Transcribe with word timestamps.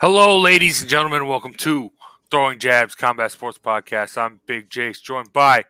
Hello, 0.00 0.40
ladies 0.40 0.80
and 0.80 0.88
gentlemen. 0.88 1.26
Welcome 1.26 1.52
to 1.52 1.92
Throwing 2.30 2.58
Jabs 2.58 2.94
Combat 2.94 3.30
Sports 3.32 3.58
Podcast. 3.62 4.16
I'm 4.16 4.40
Big 4.46 4.70
Jace, 4.70 5.02
joined 5.02 5.30
by 5.30 5.66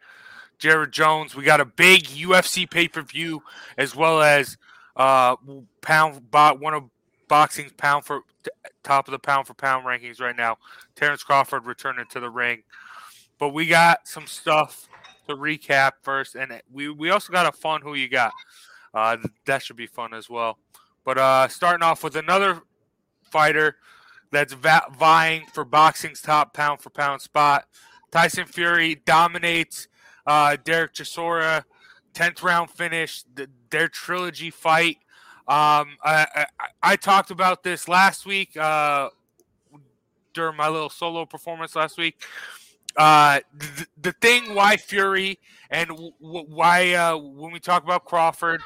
Jared 0.56 0.92
Jones. 0.92 1.34
We 1.34 1.42
got 1.42 1.60
a 1.60 1.64
big 1.64 2.04
UFC 2.04 2.70
pay 2.70 2.86
per 2.86 3.02
view 3.02 3.42
as 3.76 3.96
well 3.96 4.22
as 4.22 4.56
uh, 4.94 5.34
pound 5.80 6.30
bot 6.30 6.60
one 6.60 6.74
of 6.74 6.84
boxing's 7.26 7.72
pound 7.72 8.04
for 8.04 8.20
top 8.84 9.08
of 9.08 9.10
the 9.10 9.18
pound 9.18 9.48
for 9.48 9.54
pound 9.54 9.84
rankings 9.84 10.20
right 10.20 10.36
now. 10.36 10.58
Terrence 10.94 11.24
Crawford 11.24 11.66
returning 11.66 12.06
to 12.12 12.20
the 12.20 12.30
ring, 12.30 12.62
but 13.36 13.48
we 13.48 13.66
got 13.66 14.06
some 14.06 14.28
stuff 14.28 14.88
to 15.28 15.34
recap 15.34 15.94
first, 16.02 16.36
and 16.36 16.62
we 16.72 16.88
we 16.88 17.10
also 17.10 17.32
got 17.32 17.46
a 17.46 17.52
fun 17.52 17.82
who 17.82 17.94
you 17.94 18.08
got. 18.08 18.30
Uh, 18.94 19.16
that 19.46 19.60
should 19.60 19.76
be 19.76 19.88
fun 19.88 20.14
as 20.14 20.30
well. 20.30 20.56
But 21.04 21.18
uh, 21.18 21.48
starting 21.48 21.82
off 21.82 22.04
with 22.04 22.14
another 22.14 22.62
fighter 23.24 23.74
that's 24.30 24.52
va- 24.52 24.86
vying 24.96 25.46
for 25.52 25.64
boxing's 25.64 26.20
top 26.20 26.54
pound 26.54 26.80
for 26.80 26.90
pound 26.90 27.20
spot. 27.20 27.66
Tyson 28.10 28.46
Fury 28.46 28.96
dominates 29.04 29.88
uh, 30.26 30.56
Derek 30.64 30.94
Chisora, 30.94 31.64
10th 32.14 32.42
round 32.42 32.70
finish, 32.70 33.24
the, 33.34 33.48
their 33.70 33.88
trilogy 33.88 34.50
fight. 34.50 34.98
Um, 35.48 35.96
I, 36.04 36.26
I, 36.34 36.46
I, 36.82 36.96
talked 36.96 37.32
about 37.32 37.64
this 37.64 37.88
last 37.88 38.24
week 38.24 38.56
uh, 38.56 39.08
during 40.32 40.56
my 40.56 40.68
little 40.68 40.90
solo 40.90 41.24
performance 41.24 41.74
last 41.74 41.98
week. 41.98 42.22
Uh, 42.96 43.40
the, 43.52 43.86
the 44.00 44.12
thing 44.20 44.54
why 44.54 44.76
Fury 44.76 45.40
and 45.70 45.88
w- 45.88 46.12
why 46.20 46.92
uh, 46.92 47.16
when 47.16 47.52
we 47.52 47.58
talk 47.58 47.82
about 47.82 48.04
Crawford, 48.04 48.60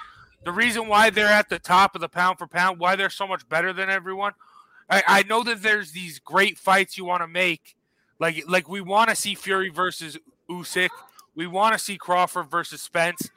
the 0.44 0.52
reason 0.52 0.88
why 0.88 1.08
they're 1.08 1.26
at 1.26 1.48
the 1.48 1.58
top 1.58 1.94
of 1.94 2.02
the 2.02 2.08
pound 2.08 2.38
for 2.38 2.46
pound, 2.46 2.78
why 2.78 2.96
they're 2.96 3.08
so 3.08 3.26
much 3.26 3.48
better 3.48 3.72
than 3.72 3.88
everyone– 3.88 4.32
I, 4.90 5.02
I 5.06 5.22
know 5.22 5.42
that 5.44 5.62
there's 5.62 5.92
these 5.92 6.18
great 6.18 6.58
fights 6.58 6.98
you 6.98 7.04
want 7.04 7.22
to 7.22 7.28
make, 7.28 7.76
like 8.18 8.44
like 8.48 8.68
we 8.68 8.80
want 8.80 9.10
to 9.10 9.16
see 9.16 9.34
Fury 9.34 9.70
versus 9.70 10.18
Usyk, 10.48 10.90
we 11.34 11.46
want 11.46 11.72
to 11.72 11.78
see 11.78 11.96
Crawford 11.96 12.50
versus 12.50 12.82
Spence, 12.82 13.30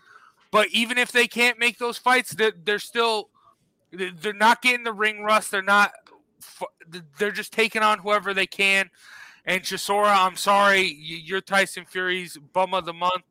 but 0.51 0.67
even 0.69 0.97
if 0.97 1.11
they 1.11 1.27
can't 1.27 1.59
make 1.59 1.77
those 1.77 1.97
fights, 1.97 2.31
they're, 2.31 2.53
they're 2.63 2.79
still 2.79 3.29
they're 3.91 4.33
not 4.33 4.61
getting 4.61 4.83
the 4.83 4.93
ring 4.93 5.23
rust. 5.23 5.51
They're 5.51 5.61
not. 5.61 5.91
They're 7.17 7.31
just 7.31 7.53
taking 7.53 7.81
on 7.81 7.99
whoever 7.99 8.33
they 8.33 8.47
can. 8.47 8.89
And 9.45 9.63
Chisora, 9.63 10.13
I'm 10.13 10.35
sorry, 10.35 10.93
you're 10.99 11.41
Tyson 11.41 11.85
Fury's 11.85 12.37
bum 12.53 12.73
of 12.73 12.85
the 12.85 12.93
month. 12.93 13.23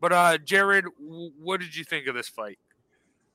But 0.00 0.12
uh, 0.12 0.38
Jared, 0.38 0.84
what 0.98 1.60
did 1.60 1.74
you 1.74 1.84
think 1.84 2.06
of 2.06 2.14
this 2.14 2.28
fight? 2.28 2.58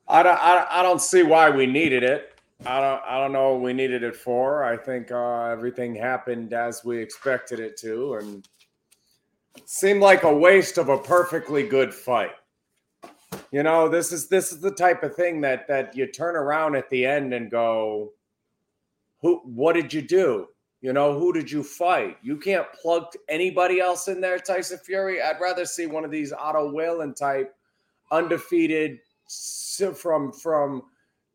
I 0.06 0.22
don't, 0.22 0.38
I 0.40 0.82
don't 0.82 1.00
see 1.00 1.22
why 1.22 1.50
we 1.50 1.66
needed 1.66 2.02
it. 2.02 2.37
I 2.66 2.80
don't 2.80 3.02
I 3.06 3.18
don't 3.18 3.32
know 3.32 3.52
what 3.52 3.62
we 3.62 3.72
needed 3.72 4.02
it 4.02 4.16
for. 4.16 4.64
I 4.64 4.76
think 4.76 5.12
uh, 5.12 5.44
everything 5.44 5.94
happened 5.94 6.52
as 6.52 6.84
we 6.84 6.98
expected 6.98 7.60
it 7.60 7.76
to, 7.78 8.14
and 8.14 8.48
seemed 9.64 10.00
like 10.00 10.24
a 10.24 10.32
waste 10.32 10.76
of 10.76 10.88
a 10.88 10.98
perfectly 10.98 11.62
good 11.62 11.94
fight. 11.94 12.32
You 13.52 13.62
know, 13.62 13.88
this 13.88 14.12
is 14.12 14.28
this 14.28 14.52
is 14.52 14.60
the 14.60 14.72
type 14.72 15.02
of 15.04 15.14
thing 15.14 15.40
that 15.42 15.68
that 15.68 15.96
you 15.96 16.06
turn 16.06 16.34
around 16.34 16.74
at 16.74 16.90
the 16.90 17.06
end 17.06 17.32
and 17.32 17.50
go, 17.50 18.12
"Who? 19.22 19.40
What 19.44 19.74
did 19.74 19.92
you 19.94 20.02
do? 20.02 20.48
You 20.80 20.92
know, 20.92 21.18
who 21.18 21.32
did 21.32 21.50
you 21.50 21.62
fight? 21.62 22.18
You 22.22 22.36
can't 22.36 22.66
plug 22.72 23.06
anybody 23.28 23.80
else 23.80 24.08
in 24.08 24.20
there, 24.20 24.38
Tyson 24.38 24.78
Fury. 24.78 25.22
I'd 25.22 25.40
rather 25.40 25.64
see 25.64 25.86
one 25.86 26.04
of 26.04 26.10
these 26.10 26.32
Otto 26.32 26.70
Wallin 26.70 27.14
type 27.14 27.54
undefeated 28.10 28.98
from 29.94 30.32
from 30.32 30.82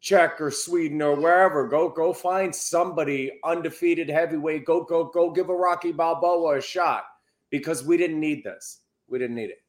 Czech 0.04 0.42
or 0.42 0.52
Sweden 0.52 1.02
or 1.02 1.16
wherever. 1.16 1.66
Go 1.66 1.88
go 1.88 2.12
find 2.12 2.54
somebody 2.54 3.40
undefeated 3.46 4.10
heavyweight. 4.10 4.66
Go 4.66 4.84
go 4.84 5.06
go 5.06 5.32
give 5.32 5.50
a 5.50 5.56
Rocky 5.56 5.94
Balboa 5.94 6.58
a 6.58 6.62
shot 6.62 7.06
because 7.50 7.86
we 7.86 7.96
didn't 7.96 8.20
need 8.20 8.44
this. 8.44 8.82
We 9.08 9.18
didn't 9.18 9.38
need 9.38 9.52
it. 9.52 9.64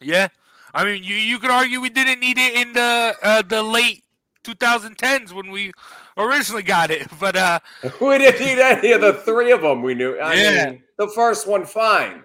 Yeah, 0.00 0.28
I 0.74 0.84
mean 0.84 1.04
you 1.04 1.14
you 1.14 1.38
could 1.38 1.52
argue 1.52 1.80
we 1.80 1.90
didn't 1.90 2.18
need 2.18 2.38
it 2.38 2.54
in 2.54 2.72
the 2.72 3.14
uh, 3.22 3.42
the 3.42 3.62
late 3.62 4.02
2010s 4.42 5.32
when 5.32 5.52
we 5.52 5.70
originally 6.16 6.64
got 6.64 6.90
it, 6.90 7.06
but 7.20 7.36
uh 7.36 7.60
we 8.00 8.18
didn't 8.18 8.44
need 8.44 8.58
any 8.58 8.92
of 8.92 9.00
the 9.00 9.14
three 9.14 9.52
of 9.52 9.62
them. 9.62 9.80
We 9.80 9.94
knew. 9.94 10.18
I 10.18 10.34
yeah, 10.34 10.70
mean, 10.70 10.82
the 10.98 11.06
first 11.06 11.46
one 11.46 11.64
fine, 11.64 12.24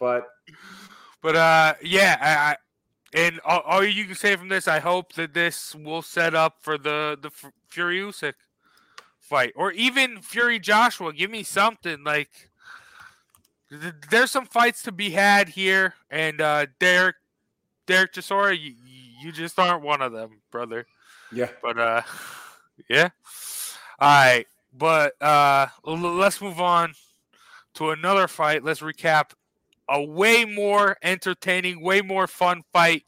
but 0.00 0.26
but 1.20 1.36
uh 1.36 1.74
yeah, 1.82 2.16
I, 2.22 2.56
and 3.12 3.40
all, 3.44 3.60
all, 3.60 3.84
you 3.84 4.04
can 4.04 4.14
say 4.14 4.36
from 4.36 4.48
this, 4.48 4.68
I 4.68 4.78
hope 4.78 5.14
that 5.14 5.34
this 5.34 5.74
will 5.74 6.02
set 6.02 6.34
up 6.34 6.56
for 6.60 6.78
the 6.78 7.18
the 7.20 7.30
Fury 7.68 7.98
Usyk 8.00 8.34
fight, 9.18 9.52
or 9.56 9.72
even 9.72 10.20
Fury 10.22 10.58
Joshua. 10.58 11.12
Give 11.12 11.30
me 11.30 11.42
something 11.42 12.04
like. 12.04 12.30
Th- 13.70 13.94
there's 14.10 14.32
some 14.32 14.46
fights 14.46 14.82
to 14.82 14.92
be 14.92 15.10
had 15.10 15.50
here, 15.50 15.94
and 16.10 16.40
uh, 16.40 16.66
Derek 16.80 17.16
Derek 17.86 18.12
Chisora, 18.12 18.58
you, 18.58 18.74
you 19.20 19.32
just 19.32 19.58
aren't 19.58 19.82
one 19.82 20.02
of 20.02 20.12
them, 20.12 20.40
brother. 20.50 20.86
Yeah. 21.32 21.48
But 21.62 21.78
uh, 21.78 22.02
yeah. 22.88 23.10
All 23.98 24.08
right, 24.08 24.46
but 24.72 25.20
uh, 25.20 25.66
let's 25.84 26.40
move 26.40 26.60
on 26.60 26.94
to 27.74 27.90
another 27.90 28.28
fight. 28.28 28.64
Let's 28.64 28.80
recap 28.80 29.32
a 29.90 30.02
way 30.02 30.44
more 30.44 30.96
entertaining, 31.02 31.82
way 31.82 32.00
more 32.00 32.26
fun 32.26 32.62
fight. 32.72 33.04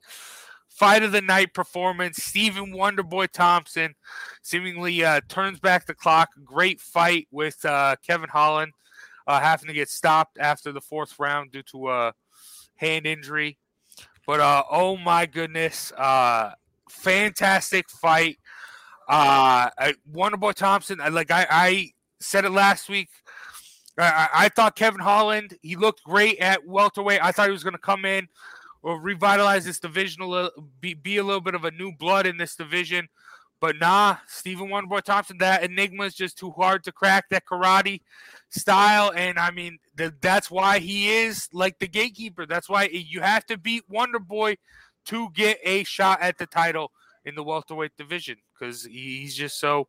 Fight 0.69 1.03
of 1.03 1.13
the 1.13 1.23
night 1.23 1.55
performance. 1.55 2.25
Stephen 2.25 2.73
Wonderboy 2.73 3.31
Thompson 3.31 3.95
seemingly 4.43 5.05
uh, 5.05 5.21
turns 5.29 5.61
back 5.61 5.87
the 5.87 5.95
clock. 5.95 6.31
Great 6.45 6.81
fight 6.81 7.29
with 7.31 7.65
uh, 7.65 7.95
Kevin 8.05 8.31
Holland 8.31 8.73
uh, 9.27 9.39
having 9.39 9.69
to 9.69 9.75
get 9.75 9.89
stopped 9.89 10.39
after 10.39 10.73
the 10.73 10.81
fourth 10.81 11.19
round 11.19 11.53
due 11.53 11.63
to 11.65 11.91
a 11.91 12.15
hand 12.77 13.07
injury. 13.07 13.59
But 14.27 14.41
uh, 14.41 14.65
oh 14.71 14.97
my 14.97 15.27
goodness, 15.27 15.93
uh, 15.93 16.53
fantastic 16.89 17.89
fight. 17.89 18.39
Uh, 19.09 19.71
Wonderboy 20.11 20.55
Thompson, 20.55 21.01
like 21.11 21.31
I, 21.31 21.47
I 21.51 21.91
said 22.21 22.45
it 22.45 22.51
last 22.51 22.89
week 22.89 23.11
I, 23.99 24.29
I, 24.35 24.49
thought 24.49 24.75
Kevin 24.75 25.01
Holland, 25.01 25.57
he 25.61 25.77
looked 25.77 26.03
great 26.05 26.39
at 26.39 26.67
welterweight. 26.67 27.23
I 27.23 27.31
thought 27.31 27.47
he 27.47 27.53
was 27.53 27.63
going 27.63 27.75
to 27.75 27.79
come 27.79 28.05
in 28.05 28.27
or 28.83 29.01
revitalize 29.01 29.65
this 29.65 29.79
division 29.79 30.23
a 30.23 30.27
little, 30.27 30.51
be, 30.81 30.95
be 30.95 31.19
a 31.19 31.25
little 31.25 31.41
bit 31.41 31.55
of 31.55 31.65
a 31.65 31.71
new 31.71 31.93
blood 31.93 32.27
in 32.27 32.39
this 32.39 32.57
division. 32.57 33.09
But 33.61 33.79
nah, 33.79 34.17
Stephen 34.27 34.69
Wonderboy 34.69 35.03
Thompson, 35.03 35.39
that 35.39 35.63
enigma 35.63 36.05
is 36.05 36.15
just 36.15 36.37
too 36.37 36.51
hard 36.51 36.83
to 36.85 36.91
crack. 36.91 37.29
That 37.29 37.47
karate 37.47 38.01
style, 38.51 39.13
and 39.15 39.39
I 39.39 39.53
mean 39.53 39.79
th- 39.97 40.15
that's 40.21 40.51
why 40.51 40.81
he 40.81 41.09
is 41.11 41.49
like 41.53 41.79
the 41.79 41.87
gatekeeper. 41.87 42.45
That's 42.45 42.69
why 42.69 42.89
you 42.93 43.21
have 43.21 43.47
to 43.47 43.57
beat 43.57 43.89
Wonderboy 43.89 44.57
to 45.05 45.31
get 45.31 45.61
a 45.63 45.85
shot 45.85 46.21
at 46.21 46.39
the 46.39 46.47
title 46.47 46.91
in 47.25 47.37
the 47.37 47.45
welterweight 47.45 47.97
division 47.97 48.37
because 48.53 48.85
he's 48.85 49.37
just 49.37 49.61
so 49.61 49.87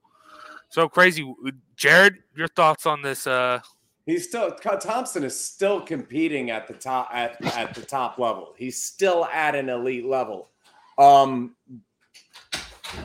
so 0.69 0.87
crazy. 0.87 1.33
Jared, 1.75 2.17
your 2.35 2.49
thoughts 2.49 2.85
on 2.85 3.01
this 3.01 3.25
uh, 3.25 3.59
He's 4.05 4.27
still 4.27 4.51
Thompson 4.51 5.23
is 5.23 5.39
still 5.39 5.79
competing 5.79 6.49
at 6.51 6.67
the 6.67 6.73
top 6.73 7.09
at, 7.13 7.43
at 7.55 7.73
the 7.73 7.81
top 7.81 8.19
level. 8.19 8.53
He's 8.57 8.83
still 8.83 9.25
at 9.25 9.55
an 9.55 9.69
elite 9.69 10.05
level. 10.05 10.49
Um 10.97 11.55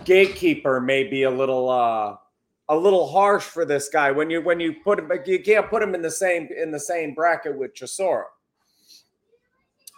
gatekeeper 0.04 0.80
may 0.80 1.04
be 1.04 1.22
a 1.22 1.30
little 1.30 1.68
uh 1.70 2.16
a 2.68 2.76
little 2.76 3.06
harsh 3.08 3.44
for 3.44 3.64
this 3.64 3.88
guy 3.88 4.10
when 4.10 4.28
you 4.28 4.42
when 4.42 4.58
you 4.58 4.74
put 4.84 4.98
him 4.98 5.10
you 5.24 5.42
can't 5.42 5.70
put 5.70 5.82
him 5.82 5.94
in 5.94 6.02
the 6.02 6.10
same 6.10 6.48
in 6.56 6.72
the 6.72 6.80
same 6.80 7.14
bracket 7.14 7.56
with 7.56 7.74
Chisora. 7.74 8.24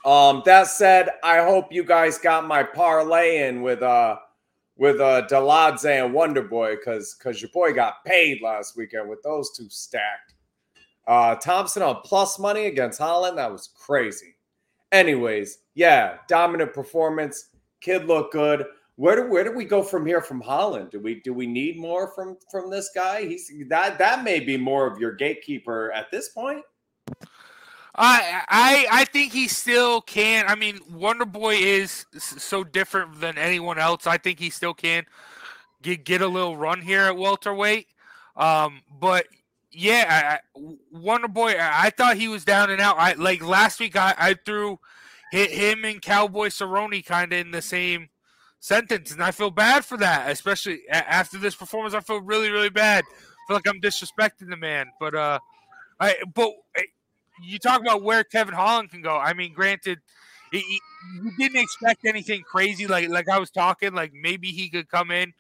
Um 0.04 0.42
that 0.44 0.66
said, 0.66 1.08
I 1.24 1.38
hope 1.38 1.72
you 1.72 1.82
guys 1.82 2.18
got 2.18 2.46
my 2.46 2.62
parlay 2.62 3.48
in 3.48 3.62
with 3.62 3.82
uh 3.82 4.18
with 4.76 5.00
uh 5.00 5.26
Deladze 5.28 6.04
and 6.04 6.14
Wonderboy 6.14 6.76
because 6.76 7.16
because 7.18 7.40
your 7.40 7.50
boy 7.54 7.72
got 7.72 8.04
paid 8.04 8.42
last 8.42 8.76
weekend 8.76 9.08
with 9.08 9.22
those 9.22 9.50
two 9.56 9.68
stacked. 9.70 10.34
Uh, 11.06 11.34
Thompson 11.36 11.82
on 11.82 12.00
plus 12.04 12.38
money 12.38 12.66
against 12.66 12.98
Holland. 12.98 13.38
That 13.38 13.50
was 13.50 13.70
crazy. 13.74 14.36
Anyways, 14.92 15.58
yeah, 15.74 16.18
dominant 16.28 16.72
performance. 16.74 17.50
Kid 17.80 18.06
looked 18.06 18.32
good. 18.32 18.66
Where 18.96 19.16
do 19.16 19.30
where 19.30 19.44
do 19.44 19.52
we 19.52 19.64
go 19.64 19.82
from 19.82 20.04
here 20.04 20.20
from 20.20 20.40
Holland? 20.40 20.90
Do 20.90 21.00
we 21.00 21.20
do 21.20 21.32
we 21.32 21.46
need 21.46 21.78
more 21.78 22.08
from 22.08 22.36
from 22.50 22.70
this 22.70 22.90
guy? 22.94 23.22
He's 23.24 23.50
that 23.68 23.98
that 23.98 24.24
may 24.24 24.40
be 24.40 24.56
more 24.56 24.86
of 24.86 24.98
your 24.98 25.12
gatekeeper 25.12 25.90
at 25.92 26.10
this 26.10 26.28
point. 26.28 26.62
I 27.94 28.42
I 28.48 28.86
I 28.90 29.04
think 29.06 29.32
he 29.32 29.48
still 29.48 30.02
can. 30.02 30.46
I 30.48 30.54
mean, 30.54 30.80
Wonder 30.92 31.24
Boy 31.24 31.54
is 31.54 32.04
so 32.18 32.62
different 32.62 33.20
than 33.20 33.38
anyone 33.38 33.78
else. 33.78 34.06
I 34.06 34.18
think 34.18 34.38
he 34.38 34.50
still 34.50 34.74
can 34.74 35.06
get 35.82 36.04
get 36.04 36.20
a 36.20 36.28
little 36.28 36.56
run 36.56 36.82
here 36.82 37.02
at 37.02 37.16
welterweight. 37.16 37.86
Um, 38.36 38.82
but 39.00 39.26
yeah, 39.72 40.40
I, 40.54 40.68
Wonder 40.92 41.28
Boy. 41.28 41.54
I 41.58 41.90
thought 41.90 42.16
he 42.16 42.28
was 42.28 42.44
down 42.44 42.70
and 42.70 42.80
out. 42.80 42.98
I 42.98 43.12
like 43.14 43.44
last 43.44 43.78
week. 43.80 43.96
I, 43.96 44.14
I 44.18 44.34
threw 44.34 44.78
hit 45.30 45.50
him 45.52 45.84
and 45.84 46.02
Cowboy 46.02 46.48
Cerrone 46.48 47.04
kind 47.04 47.32
of 47.32 47.38
in 47.38 47.50
the 47.52 47.62
same 47.62 48.08
sentence, 48.58 49.12
and 49.12 49.22
I 49.22 49.30
feel 49.30 49.50
bad 49.50 49.84
for 49.84 49.96
that. 49.98 50.30
Especially 50.30 50.80
after 50.90 51.38
this 51.38 51.54
performance, 51.54 51.94
I 51.94 52.00
feel 52.00 52.20
really, 52.20 52.50
really 52.50 52.70
bad. 52.70 53.04
I 53.04 53.40
feel 53.46 53.56
like 53.56 53.68
I'm 53.68 53.80
disrespecting 53.80 54.50
the 54.50 54.56
man. 54.56 54.86
But 54.98 55.14
uh, 55.14 55.38
I 56.00 56.16
but 56.34 56.50
eh, 56.76 56.82
you 57.42 57.58
talk 57.58 57.80
about 57.80 58.02
where 58.02 58.24
Kevin 58.24 58.54
Holland 58.54 58.90
can 58.90 59.02
go. 59.02 59.16
I 59.16 59.34
mean, 59.34 59.52
granted. 59.52 60.00
You 60.52 61.30
didn't 61.38 61.60
expect 61.62 62.04
anything 62.04 62.42
crazy, 62.42 62.88
like 62.88 63.08
like 63.08 63.28
I 63.28 63.38
was 63.38 63.52
talking. 63.52 63.94
Like 63.94 64.12
maybe 64.12 64.48
he 64.48 64.68
could 64.68 64.88
come 64.88 65.12
in, 65.12 65.32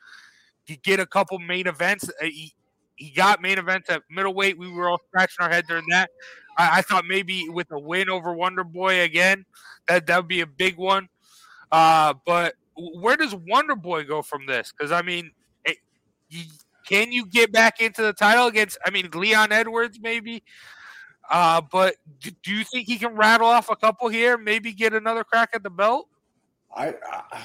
get 0.84 1.00
a 1.00 1.06
couple 1.06 1.40
main 1.40 1.66
events. 1.66 2.08
He, 2.22 2.54
he 3.00 3.10
got 3.10 3.40
main 3.40 3.58
events 3.58 3.88
at 3.88 4.02
middleweight. 4.10 4.58
We 4.58 4.70
were 4.70 4.90
all 4.90 5.00
scratching 5.08 5.42
our 5.42 5.48
head 5.48 5.64
during 5.66 5.86
that. 5.88 6.10
I, 6.58 6.78
I 6.78 6.82
thought 6.82 7.06
maybe 7.06 7.48
with 7.48 7.70
a 7.72 7.78
win 7.78 8.10
over 8.10 8.34
Wonder 8.34 8.62
Boy 8.62 9.00
again, 9.00 9.46
that 9.88 10.06
that 10.06 10.18
would 10.18 10.28
be 10.28 10.42
a 10.42 10.46
big 10.46 10.76
one. 10.76 11.08
Uh, 11.72 12.12
but 12.26 12.54
where 12.76 13.16
does 13.16 13.34
Wonder 13.34 13.74
Boy 13.74 14.04
go 14.04 14.20
from 14.20 14.44
this? 14.44 14.70
Because 14.70 14.92
I 14.92 15.00
mean, 15.00 15.30
it, 15.64 15.78
you, 16.28 16.44
can 16.86 17.10
you 17.10 17.24
get 17.24 17.52
back 17.52 17.80
into 17.80 18.02
the 18.02 18.12
title 18.12 18.46
against? 18.46 18.76
I 18.84 18.90
mean, 18.90 19.08
Leon 19.14 19.50
Edwards 19.50 19.98
maybe. 20.00 20.42
Uh, 21.30 21.62
but 21.72 21.94
do, 22.20 22.30
do 22.42 22.52
you 22.52 22.64
think 22.64 22.86
he 22.86 22.98
can 22.98 23.14
rattle 23.14 23.46
off 23.46 23.70
a 23.70 23.76
couple 23.76 24.08
here? 24.10 24.36
Maybe 24.36 24.74
get 24.74 24.92
another 24.92 25.24
crack 25.24 25.50
at 25.54 25.62
the 25.62 25.70
belt. 25.70 26.06
I. 26.76 26.88
I... 27.10 27.42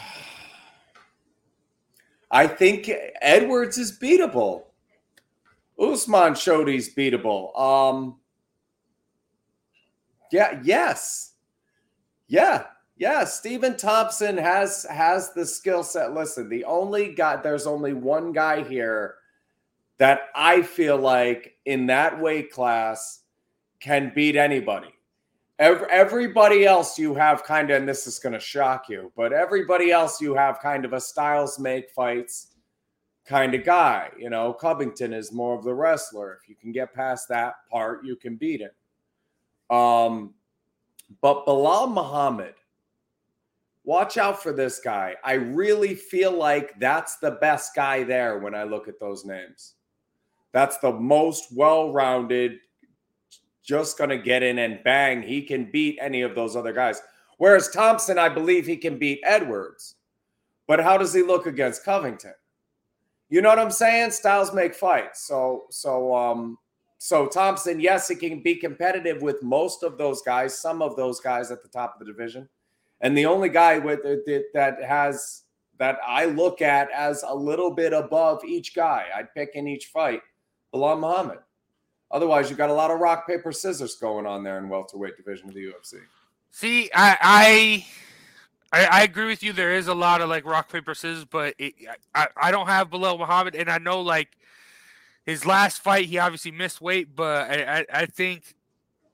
I 2.31 2.47
think 2.47 2.91
Edwards 3.21 3.77
is 3.77 3.97
beatable. 3.97 4.63
Usman 5.79 6.35
showed 6.35 6.67
he's 6.67 6.93
beatable. 6.93 7.57
Um, 7.59 8.17
yeah, 10.31 10.59
yes, 10.63 11.33
yeah, 12.27 12.65
yeah. 12.97 13.25
Stephen 13.25 13.77
Thompson 13.77 14.37
has 14.37 14.85
has 14.89 15.33
the 15.33 15.45
skill 15.45 15.83
set. 15.83 16.13
Listen, 16.13 16.49
the 16.49 16.63
only 16.65 17.13
guy 17.13 17.37
there's 17.37 17.67
only 17.67 17.93
one 17.93 18.31
guy 18.31 18.63
here 18.63 19.15
that 19.97 20.29
I 20.35 20.61
feel 20.61 20.97
like 20.97 21.55
in 21.65 21.87
that 21.87 22.19
weight 22.19 22.51
class 22.51 23.21
can 23.79 24.11
beat 24.13 24.35
anybody. 24.35 24.89
Every, 25.57 25.87
everybody 25.89 26.65
else 26.65 26.99
you 26.99 27.13
have 27.15 27.43
kind 27.43 27.71
of, 27.71 27.77
and 27.77 27.87
this 27.87 28.07
is 28.07 28.19
going 28.19 28.33
to 28.33 28.39
shock 28.39 28.89
you, 28.89 29.11
but 29.15 29.31
everybody 29.31 29.91
else 29.91 30.19
you 30.19 30.35
have 30.35 30.59
kind 30.59 30.83
of 30.83 30.91
a 30.91 30.99
styles 30.99 31.57
make 31.59 31.89
fights 31.91 32.54
kind 33.25 33.53
of 33.55 33.63
guy. 33.63 34.09
You 34.17 34.29
know, 34.29 34.53
Covington 34.53 35.13
is 35.13 35.31
more 35.31 35.57
of 35.57 35.63
the 35.63 35.73
wrestler. 35.73 36.37
If 36.41 36.49
you 36.49 36.55
can 36.55 36.71
get 36.71 36.93
past 36.93 37.27
that 37.29 37.55
part, 37.71 38.05
you 38.05 38.15
can 38.15 38.35
beat 38.35 38.61
him. 38.61 39.75
Um, 39.75 40.33
but 41.21 41.45
Belal 41.45 41.91
Muhammad, 41.91 42.53
watch 43.83 44.17
out 44.17 44.41
for 44.41 44.51
this 44.51 44.79
guy. 44.79 45.15
I 45.23 45.33
really 45.33 45.95
feel 45.95 46.31
like 46.31 46.79
that's 46.79 47.17
the 47.17 47.31
best 47.31 47.75
guy 47.75 48.03
there 48.03 48.39
when 48.39 48.55
I 48.55 48.63
look 48.63 48.87
at 48.87 48.99
those 48.99 49.25
names. 49.25 49.73
That's 50.51 50.77
the 50.77 50.93
most 50.93 51.47
well 51.53 51.91
rounded, 51.91 52.59
just 53.63 53.97
going 53.97 54.11
to 54.11 54.17
get 54.17 54.43
in 54.43 54.59
and 54.59 54.83
bang. 54.83 55.21
He 55.21 55.41
can 55.41 55.69
beat 55.71 55.97
any 55.99 56.21
of 56.21 56.35
those 56.35 56.55
other 56.55 56.73
guys. 56.73 57.01
Whereas 57.37 57.69
Thompson, 57.69 58.17
I 58.17 58.29
believe 58.29 58.65
he 58.65 58.77
can 58.77 58.97
beat 58.97 59.19
Edwards. 59.23 59.95
But 60.67 60.79
how 60.79 60.97
does 60.97 61.13
he 61.13 61.21
look 61.21 61.45
against 61.45 61.83
Covington? 61.83 62.33
You 63.35 63.41
know 63.41 63.49
what 63.49 63.59
I'm 63.59 63.69
saying? 63.69 64.11
Styles 64.11 64.53
make 64.53 64.73
fights. 64.73 65.27
So 65.27 65.65
so 65.69 66.15
um 66.15 66.57
so 66.99 67.27
Thompson, 67.27 67.81
yes, 67.81 68.07
he 68.07 68.15
can 68.15 68.41
be 68.41 68.55
competitive 68.55 69.21
with 69.21 69.43
most 69.43 69.83
of 69.83 69.97
those 69.97 70.21
guys, 70.21 70.57
some 70.57 70.81
of 70.81 70.95
those 70.95 71.19
guys 71.19 71.51
at 71.51 71.61
the 71.61 71.67
top 71.67 71.95
of 71.95 71.99
the 71.99 72.05
division. 72.09 72.47
And 73.01 73.17
the 73.17 73.25
only 73.25 73.49
guy 73.49 73.77
with 73.77 74.05
it 74.05 74.53
that 74.53 74.81
has 74.81 75.41
that 75.79 75.99
I 76.07 76.27
look 76.27 76.61
at 76.61 76.89
as 76.91 77.25
a 77.27 77.35
little 77.35 77.71
bit 77.71 77.91
above 77.91 78.45
each 78.45 78.73
guy, 78.73 79.07
I'd 79.13 79.33
pick 79.33 79.49
in 79.55 79.67
each 79.67 79.87
fight, 79.87 80.21
Belal 80.73 80.97
Muhammad. 80.97 81.39
Otherwise, 82.11 82.49
you've 82.49 82.57
got 82.57 82.69
a 82.69 82.73
lot 82.73 82.89
of 82.89 83.01
rock, 83.01 83.27
paper, 83.27 83.51
scissors 83.51 83.95
going 83.95 84.25
on 84.25 84.45
there 84.45 84.59
in 84.59 84.69
welterweight 84.69 85.17
division 85.17 85.49
of 85.49 85.55
the 85.55 85.65
UFC. 85.65 85.95
See, 86.51 86.89
I, 86.95 87.17
I 87.19 87.85
I, 88.75 88.99
I, 88.99 89.03
agree 89.03 89.27
with 89.27 89.41
you. 89.41 89.53
There 89.53 89.73
is 89.73 89.87
a 89.87 89.93
lot 89.93 90.19
of 90.19 90.29
like 90.29 90.45
rock 90.45 90.69
paper 90.71 90.93
scissors, 90.93 91.23
but 91.23 91.55
it, 91.57 91.73
I 92.13 92.27
I 92.35 92.51
don't 92.51 92.67
have 92.67 92.89
Belal 92.89 93.17
Muhammad, 93.17 93.55
and 93.55 93.69
I 93.69 93.77
know 93.77 94.01
like 94.01 94.37
his 95.25 95.45
last 95.45 95.81
fight 95.81 96.05
he 96.05 96.19
obviously 96.19 96.51
missed 96.51 96.81
weight, 96.81 97.15
but 97.15 97.49
I 97.49 97.79
I, 97.79 97.85
I 98.01 98.05
think 98.05 98.53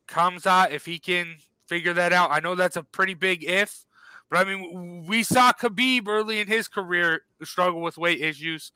Khamzat 0.08 0.72
if 0.72 0.86
he 0.86 0.98
can 0.98 1.36
figure 1.68 1.94
that 1.94 2.12
out, 2.12 2.32
I 2.32 2.42
know 2.42 2.56
that's 2.56 2.76
a 2.76 2.84
pretty 2.84 3.14
big 3.14 3.46
if, 3.46 3.86
But 4.30 4.46
I 4.46 4.50
mean, 4.50 5.06
we 5.08 5.24
saw 5.24 5.54
Khabib 5.54 6.08
early 6.08 6.42
in 6.42 6.48
his 6.48 6.68
career 6.68 7.22
struggle 7.44 7.80
with 7.80 7.98
weight 7.98 8.20
issues. 8.20 8.74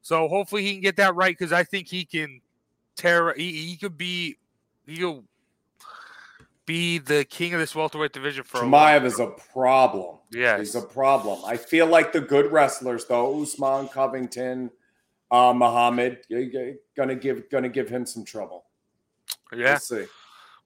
So 0.00 0.26
hopefully 0.26 0.62
he 0.62 0.72
can 0.72 0.80
get 0.80 0.96
that 0.96 1.14
right 1.14 1.36
because 1.36 1.52
I 1.52 1.64
think 1.64 1.88
he 1.88 2.06
can 2.06 2.40
tear. 2.96 3.34
He, 3.34 3.52
he 3.66 3.76
could 3.76 3.98
be. 3.98 4.36
He'll 4.86 5.24
be 6.64 6.98
the 6.98 7.24
king 7.24 7.52
of 7.52 7.60
this 7.60 7.74
welterweight 7.74 8.12
division 8.12 8.44
for 8.44 8.60
Chimaev 8.60 9.04
is 9.04 9.20
a 9.20 9.26
problem. 9.52 10.19
Yeah, 10.30 10.58
he's 10.58 10.74
a 10.74 10.82
problem. 10.82 11.40
I 11.44 11.56
feel 11.56 11.86
like 11.86 12.12
the 12.12 12.20
good 12.20 12.52
wrestlers, 12.52 13.04
though, 13.06 13.42
Usman, 13.42 13.88
Covington, 13.88 14.70
uh, 15.30 15.52
Muhammad, 15.54 16.18
gonna 16.96 17.14
give 17.14 17.50
gonna 17.50 17.68
give 17.68 17.88
him 17.88 18.06
some 18.06 18.24
trouble. 18.24 18.64
Yeah, 19.52 19.72
we'll 19.72 19.78
see. 19.78 20.04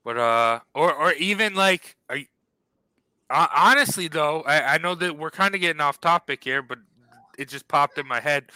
But 0.05 0.19
uh, 0.19 0.61
or 0.75 0.93
or 0.93 1.13
even 1.15 1.55
like, 1.55 1.97
are 2.11 2.17
you, 2.17 2.27
uh, 3.31 3.47
honestly 3.55 4.09
though, 4.09 4.43
I, 4.43 4.75
I 4.75 4.79
know 4.79 4.95
that 4.95 5.17
we're 5.17 5.31
kind 5.31 5.55
of 5.55 5.61
getting 5.61 5.81
off 5.81 6.01
topic 6.01 6.45
here, 6.45 6.63
but 6.63 6.79
it 7.39 7.49
just 7.49 7.67
popped 7.69 7.99
in 7.99 8.07
my 8.07 8.21
head. 8.21 8.51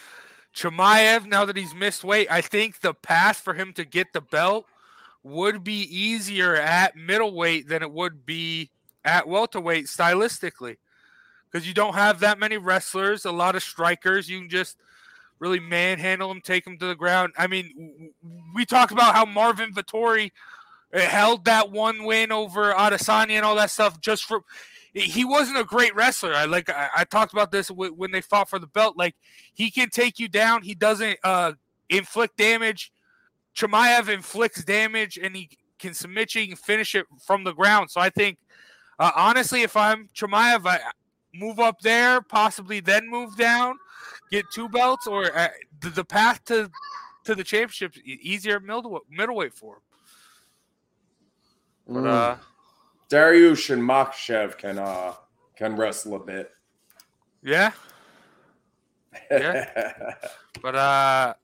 Chimaev, 0.55 1.27
now 1.27 1.45
that 1.45 1.57
he's 1.57 1.75
missed 1.75 2.05
weight, 2.05 2.31
I 2.31 2.41
think 2.41 2.81
the 2.81 2.95
path 2.95 3.39
for 3.39 3.55
him 3.55 3.73
to 3.75 3.85
get 3.85 4.13
the 4.13 4.21
belt 4.21 4.67
would 5.23 5.63
be 5.63 5.83
easier 5.95 6.57
at 6.57 6.97
middleweight 6.97 7.69
than 7.69 7.83
it 7.83 7.93
would 7.93 8.27
be 8.27 8.71
at 9.05 9.29
welterweight 9.29 9.87
stylistically. 9.87 10.77
Because 11.51 11.67
you 11.67 11.75
don't 11.75 11.95
have 11.95 12.21
that 12.21 12.39
many 12.39 12.59
wrestlers, 12.59 13.25
a 13.25 13.33
lot 13.33 13.57
of 13.57 13.63
strikers. 13.63 14.29
You 14.29 14.41
can 14.41 14.49
just 14.49 14.77
really 15.39 15.61
manhandle 15.61 16.29
them, 16.29 16.41
take 16.41 16.65
them 16.65 16.79
to 16.79 16.87
the 16.87 16.95
ground. 16.95 17.33
I 17.39 17.47
mean, 17.47 18.13
we 18.55 18.65
talked 18.65 18.93
about 18.93 19.15
how 19.15 19.25
Marvin 19.25 19.73
Vettori 19.73 20.31
uh, 20.93 21.01
held 21.01 21.45
that 21.45 21.71
one 21.71 22.05
win 22.05 22.33
over 22.33 22.73
Adesanya 22.73 23.33
and 23.33 23.45
all 23.45 23.57
that 23.57 23.71
stuff 23.71 24.01
just 24.01 24.25
for 24.25 24.43
he 24.95 25.25
wasn't 25.25 25.59
a 25.59 25.65
great 25.65 25.95
wrestler. 25.95 26.35
I 26.35 26.47
like 26.47 26.71
I, 26.71 26.89
I 26.97 27.05
talked 27.05 27.33
about 27.33 27.53
this 27.53 27.69
w- 27.69 27.93
when 27.93 28.11
they 28.11 28.21
fought 28.21 28.49
for 28.49 28.59
the 28.59 28.67
belt. 28.67 28.97
Like 28.97 29.15
he 29.53 29.71
can 29.71 29.91
take 29.91 30.19
you 30.19 30.29
down. 30.29 30.63
He 30.63 30.75
doesn't 30.75 31.19
uh, 31.23 31.53
inflict 31.89 32.37
damage. 32.37 32.91
Chimaev 33.55 34.09
inflicts 34.09 34.65
damage 34.65 35.19
and 35.23 35.37
he 35.37 35.51
can 35.79 35.95
submit 35.95 36.35
you 36.35 36.43
and 36.43 36.59
finish 36.59 36.95
it 36.95 37.07
from 37.25 37.45
the 37.45 37.53
ground. 37.53 37.91
So 37.91 38.01
I 38.01 38.11
think 38.11 38.39
uh, 38.99 39.13
honestly, 39.15 39.63
if 39.63 39.77
I'm 39.77 40.09
Chimaev, 40.17 40.67
I 40.67 40.81
move 41.35 41.61
up 41.61 41.81
there, 41.81 42.21
possibly 42.21 42.81
then 42.81 43.09
move 43.09 43.37
down, 43.37 43.77
get 44.31 44.45
two 44.53 44.69
belts, 44.69 45.07
or 45.07 45.37
uh, 45.37 45.49
the, 45.81 45.91
the, 45.91 46.05
path 46.05 46.45
to 46.47 46.71
to 47.25 47.35
the 47.35 47.45
championship 47.45 47.97
easier 48.05 48.61
middleweight, 48.61 49.03
middleweight 49.11 49.55
for 49.55 49.75
him. 49.77 49.83
But 51.89 52.05
mm. 52.05 52.07
uh, 52.07 52.37
Dariush 53.09 53.71
and 53.71 53.83
Makhachev 53.83 54.59
can 54.59 54.79
uh 54.79 55.15
can 55.57 55.77
wrestle 55.77 56.15
a 56.15 56.19
bit. 56.19 56.51
Yeah. 57.43 57.73
Yeah. 59.31 60.15
but 60.63 60.75
uh 60.75 61.35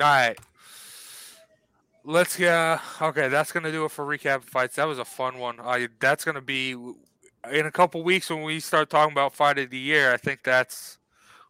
all 0.00 0.06
right. 0.06 0.38
Let's 2.04 2.38
uh 2.40 2.78
okay, 3.00 3.28
that's 3.28 3.52
gonna 3.52 3.72
do 3.72 3.84
it 3.86 3.90
for 3.90 4.04
recap 4.04 4.44
fights. 4.44 4.76
That 4.76 4.86
was 4.86 4.98
a 4.98 5.04
fun 5.04 5.38
one. 5.38 5.58
Uh, 5.60 5.86
that's 5.98 6.24
gonna 6.24 6.42
be 6.42 6.74
in 7.50 7.66
a 7.66 7.70
couple 7.70 8.02
weeks 8.02 8.30
when 8.30 8.42
we 8.42 8.60
start 8.60 8.90
talking 8.90 9.12
about 9.12 9.34
fight 9.34 9.58
of 9.58 9.70
the 9.70 9.78
year. 9.78 10.12
I 10.12 10.16
think 10.16 10.42
that's 10.42 10.98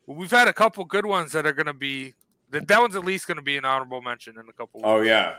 we've 0.07 0.31
had 0.31 0.49
a 0.49 0.53
couple 0.53 0.85
good 0.85 1.07
ones 1.07 1.33
that 1.33 1.47
are 1.47 1.53
gonna 1.53 1.75
be 1.75 2.15
that 2.51 2.69
that 2.69 2.81
one's 2.81 2.97
at 2.97 3.05
least 3.05 3.27
gonna 3.27 3.43
be 3.43 3.57
an 3.57 3.65
honorable 3.65 4.01
mention 4.01 4.35
in 4.35 4.49
a 4.49 4.53
couple. 4.53 4.81
Weeks. 4.81 4.85
Oh 4.87 5.01
yeah, 5.01 5.37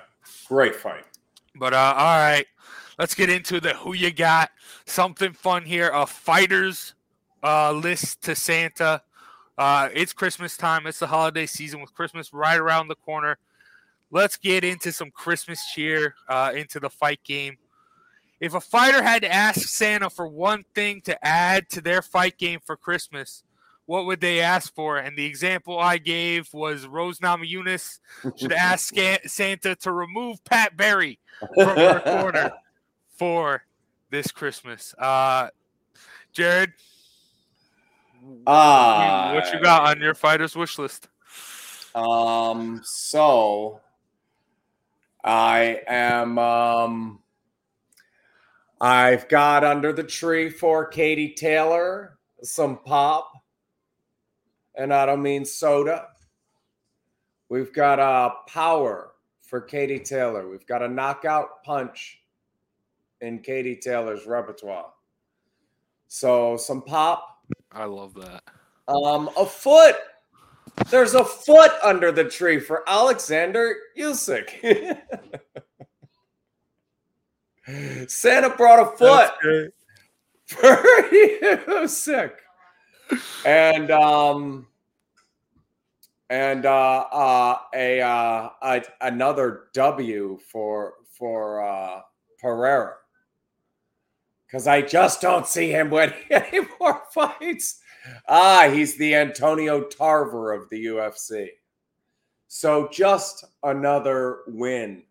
great 0.47 0.75
fight. 0.75 1.05
But 1.55 1.73
uh, 1.73 1.93
all 1.97 2.17
right, 2.17 2.45
let's 2.97 3.15
get 3.15 3.29
into 3.29 3.59
the 3.59 3.73
who 3.75 3.93
you 3.93 4.11
got. 4.11 4.51
Something 4.85 5.33
fun 5.33 5.63
here. 5.63 5.91
A 5.93 6.05
fighters 6.05 6.95
uh, 7.43 7.71
list 7.71 8.23
to 8.23 8.35
Santa. 8.35 9.01
Uh, 9.57 9.89
it's 9.93 10.13
Christmas 10.13 10.57
time. 10.57 10.87
It's 10.87 10.99
the 10.99 11.07
holiday 11.07 11.45
season 11.45 11.79
with 11.79 11.93
Christmas 11.93 12.33
right 12.33 12.59
around 12.59 12.87
the 12.87 12.95
corner. 12.95 13.37
Let's 14.09 14.37
get 14.37 14.63
into 14.63 14.91
some 14.91 15.11
Christmas 15.11 15.63
cheer 15.73 16.15
uh, 16.27 16.53
into 16.55 16.79
the 16.79 16.89
fight 16.89 17.19
game. 17.23 17.57
If 18.43 18.53
a 18.53 18.59
fighter 18.59 19.01
had 19.01 19.21
to 19.21 19.33
ask 19.33 19.69
Santa 19.69 20.09
for 20.09 20.27
one 20.27 20.65
thing 20.75 20.99
to 21.03 21.25
add 21.25 21.69
to 21.69 21.79
their 21.79 22.01
fight 22.01 22.37
game 22.37 22.59
for 22.59 22.75
Christmas, 22.75 23.41
what 23.85 24.05
would 24.05 24.19
they 24.19 24.41
ask 24.41 24.75
for? 24.75 24.97
And 24.97 25.17
the 25.17 25.25
example 25.25 25.79
I 25.79 25.97
gave 25.97 26.53
was 26.53 26.85
Rose 26.85 27.19
Namajunas 27.19 27.99
should 28.35 28.51
ask 28.51 28.93
Santa 29.27 29.77
to 29.77 29.93
remove 29.93 30.43
Pat 30.43 30.75
Barry 30.75 31.19
from 31.55 31.77
her 31.77 32.01
corner 32.01 32.51
for 33.17 33.63
this 34.09 34.29
Christmas. 34.29 34.93
Uh, 34.99 35.47
Jared, 36.33 36.73
uh, 38.45 39.31
what 39.31 39.53
you 39.53 39.61
got 39.61 39.87
on 39.87 40.01
your 40.01 40.15
fighters 40.15 40.53
wish 40.53 40.77
list? 40.77 41.07
Um, 41.95 42.81
so 42.83 43.79
I 45.23 45.79
am 45.87 46.37
um 46.37 47.22
I've 48.83 49.29
got 49.29 49.63
under 49.63 49.93
the 49.93 50.03
tree 50.03 50.49
for 50.49 50.85
Katie 50.85 51.33
Taylor 51.33 52.17
some 52.41 52.79
pop, 52.79 53.31
and 54.75 54.93
I 54.93 55.05
don't 55.05 55.21
mean 55.21 55.45
soda. 55.45 56.07
We've 57.47 57.71
got 57.71 57.99
a 57.99 58.33
power 58.49 59.11
for 59.41 59.61
Katie 59.61 60.01
Taylor. 60.01 60.49
We've 60.49 60.67
got 60.67 60.83
a 60.83 60.89
knockout 60.89 61.63
punch 61.63 62.23
in 63.21 63.39
Katie 63.39 63.77
Taylor's 63.77 64.25
repertoire. 64.25 64.91
So 66.09 66.57
some 66.57 66.81
pop. 66.81 67.39
I 67.71 67.85
love 67.85 68.13
that. 68.15 68.43
Um, 68.89 69.29
a 69.37 69.45
foot. 69.45 69.95
There's 70.89 71.13
a 71.13 71.23
foot 71.23 71.71
under 71.83 72.11
the 72.11 72.25
tree 72.25 72.59
for 72.59 72.83
Alexander 72.85 73.77
Usyk. 73.97 74.97
Santa 78.07 78.49
brought 78.49 78.81
a 78.81 78.97
foot 78.97 79.31
for 80.45 81.05
you. 81.11 81.87
Sick. 81.87 82.39
And 83.45 83.91
um 83.91 84.67
and 86.29 86.65
uh, 86.65 87.05
uh, 87.11 87.57
a, 87.75 88.01
uh, 88.01 88.49
a 88.63 88.81
another 89.01 89.65
W 89.73 90.39
for 90.51 90.93
for 91.11 91.63
uh, 91.63 92.01
Pereira 92.39 92.95
because 94.47 94.65
I 94.65 94.81
just 94.81 95.21
don't 95.21 95.45
see 95.45 95.69
him 95.69 95.89
winning 95.89 96.15
any 96.31 96.61
more 96.79 97.03
fights. 97.11 97.81
Ah, 98.27 98.69
he's 98.71 98.97
the 98.97 99.15
Antonio 99.15 99.83
Tarver 99.83 100.53
of 100.53 100.69
the 100.69 100.85
UFC. 100.85 101.49
So 102.47 102.89
just 102.91 103.45
another 103.63 104.39
win 104.47 105.03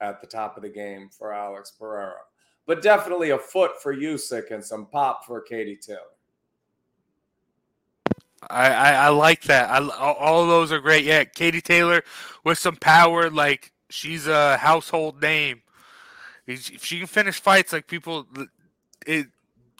at 0.00 0.20
the 0.20 0.26
top 0.26 0.56
of 0.56 0.62
the 0.62 0.68
game 0.68 1.08
for 1.08 1.32
Alex 1.32 1.72
Pereira, 1.78 2.20
but 2.66 2.82
definitely 2.82 3.30
a 3.30 3.38
foot 3.38 3.80
for 3.82 3.94
Usyk 3.94 4.50
and 4.50 4.64
some 4.64 4.86
pop 4.86 5.24
for 5.24 5.40
Katie 5.40 5.78
Taylor. 5.80 6.00
I, 8.50 8.68
I, 8.68 8.92
I 8.92 9.08
like 9.08 9.42
that. 9.44 9.70
I, 9.70 9.88
all 9.88 10.46
those 10.46 10.70
are 10.70 10.80
great. 10.80 11.04
Yeah, 11.04 11.24
Katie 11.24 11.60
Taylor 11.60 12.02
with 12.44 12.58
some 12.58 12.76
power, 12.76 13.30
like 13.30 13.72
she's 13.90 14.26
a 14.26 14.56
household 14.56 15.20
name. 15.20 15.62
If 16.46 16.84
she 16.84 16.98
can 16.98 17.08
finish 17.08 17.40
fights, 17.40 17.72
like 17.72 17.88
people 17.88 18.26
it 19.06 19.26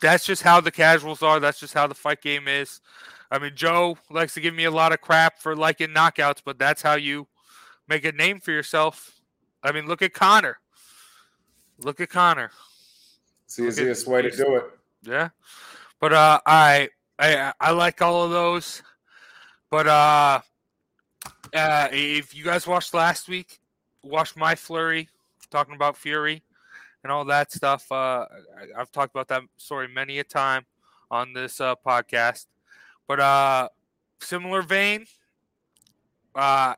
that's 0.01 0.25
just 0.25 0.43
how 0.43 0.61
the 0.61 0.71
casuals 0.71 1.23
are. 1.23 1.39
That's 1.39 1.59
just 1.59 1.73
how 1.73 1.87
the 1.87 1.95
fight 1.95 2.21
game 2.21 2.47
is. 2.47 2.81
I 3.31 3.39
mean, 3.39 3.53
Joe 3.55 3.97
likes 4.09 4.33
to 4.35 4.41
give 4.41 4.53
me 4.53 4.65
a 4.65 4.71
lot 4.71 4.93
of 4.93 5.01
crap 5.01 5.39
for 5.39 5.55
liking 5.55 5.89
knockouts, 5.89 6.41
but 6.43 6.59
that's 6.59 6.81
how 6.81 6.95
you 6.95 7.27
make 7.87 8.05
a 8.05 8.11
name 8.11 8.39
for 8.39 8.51
yourself. 8.51 9.16
I 9.63 9.71
mean, 9.71 9.87
look 9.87 10.01
at 10.01 10.13
Conor. 10.13 10.59
Look 11.79 11.99
at 11.99 12.09
Conor. 12.09 12.51
It's 13.45 13.55
the 13.55 13.67
easiest 13.67 14.07
way 14.07 14.21
to 14.21 14.31
do 14.31 14.55
it. 14.55 14.65
Yeah. 15.03 15.29
But 15.99 16.13
uh 16.13 16.39
I 16.45 16.89
I 17.19 17.53
I 17.59 17.71
like 17.71 18.01
all 18.01 18.23
of 18.23 18.31
those. 18.31 18.81
But 19.69 19.87
uh 19.87 20.41
uh 21.53 21.87
if 21.91 22.35
you 22.35 22.43
guys 22.43 22.67
watched 22.67 22.93
last 22.93 23.27
week, 23.27 23.59
watch 24.03 24.35
my 24.35 24.55
flurry 24.55 25.09
talking 25.49 25.75
about 25.75 25.97
Fury 25.97 26.43
and 27.03 27.11
all 27.11 27.25
that 27.25 27.51
stuff. 27.51 27.91
Uh, 27.91 28.25
I, 28.75 28.79
have 28.79 28.91
talked 28.91 29.13
about 29.13 29.27
that 29.29 29.43
story 29.57 29.87
many 29.87 30.19
a 30.19 30.23
time 30.23 30.65
on 31.09 31.33
this 31.33 31.61
uh, 31.61 31.75
podcast. 31.85 32.47
But 33.07 33.19
uh, 33.19 33.69
similar 34.19 34.61
vein, 34.61 35.05
uh, 36.35 36.75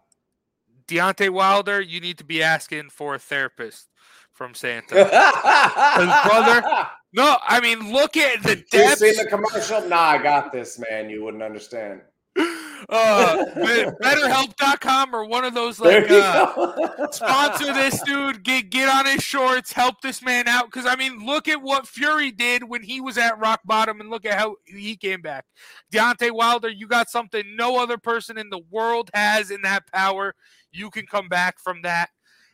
Deontay 0.89 1.29
Wilder, 1.29 1.79
you 1.79 2.01
need 2.01 2.17
to 2.17 2.23
be 2.23 2.41
asking 2.41 2.89
for 2.89 3.13
a 3.13 3.19
therapist 3.19 3.89
from 4.33 4.55
Santa. 4.55 4.95
brother, 4.95 6.63
no, 7.13 7.37
I 7.43 7.59
mean, 7.61 7.93
look 7.93 8.17
at 8.17 8.41
the 8.41 8.55
depth. 8.55 9.01
You 9.01 9.13
seen 9.13 9.23
the 9.23 9.29
commercial? 9.29 9.87
Nah, 9.87 9.99
I 9.99 10.17
got 10.23 10.51
this, 10.51 10.79
man. 10.79 11.09
You 11.09 11.23
wouldn't 11.23 11.43
understand. 11.43 12.01
uh, 12.89 13.45
betterhelp.com 13.55 15.13
or 15.13 15.25
one 15.25 15.43
of 15.43 15.53
those 15.53 15.79
like 15.79 16.09
uh, 16.09 17.11
sponsor 17.11 17.73
this 17.73 18.01
dude, 18.03 18.43
get 18.43 18.69
get 18.69 18.87
on 18.87 19.05
his 19.05 19.21
shorts, 19.21 19.73
help 19.73 20.01
this 20.01 20.23
man 20.23 20.47
out. 20.47 20.65
Because 20.65 20.85
I 20.85 20.95
mean, 20.95 21.25
look 21.25 21.47
at 21.47 21.61
what 21.61 21.87
Fury 21.87 22.31
did 22.31 22.63
when 22.63 22.81
he 22.81 23.01
was 23.01 23.17
at 23.17 23.37
rock 23.39 23.59
bottom, 23.65 23.99
and 23.99 24.09
look 24.09 24.25
at 24.25 24.39
how 24.39 24.55
he 24.65 24.95
came 24.95 25.21
back. 25.21 25.45
Deontay 25.91 26.31
Wilder, 26.31 26.69
you 26.69 26.87
got 26.87 27.09
something 27.09 27.43
no 27.55 27.81
other 27.81 27.97
person 27.97 28.37
in 28.37 28.49
the 28.49 28.61
world 28.71 29.09
has 29.13 29.51
in 29.51 29.61
that 29.63 29.91
power. 29.91 30.33
You 30.71 30.89
can 30.89 31.05
come 31.05 31.27
back 31.27 31.59
from 31.59 31.81
that, 31.83 32.09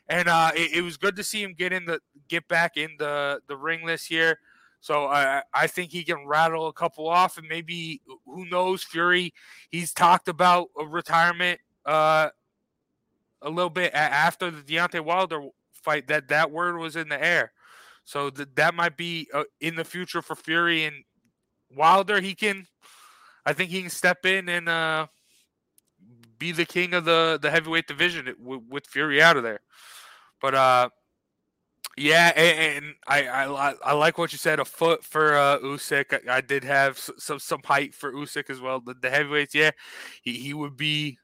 and 0.08 0.28
uh, 0.28 0.52
it, 0.56 0.78
it 0.78 0.82
was 0.82 0.98
good 0.98 1.16
to 1.18 1.24
see 1.24 1.44
him 1.44 1.54
get 1.54 1.74
in 1.74 1.86
the 1.86 2.00
get 2.28 2.48
back 2.48 2.78
in 2.78 2.92
the 2.98 3.42
the 3.48 3.58
ring 3.58 3.86
this 3.86 4.10
year. 4.10 4.40
So 4.80 5.08
I 5.08 5.42
I 5.54 5.68
think 5.68 5.92
he 5.92 6.04
can 6.04 6.28
rattle 6.28 6.68
a 6.68 6.74
couple 6.74 7.08
off, 7.08 7.38
and 7.38 7.48
maybe 7.48 8.02
who 8.26 8.46
knows 8.46 8.84
Fury. 8.84 9.34
He's 9.70 9.94
talked 9.94 10.28
about 10.28 10.70
a 10.80 10.86
retirement 10.86 11.60
uh, 11.86 12.30
a 13.42 13.50
little 13.50 13.70
bit 13.70 13.94
after 13.94 14.52
the 14.52 14.62
Deontay 14.62 15.02
Wilder 15.02 15.42
fight. 15.74 16.08
That 16.08 16.28
that 16.28 16.52
word 16.52 16.78
was 16.78 16.96
in 16.96 17.10
the 17.10 17.24
air, 17.24 17.52
so 18.04 18.30
th- 18.30 18.50
that 18.56 18.76
might 18.76 18.96
be 18.96 19.28
uh, 19.34 19.44
in 19.60 19.76
the 19.76 19.84
future 19.84 20.22
for 20.22 20.36
Fury 20.36 20.86
and 20.86 21.04
Wilder. 21.76 22.22
He 22.22 22.36
can, 22.36 22.68
I 23.46 23.54
think 23.54 23.72
he 23.72 23.82
can 23.82 23.90
step 23.90 24.26
in 24.26 24.48
and 24.50 24.70
uh, 24.70 25.08
be 26.38 26.52
the 26.52 26.66
king 26.66 26.94
of 26.94 27.06
the 27.06 27.40
the 27.42 27.52
heavyweight 27.52 27.88
division 27.88 28.34
with, 28.40 28.88
Fury 28.88 29.22
out 29.22 29.38
of 29.38 29.44
there. 29.44 29.62
But 30.42 30.56
uh, 30.56 30.90
yeah, 31.98 32.34
and, 32.36 32.86
and 32.86 32.96
I, 33.08 33.28
I, 33.28 33.74
I 33.84 33.94
like 33.94 34.18
what 34.18 34.32
you 34.32 34.38
said. 34.38 34.60
A 34.60 34.66
foot 34.66 35.04
for 35.04 35.36
uh, 35.36 35.60
Usyk. 35.60 36.28
I, 36.28 36.38
I 36.38 36.42
did 36.42 36.64
have 36.64 36.98
some 36.98 37.40
some 37.40 37.62
height 37.64 37.96
for 37.96 38.12
Usyk 38.12 38.50
as 38.50 38.60
well. 38.60 38.80
The, 38.80 38.96
the 39.02 39.10
heavyweights, 39.10 39.56
yeah, 39.56 39.72
he, 40.22 40.34
he 40.34 40.54
would 40.54 40.76
be 40.76 41.18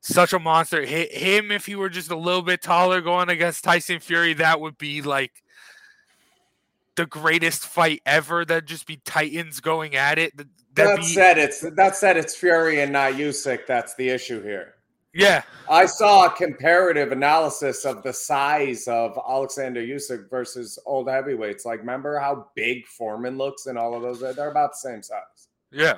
such 0.00 0.32
a 0.32 0.38
monster. 0.38 0.84
him 0.84 1.50
if 1.50 1.66
he 1.66 1.76
were 1.76 1.88
just 1.88 2.10
a 2.10 2.16
little 2.16 2.42
bit 2.42 2.62
taller 2.62 3.00
going 3.00 3.28
against 3.28 3.64
Tyson 3.64 4.00
Fury, 4.00 4.34
that 4.34 4.60
would 4.60 4.78
be 4.78 5.02
like 5.02 5.32
the 6.98 7.06
greatest 7.06 7.64
fight 7.64 8.02
ever. 8.04 8.44
That'd 8.44 8.66
just 8.66 8.86
be 8.86 8.96
Titans 8.96 9.60
going 9.60 9.94
at 9.94 10.18
it. 10.18 10.36
That'd 10.36 10.50
that 10.74 10.96
be... 10.98 11.04
said, 11.04 11.38
it's 11.38 11.60
that 11.60 11.96
said 11.96 12.16
it's 12.16 12.36
Fury 12.36 12.80
and 12.80 12.92
not 12.92 13.14
Usyk. 13.14 13.66
That's 13.66 13.94
the 13.94 14.08
issue 14.10 14.42
here. 14.42 14.74
Yeah. 15.14 15.42
I 15.70 15.86
saw 15.86 16.26
a 16.26 16.30
comparative 16.30 17.12
analysis 17.12 17.84
of 17.84 18.02
the 18.02 18.12
size 18.12 18.86
of 18.88 19.18
Alexander 19.28 19.80
Usyk 19.80 20.28
versus 20.28 20.78
old 20.84 21.08
heavyweights. 21.08 21.64
Like, 21.64 21.80
remember 21.80 22.18
how 22.18 22.48
big 22.54 22.86
Foreman 22.86 23.38
looks 23.38 23.66
and 23.66 23.78
all 23.78 23.94
of 23.94 24.02
those? 24.02 24.20
They're 24.20 24.50
about 24.50 24.72
the 24.72 24.78
same 24.78 25.02
size. 25.02 25.48
Yeah. 25.70 25.94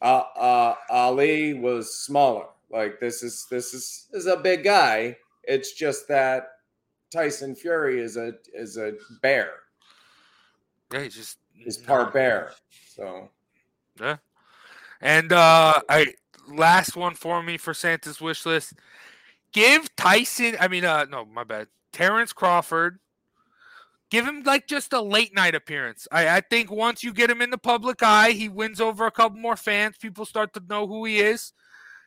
Uh, 0.00 0.22
uh, 0.38 0.74
Ali 0.88 1.54
was 1.54 1.94
smaller. 1.94 2.46
Like 2.70 3.00
this 3.00 3.22
is 3.22 3.46
this 3.50 3.74
is 3.74 4.08
is 4.12 4.26
a 4.26 4.36
big 4.36 4.64
guy. 4.64 5.16
It's 5.44 5.72
just 5.72 6.08
that 6.08 6.48
Tyson 7.12 7.54
Fury 7.54 8.00
is 8.00 8.16
a 8.16 8.34
is 8.52 8.76
a 8.76 8.94
bear. 9.22 9.50
Yeah, 10.92 11.02
he's 11.02 11.14
just 11.14 11.38
he's 11.52 11.76
part 11.76 12.12
bear. 12.12 12.52
So 12.88 13.28
yeah. 14.00 14.16
And 15.00 15.32
uh 15.32 15.80
I 15.88 16.06
last 16.48 16.96
one 16.96 17.14
for 17.14 17.42
me 17.42 17.56
for 17.58 17.74
Santa's 17.74 18.20
wish 18.20 18.46
list. 18.46 18.74
Give 19.52 19.94
Tyson, 19.96 20.56
I 20.60 20.68
mean, 20.68 20.84
uh, 20.84 21.06
no, 21.10 21.24
my 21.24 21.44
bad. 21.44 21.68
Terrence 21.92 22.32
Crawford. 22.32 22.98
Give 24.10 24.26
him 24.26 24.42
like 24.44 24.68
just 24.68 24.92
a 24.92 25.00
late 25.00 25.34
night 25.34 25.54
appearance. 25.54 26.06
I, 26.12 26.36
I 26.36 26.40
think 26.42 26.70
once 26.70 27.02
you 27.02 27.12
get 27.12 27.30
him 27.30 27.42
in 27.42 27.50
the 27.50 27.58
public 27.58 28.02
eye, 28.02 28.30
he 28.30 28.48
wins 28.48 28.80
over 28.80 29.06
a 29.06 29.10
couple 29.10 29.40
more 29.40 29.56
fans. 29.56 29.96
People 29.96 30.24
start 30.24 30.52
to 30.54 30.62
know 30.68 30.86
who 30.86 31.04
he 31.04 31.18
is. 31.18 31.52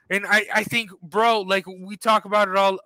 And 0.09 0.25
I, 0.25 0.45
I 0.53 0.63
think, 0.63 0.91
bro, 1.01 1.41
like 1.41 1.65
we 1.67 1.97
talk 1.97 2.25
about 2.25 2.47
it 2.47 2.55
all 2.55 2.79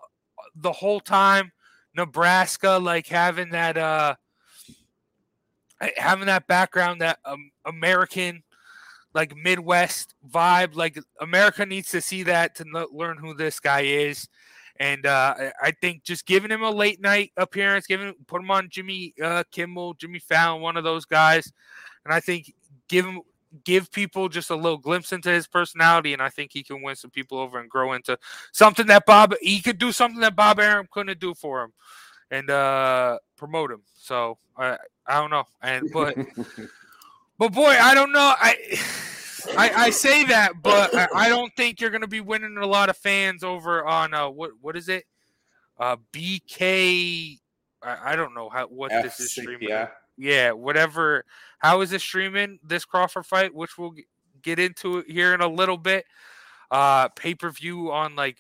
the 0.55 0.71
whole 0.71 0.99
time. 0.99 1.51
Nebraska, 1.95 2.79
like 2.81 3.05
having 3.05 3.49
that 3.49 3.77
uh 3.77 4.15
having 5.97 6.27
that 6.27 6.47
background, 6.47 7.01
that 7.01 7.19
um, 7.25 7.51
American 7.65 8.43
like 9.13 9.35
Midwest 9.35 10.15
vibe. 10.29 10.75
Like 10.75 10.97
America 11.19 11.65
needs 11.65 11.89
to 11.89 12.01
see 12.01 12.23
that 12.23 12.55
to 12.55 12.87
learn 12.91 13.17
who 13.17 13.33
this 13.33 13.59
guy 13.59 13.81
is. 13.81 14.27
And 14.79 15.05
uh, 15.05 15.35
I 15.61 15.71
think 15.81 16.03
just 16.03 16.25
giving 16.25 16.49
him 16.49 16.63
a 16.63 16.69
late 16.69 16.99
night 16.99 17.31
appearance, 17.37 17.85
giving 17.85 18.13
put 18.25 18.41
him 18.41 18.49
on 18.49 18.69
Jimmy 18.69 19.13
uh, 19.23 19.43
Kimmel, 19.51 19.93
Jimmy 19.93 20.19
Fallon, 20.19 20.61
one 20.61 20.77
of 20.77 20.83
those 20.83 21.05
guys, 21.05 21.51
and 22.05 22.13
I 22.13 22.19
think 22.19 22.53
give 22.87 23.05
him 23.05 23.21
give 23.63 23.91
people 23.91 24.29
just 24.29 24.49
a 24.49 24.55
little 24.55 24.79
glimpse 24.79 25.13
into 25.13 25.29
his 25.29 25.45
personality, 25.45 26.13
and 26.13 26.23
I 26.23 26.29
think 26.29 26.51
he 26.51 26.63
can 26.63 26.81
win 26.81 26.95
some 26.95 27.11
people 27.11 27.37
over 27.37 27.59
and 27.59 27.69
grow 27.69 27.93
into 27.93 28.17
something 28.51 28.87
that 28.87 29.05
Bob 29.05 29.35
he 29.41 29.61
could 29.61 29.77
do 29.77 29.91
something 29.91 30.21
that 30.21 30.35
Bob 30.35 30.59
Arum 30.59 30.87
couldn't 30.89 31.19
do 31.19 31.35
for 31.35 31.61
him, 31.61 31.73
and 32.31 32.49
uh, 32.49 33.19
promote 33.37 33.71
him. 33.71 33.83
So 33.93 34.39
I 34.57 34.77
I 35.07 35.19
don't 35.19 35.29
know, 35.29 35.45
and 35.61 35.89
but. 35.93 36.15
But 37.39 37.51
boy, 37.51 37.75
I 37.81 37.95
don't 37.95 38.11
know. 38.11 38.33
I 38.39 38.55
I, 39.57 39.69
I 39.75 39.89
say 39.89 40.23
that, 40.25 40.61
but 40.61 40.95
I, 40.95 41.07
I, 41.15 41.29
don't 41.29 41.53
think 41.55 41.81
you're 41.81 41.89
going 41.89 42.01
to 42.01 42.07
be 42.07 42.21
winning 42.21 42.57
a 42.57 42.65
lot 42.65 42.89
of 42.89 42.95
fans 42.97 43.43
over 43.43 43.85
on 43.85 44.13
uh, 44.13 44.29
what 44.29 44.51
what 44.61 44.77
is 44.77 44.87
it? 44.87 45.05
Uh, 45.79 45.97
BK. 46.13 47.39
I, 47.81 48.13
I 48.13 48.15
don't 48.15 48.33
know 48.33 48.49
how 48.49 48.67
what 48.67 48.91
this 48.91 49.19
is 49.19 49.31
streaming. 49.31 49.67
Yeah. 49.67 49.89
yeah, 50.17 50.51
whatever. 50.51 51.25
How 51.59 51.81
is 51.81 51.89
this 51.89 52.03
streaming 52.03 52.59
this 52.63 52.85
Crawford 52.85 53.25
fight, 53.25 53.53
which 53.53 53.77
we'll 53.77 53.95
get 54.41 54.59
into 54.59 55.03
here 55.07 55.33
in 55.33 55.41
a 55.41 55.47
little 55.47 55.77
bit. 55.77 56.05
Uh, 56.69 57.09
pay 57.09 57.33
per 57.33 57.49
view 57.49 57.91
on 57.91 58.15
like 58.15 58.39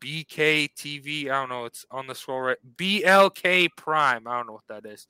BK 0.00 0.70
TV. 0.74 1.24
I 1.24 1.40
don't 1.40 1.48
know. 1.48 1.64
It's 1.64 1.86
on 1.90 2.06
the 2.06 2.14
scroll 2.14 2.40
right. 2.40 2.58
BLK 2.76 3.70
Prime. 3.76 4.26
I 4.26 4.36
don't 4.36 4.46
know 4.46 4.52
what 4.52 4.68
that 4.68 4.86
is. 4.86 5.06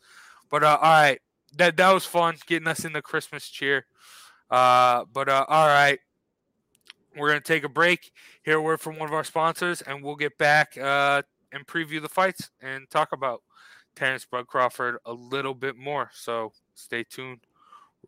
But 0.50 0.64
uh, 0.64 0.78
all 0.80 0.90
right, 0.90 1.20
that 1.56 1.76
that 1.76 1.92
was 1.92 2.04
fun 2.04 2.36
getting 2.46 2.68
us 2.68 2.84
in 2.84 2.92
the 2.92 3.02
Christmas 3.02 3.48
cheer. 3.48 3.86
Uh, 4.50 5.04
but 5.12 5.28
uh, 5.28 5.44
all 5.48 5.66
right, 5.66 5.98
we're 7.16 7.28
gonna 7.28 7.40
take 7.40 7.64
a 7.64 7.68
break, 7.68 8.12
hear 8.42 8.56
a 8.56 8.62
word 8.62 8.80
from 8.80 8.98
one 8.98 9.08
of 9.08 9.14
our 9.14 9.24
sponsors, 9.24 9.82
and 9.82 10.02
we'll 10.02 10.16
get 10.16 10.38
back 10.38 10.76
uh, 10.78 11.22
and 11.52 11.66
preview 11.66 12.00
the 12.00 12.08
fights 12.08 12.50
and 12.60 12.88
talk 12.90 13.12
about 13.12 13.42
Terrence 13.94 14.24
Bud 14.24 14.46
Crawford 14.46 14.98
a 15.04 15.12
little 15.12 15.54
bit 15.54 15.76
more. 15.76 16.10
So 16.14 16.52
stay 16.74 17.04
tuned 17.04 17.40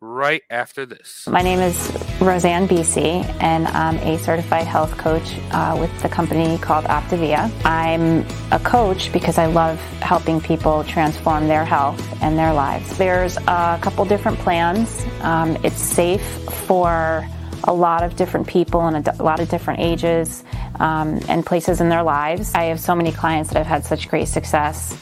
right 0.01 0.41
after 0.49 0.83
this. 0.83 1.27
My 1.27 1.43
name 1.43 1.59
is 1.59 1.77
Roseanne 2.19 2.67
BC, 2.67 3.23
and 3.39 3.67
I'm 3.67 3.97
a 3.97 4.17
certified 4.17 4.65
health 4.65 4.97
coach 4.97 5.37
uh, 5.51 5.77
with 5.79 6.01
the 6.01 6.09
company 6.09 6.57
called 6.57 6.85
Optavia. 6.85 7.51
I'm 7.63 8.25
a 8.51 8.59
coach 8.59 9.13
because 9.13 9.37
I 9.37 9.45
love 9.45 9.79
helping 10.01 10.41
people 10.41 10.83
transform 10.85 11.47
their 11.47 11.63
health 11.63 12.01
and 12.21 12.37
their 12.37 12.51
lives. 12.51 12.97
There's 12.97 13.37
a 13.37 13.79
couple 13.79 14.03
different 14.05 14.39
plans. 14.39 15.05
Um, 15.21 15.55
it's 15.63 15.79
safe 15.79 16.25
for 16.65 17.27
a 17.65 17.73
lot 17.73 18.01
of 18.01 18.15
different 18.15 18.47
people 18.47 18.81
and 18.87 19.07
a, 19.07 19.23
lot 19.23 19.39
of 19.39 19.49
different 19.49 19.81
ages 19.81 20.43
um, 20.79 21.19
and 21.29 21.45
places 21.45 21.79
in 21.79 21.89
their 21.89 22.01
lives. 22.01 22.55
I 22.55 22.63
have 22.65 22.79
so 22.79 22.95
many 22.95 23.11
clients 23.11 23.51
that 23.51 23.57
have 23.59 23.67
had 23.67 23.85
such 23.85 24.09
great 24.09 24.27
success, 24.27 24.97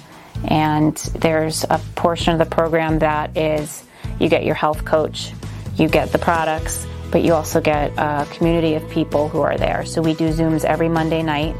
and 0.49 0.97
there's 0.97 1.63
a 1.69 1.79
portion 1.95 2.33
of 2.33 2.39
the 2.39 2.53
program 2.53 2.99
that 2.99 3.37
is 3.37 3.85
you 4.19 4.29
get 4.29 4.43
your 4.43 4.55
health 4.55 4.85
coach, 4.85 5.31
you 5.75 5.87
get 5.87 6.11
the 6.11 6.19
products, 6.19 6.85
but 7.11 7.23
you 7.23 7.33
also 7.33 7.61
get 7.61 7.91
a 7.97 8.27
community 8.31 8.75
of 8.75 8.87
people 8.89 9.29
who 9.29 9.41
are 9.41 9.57
there. 9.57 9.85
So 9.85 10.01
we 10.01 10.13
do 10.13 10.29
Zooms 10.29 10.63
every 10.63 10.89
Monday 10.89 11.23
night 11.23 11.55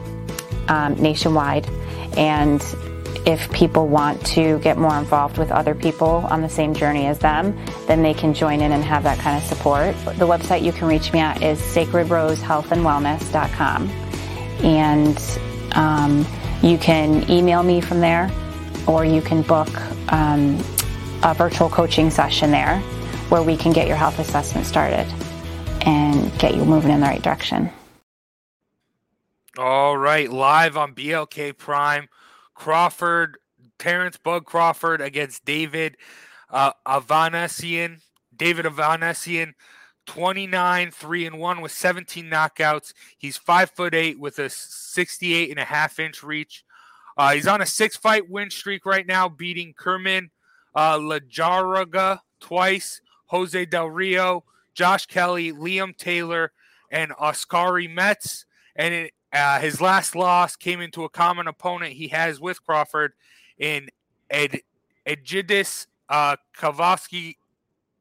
um, 0.68 0.94
nationwide. 0.96 1.68
And 2.18 2.64
if 3.26 3.52
people 3.52 3.88
want 3.88 4.24
to 4.26 4.60
get 4.60 4.78
more 4.78 4.98
involved 4.98 5.38
with 5.38 5.52
other 5.52 5.76
people 5.76 6.26
on 6.30 6.42
the 6.42 6.48
same 6.50 6.74
journey 6.74 7.06
as 7.08 7.20
them, 7.20 7.58
then 7.88 8.02
they 8.02 8.14
can 8.14 8.34
join 8.34 8.62
in 8.62 8.72
and 8.72 8.82
have 8.84 9.04
that 9.04 9.20
kind 9.20 9.38
of 9.38 9.44
support. 9.44 9.94
The 10.18 10.28
website 10.28 10.64
you 10.64 10.72
can 10.72 10.88
reach 10.88 11.12
me 11.14 11.20
at 11.20 11.42
is 11.42 11.60
sacredrosehealthandwellness.com. 11.60 13.90
And 14.64 15.40
um, 15.74 16.26
you 16.62 16.78
can 16.78 17.30
email 17.30 17.64
me 17.64 17.82
from 17.82 18.00
there 18.02 18.32
or 18.88 19.06
you 19.06 19.22
can 19.22 19.42
book 19.42 19.70
um, 20.12 20.62
a 21.24 21.34
virtual 21.34 21.70
coaching 21.70 22.10
session 22.10 22.52
there 22.52 22.80
where 23.30 23.44
we 23.44 23.58
can 23.58 23.74
get 23.74 23.88
your 23.88 23.98
health 23.98 24.20
assessment 24.20 24.66
started 24.66 25.06
and 25.86 26.38
get 26.40 26.56
you 26.56 26.64
moving 26.64 26.92
in 26.92 27.02
the 27.02 27.06
right 27.06 27.22
direction. 27.22 27.70
All 29.58 29.98
right, 29.98 30.32
live 30.32 30.78
on 30.78 30.96
BLK 30.96 31.58
Prime, 31.58 32.08
Crawford, 32.54 33.38
Terrence 33.78 34.18
Bud 34.18 34.46
Crawford 34.46 35.02
against 35.02 35.44
David 35.44 35.98
uh, 36.50 36.72
Avanesyan. 36.88 38.02
David 38.36 38.66
Avanesyan, 38.66 39.54
29, 40.06 40.92
3 40.92 41.26
and 41.26 41.40
1 41.40 41.62
with 41.62 41.72
17 41.74 42.26
knockouts. 42.26 42.94
He's 43.18 43.36
five 43.36 43.72
foot 43.72 43.94
eight 43.94 44.18
with 44.18 44.40
a 44.40 44.50
68 44.50 45.50
and 45.50 45.60
a 45.60 45.66
half 45.66 46.00
inch 46.00 46.24
reach. 46.24 46.64
Uh, 47.18 47.34
he's 47.34 47.48
on 47.48 47.62
a 47.62 47.66
six 47.66 47.98
fight 47.98 48.30
win 48.30 48.50
streak 48.50 48.86
right 48.86 49.06
now, 49.06 49.28
beating 49.28 49.74
Kerman 49.78 50.32
uh, 50.76 50.98
Lejarraga 50.98 52.20
twice, 52.40 53.02
Jose 53.28 53.66
Del 53.66 53.90
Rio, 53.90 54.44
Josh 54.74 55.06
Kelly, 55.06 55.52
Liam 55.52 55.96
Taylor, 55.96 56.52
and 56.92 57.12
Oskari 57.14 57.94
Metz. 57.94 58.46
And 58.76 58.94
it, 58.94 59.14
uh, 59.32 59.60
his 59.60 59.82
last 59.82 60.16
loss 60.16 60.56
came 60.56 60.82
into 60.82 61.04
a 61.04 61.10
common 61.10 61.48
opponent 61.48 61.94
he 61.94 62.08
has 62.10 62.40
with 62.40 62.64
Crawford 62.66 63.14
in 63.58 63.90
Ed, 64.30 64.62
Egidis 65.06 65.88
uh, 66.10 66.36
Kavovsky 66.58 67.36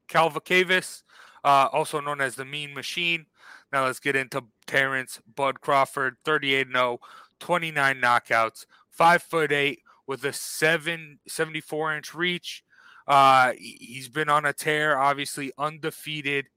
Calvakavis, 0.09 1.03
uh, 1.45 1.69
also 1.73 2.01
known 2.01 2.21
as 2.21 2.35
the 2.35 2.45
Mean 2.45 2.75
Machine. 2.75 3.27
Now 3.73 3.85
let's 3.85 4.01
get 4.01 4.17
into 4.17 4.45
Terrence 4.67 5.21
Bud 5.35 5.61
Crawford, 5.61 6.17
38 6.25 6.69
0, 6.73 7.01
29 7.39 8.01
knockouts, 8.01 8.67
5 8.91 9.23
foot 9.23 9.53
8 9.53 9.81
with 10.09 10.25
a 10.25 10.33
7 10.33 11.21
74 11.29 11.97
inch 11.97 12.15
reach. 12.15 12.65
Uh, 13.07 13.53
he's 13.57 14.09
been 14.09 14.29
on 14.29 14.45
a 14.45 14.53
tear, 14.53 14.99
obviously 14.99 15.53
undefeated. 15.57 16.49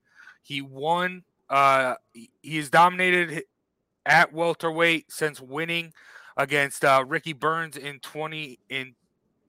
He 0.41 0.61
won. 0.61 1.23
Uh, 1.49 1.95
he 2.13 2.57
has 2.57 2.69
dominated 2.69 3.43
at 4.05 4.33
welterweight 4.33 5.11
since 5.11 5.39
winning 5.39 5.93
against 6.37 6.83
uh, 6.83 7.03
Ricky 7.07 7.33
Burns 7.33 7.77
in 7.77 7.99
20 7.99 8.57
in 8.69 8.95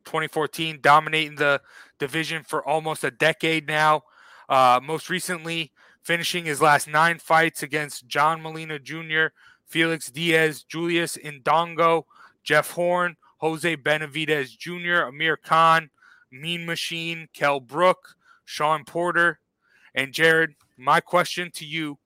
2014, 0.05 0.81
dominating 0.83 1.37
the 1.37 1.61
division 1.99 2.43
for 2.43 2.67
almost 2.67 3.05
a 3.05 3.11
decade 3.11 3.67
now. 3.67 4.03
Uh, 4.49 4.81
most 4.83 5.09
recently, 5.09 5.73
finishing 6.03 6.45
his 6.45 6.61
last 6.61 6.89
nine 6.89 7.19
fights 7.19 7.63
against 7.63 8.09
John 8.09 8.43
Molina 8.43 8.79
Jr., 8.81 9.27
Felix 9.65 10.11
Diaz, 10.11 10.65
Julius 10.65 11.17
Indongo, 11.17 12.05
Jeff 12.43 12.73
Horn, 12.73 13.17
Jose 13.43 13.77
Benavidez 13.77 14.57
Jr., 14.57 15.09
Amir 15.09 15.37
Khan, 15.37 15.91
Mean 16.31 16.65
Machine, 16.65 17.29
Kel 17.35 17.59
Brook, 17.59 18.15
Shawn 18.45 18.85
Porter, 18.85 19.41
and 19.97 20.13
Jared. 20.13 20.55
My 20.79 21.01
question 21.01 21.51
to 21.57 21.67
you 21.67 21.99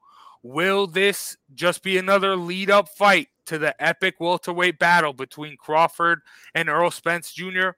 Will 0.43 0.87
this 0.87 1.37
just 1.55 1.83
be 1.83 1.99
another 1.99 2.37
lead 2.37 2.71
up 2.71 2.89
fight 2.89 3.29
to 3.47 3.59
the 3.59 3.81
epic 3.83 4.19
welterweight 4.19 4.79
battle 4.79 5.13
between 5.13 5.57
Crawford 5.57 6.23
and 6.55 6.69
Errol 6.71 6.91
Spence 6.91 7.33
Jr.? 7.33 7.71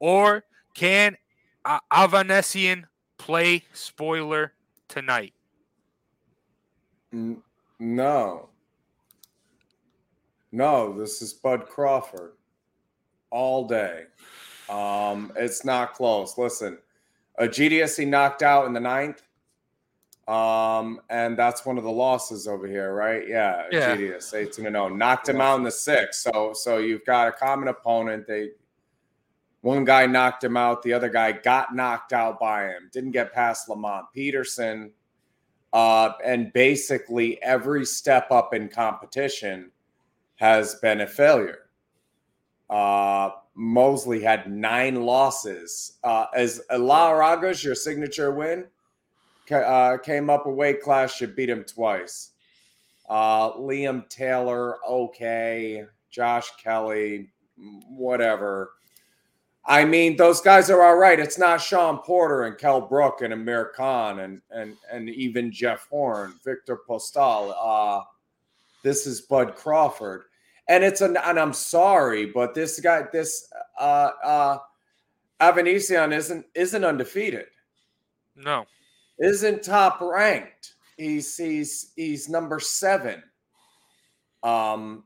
Or 0.00 0.44
can 0.74 1.16
uh, 1.64 1.80
Avanesyan 1.90 2.84
play 3.16 3.64
spoiler 3.72 4.52
tonight? 4.88 5.32
No. 7.78 8.48
No, 10.52 10.98
this 10.98 11.22
is 11.22 11.32
Bud 11.32 11.66
Crawford 11.66 12.32
all 13.30 13.66
day. 13.66 14.04
Um, 14.68 15.32
it's 15.36 15.64
not 15.64 15.94
close. 15.94 16.36
Listen, 16.36 16.78
Egidijus 17.40 17.98
he 17.98 18.04
knocked 18.04 18.42
out 18.42 18.66
in 18.66 18.72
the 18.72 18.80
ninth. 18.80 19.22
Um, 20.26 21.00
and 21.08 21.38
that's 21.38 21.64
one 21.64 21.78
of 21.78 21.84
the 21.84 21.90
losses 21.90 22.46
over 22.46 22.66
here, 22.66 22.92
right? 22.92 23.26
Yeah, 23.26 23.64
yeah. 23.72 23.96
Egidijus 23.96 24.34
18 24.34 24.66
and 24.66 24.74
0. 24.74 24.88
Knocked 24.88 25.30
him 25.30 25.40
out 25.40 25.56
in 25.56 25.62
the 25.62 25.70
sixth. 25.70 26.20
So 26.20 26.52
so 26.52 26.78
you've 26.78 27.04
got 27.06 27.28
a 27.28 27.32
common 27.32 27.68
opponent. 27.68 28.26
They 28.26 28.50
one 29.62 29.84
guy 29.84 30.06
knocked 30.06 30.44
him 30.44 30.56
out, 30.56 30.82
the 30.82 30.92
other 30.92 31.08
guy 31.08 31.32
got 31.32 31.74
knocked 31.74 32.12
out 32.12 32.38
by 32.38 32.66
him, 32.66 32.90
didn't 32.92 33.10
get 33.10 33.32
past 33.32 33.68
Lamont 33.68 34.06
Peterson. 34.14 34.92
Uh, 35.72 36.12
and 36.24 36.52
basically 36.52 37.42
every 37.42 37.84
step 37.84 38.30
up 38.30 38.54
in 38.54 38.68
competition 38.68 39.70
has 40.36 40.76
been 40.76 41.00
a 41.02 41.06
failure. 41.06 41.67
Uh, 42.70 43.30
Mosley 43.54 44.20
had 44.20 44.50
nine 44.50 45.02
losses. 45.04 45.98
Uh, 46.04 46.26
as 46.34 46.60
Lejarraga's 46.70 47.64
your 47.64 47.74
signature 47.74 48.30
win, 48.30 48.66
uh, 49.50 49.96
came 49.98 50.30
up 50.30 50.46
a 50.46 50.50
weight 50.50 50.82
class, 50.82 51.20
you 51.20 51.26
beat 51.26 51.48
him 51.48 51.64
twice. 51.64 52.30
Uh, 53.08 53.52
Liam 53.52 54.08
Taylor, 54.08 54.76
okay. 54.86 55.86
Josh 56.10 56.50
Kelly, 56.62 57.30
whatever. 57.88 58.72
I 59.64 59.84
mean, 59.84 60.16
those 60.16 60.40
guys 60.40 60.70
are 60.70 60.82
all 60.82 60.96
right. 60.96 61.20
It's 61.20 61.38
not 61.38 61.60
Shawn 61.60 61.98
Porter 61.98 62.44
and 62.44 62.56
Kel 62.56 62.80
Brook 62.80 63.20
and 63.20 63.34
Amir 63.34 63.66
Khan 63.76 64.20
and 64.20 64.40
and 64.50 64.76
and 64.90 65.10
even 65.10 65.52
Jeff 65.52 65.86
Horn, 65.90 66.34
Viktor 66.42 66.78
Postol. 66.88 67.54
Uh, 67.60 68.02
this 68.82 69.06
is 69.06 69.20
Bud 69.20 69.54
Crawford, 69.56 70.24
and 70.68 70.84
it's 70.84 71.00
an 71.00 71.16
and 71.24 71.38
I'm 71.38 71.52
sorry, 71.52 72.26
but 72.26 72.54
this 72.54 72.80
guy, 72.80 73.04
this 73.12 73.50
uh, 73.78 74.10
uh, 74.24 74.58
Avanesyan 75.40 76.14
isn't 76.14 76.46
isn't 76.54 76.84
undefeated. 76.84 77.46
No, 78.36 78.66
isn't 79.18 79.62
top 79.62 80.00
ranked. 80.00 80.74
He's 80.96 81.36
he's 81.36 81.92
he's 81.96 82.28
number 82.28 82.60
seven. 82.60 83.22
Um, 84.42 85.04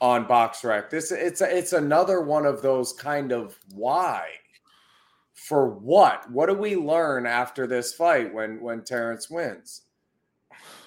on 0.00 0.26
BoxRec. 0.26 0.90
This 0.90 1.12
it's 1.12 1.40
it's 1.40 1.72
another 1.72 2.20
one 2.20 2.44
of 2.46 2.60
those 2.60 2.92
kind 2.92 3.32
of 3.32 3.58
why 3.74 4.26
for 5.32 5.68
what? 5.68 6.30
What 6.30 6.48
do 6.48 6.54
we 6.54 6.76
learn 6.76 7.26
after 7.26 7.66
this 7.66 7.94
fight 7.94 8.32
when 8.32 8.60
when 8.60 8.82
Terrence 8.82 9.30
wins? 9.30 9.82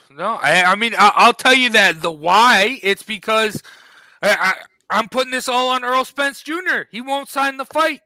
No, 0.09 0.35
I, 0.35 0.63
I 0.63 0.75
mean 0.75 0.93
I, 0.97 1.27
will 1.27 1.33
tell 1.33 1.53
you 1.53 1.69
that 1.71 2.01
the 2.01 2.11
why 2.11 2.79
it's 2.81 3.03
because 3.03 3.61
I, 4.21 4.55
I, 4.89 4.99
am 4.99 5.09
putting 5.09 5.31
this 5.31 5.49
all 5.49 5.69
on 5.69 5.83
Errol 5.83 6.05
Spence 6.05 6.41
Jr. 6.41 6.83
He 6.91 7.01
won't 7.01 7.29
sign 7.29 7.57
the 7.57 7.65
fight. 7.65 8.01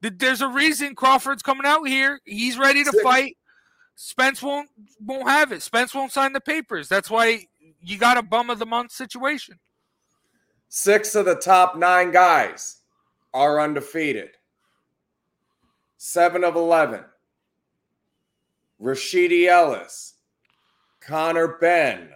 There's 0.00 0.42
a 0.42 0.48
reason 0.48 0.94
Crawford's 0.94 1.42
coming 1.42 1.66
out 1.66 1.86
here. 1.86 2.20
He's 2.24 2.58
ready 2.58 2.84
to 2.84 3.00
fight. 3.02 3.36
Spence 3.94 4.42
won't 4.42 4.68
won't 5.00 5.28
have 5.28 5.52
it. 5.52 5.62
Spence 5.62 5.94
won't 5.94 6.12
sign 6.12 6.32
the 6.32 6.40
papers. 6.40 6.88
That's 6.88 7.10
why 7.10 7.46
you 7.82 7.98
got 7.98 8.18
a 8.18 8.22
bum 8.22 8.50
of 8.50 8.58
the 8.58 8.66
month 8.66 8.90
situation. 8.92 9.58
Six 10.68 11.14
of 11.14 11.26
the 11.26 11.36
top 11.36 11.76
nine 11.76 12.10
guys 12.10 12.78
are 13.32 13.60
undefeated. 13.60 14.30
Seven 15.96 16.44
of 16.44 16.56
11. 16.56 17.04
Rashidi 18.82 19.46
Ellis, 19.46 20.13
Conor 21.06 21.58
Benn, 21.60 22.08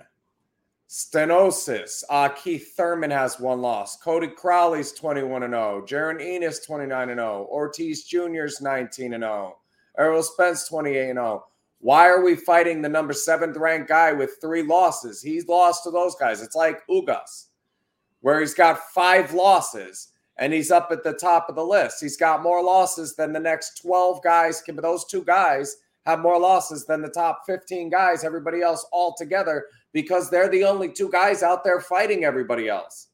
Stanionis. 0.88 2.02
Uh, 2.08 2.28
Keith 2.30 2.74
Thurman 2.76 3.10
has 3.10 3.38
one 3.38 3.60
loss. 3.60 3.96
Cody 3.96 4.28
Crowley's 4.28 4.92
21 4.92 5.42
and 5.42 5.52
0. 5.52 5.84
Jaron 5.86 6.20
Ennis 6.20 6.64
29 6.64 7.10
and 7.10 7.18
0. 7.18 7.48
Ortiz 7.50 8.04
Jr.'s 8.04 8.60
19 8.60 9.14
and 9.14 9.22
0. 9.22 9.58
Errol 9.98 10.22
Spence 10.22 10.66
28 10.68 11.10
and 11.10 11.18
0. 11.18 11.44
Why 11.80 12.08
are 12.08 12.24
we 12.24 12.34
fighting 12.34 12.82
the 12.82 12.88
number 12.88 13.12
seventh 13.12 13.56
ranked 13.56 13.88
guy 13.88 14.12
with 14.12 14.38
three 14.40 14.62
losses? 14.62 15.22
He's 15.22 15.46
lost 15.46 15.84
to 15.84 15.90
those 15.90 16.14
guys. 16.16 16.42
It's 16.42 16.56
like 16.56 16.86
Ugas 16.88 17.48
where 18.20 18.40
he's 18.40 18.54
got 18.54 18.90
five 18.90 19.32
losses 19.32 20.08
and 20.38 20.52
he's 20.52 20.70
up 20.70 20.90
at 20.90 21.02
the 21.02 21.12
top 21.14 21.48
of 21.48 21.56
the 21.56 21.64
list. 21.64 22.00
He's 22.00 22.16
got 22.16 22.42
more 22.42 22.62
losses 22.62 23.16
than 23.16 23.32
the 23.32 23.40
next 23.40 23.80
12 23.82 24.22
guys. 24.22 24.62
But 24.66 24.82
those 24.82 25.04
two 25.04 25.24
guys 25.24 25.76
have 26.06 26.20
more 26.20 26.38
losses 26.38 26.86
than 26.86 27.02
the 27.02 27.08
top 27.08 27.42
15 27.46 27.90
guys, 27.90 28.24
everybody 28.24 28.62
else 28.62 28.86
all 28.92 29.14
together, 29.16 29.66
because 29.92 30.30
they're 30.30 30.48
the 30.48 30.64
only 30.64 30.90
two 30.90 31.10
guys 31.10 31.42
out 31.42 31.64
there 31.64 31.80
fighting 31.80 32.24
everybody 32.24 32.68
else. 32.68 33.08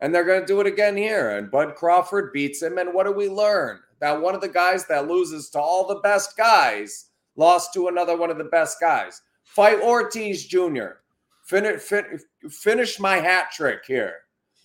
And 0.00 0.14
they're 0.14 0.24
going 0.24 0.40
to 0.40 0.46
do 0.46 0.60
it 0.60 0.66
again 0.66 0.96
here. 0.96 1.36
And 1.36 1.50
Bud 1.50 1.74
Crawford 1.74 2.32
beats 2.32 2.62
him. 2.62 2.78
And 2.78 2.92
what 2.92 3.06
do 3.06 3.12
we 3.12 3.28
learn? 3.28 3.78
That 4.00 4.20
one 4.20 4.34
of 4.34 4.40
the 4.40 4.48
guys 4.48 4.86
that 4.86 5.08
loses 5.08 5.48
to 5.50 5.60
all 5.60 5.86
the 5.86 6.00
best 6.00 6.36
guys 6.36 7.06
lost 7.36 7.72
to 7.74 7.88
another 7.88 8.16
one 8.16 8.30
of 8.30 8.38
the 8.38 8.44
best 8.44 8.78
guys. 8.80 9.22
Fight 9.44 9.80
Ortiz 9.80 10.44
Jr. 10.46 11.00
Finish, 11.44 11.80
fin- 11.80 12.20
finish 12.50 12.98
my 12.98 13.16
hat 13.16 13.50
trick 13.52 13.80
here. 13.86 14.14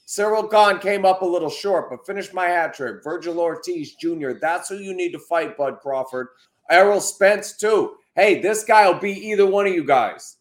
Ciryl 0.08 0.52
Gane 0.52 0.80
came 0.80 1.06
up 1.06 1.22
a 1.22 1.26
little 1.26 1.50
short, 1.50 1.90
but 1.90 2.06
finish 2.06 2.34
my 2.34 2.48
hat 2.48 2.74
trick. 2.74 3.02
Vergil 3.02 3.38
Ortiz 3.38 3.96
Jr., 3.96 4.32
that's 4.42 4.68
who 4.68 4.76
you 4.76 4.94
need 4.94 5.14
to 5.14 5.20
fight, 5.20 5.56
Bud 5.56 5.78
Crawford. 5.80 6.28
Errol 6.72 7.02
Spence, 7.02 7.58
too. 7.58 7.96
Hey, 8.16 8.42
this 8.42 8.64
guy 8.64 8.90
will 8.90 9.00
be 9.00 9.12
either 9.30 9.46
one 9.46 9.68
of 9.68 9.74
you 9.74 9.84
guys. 9.84 10.38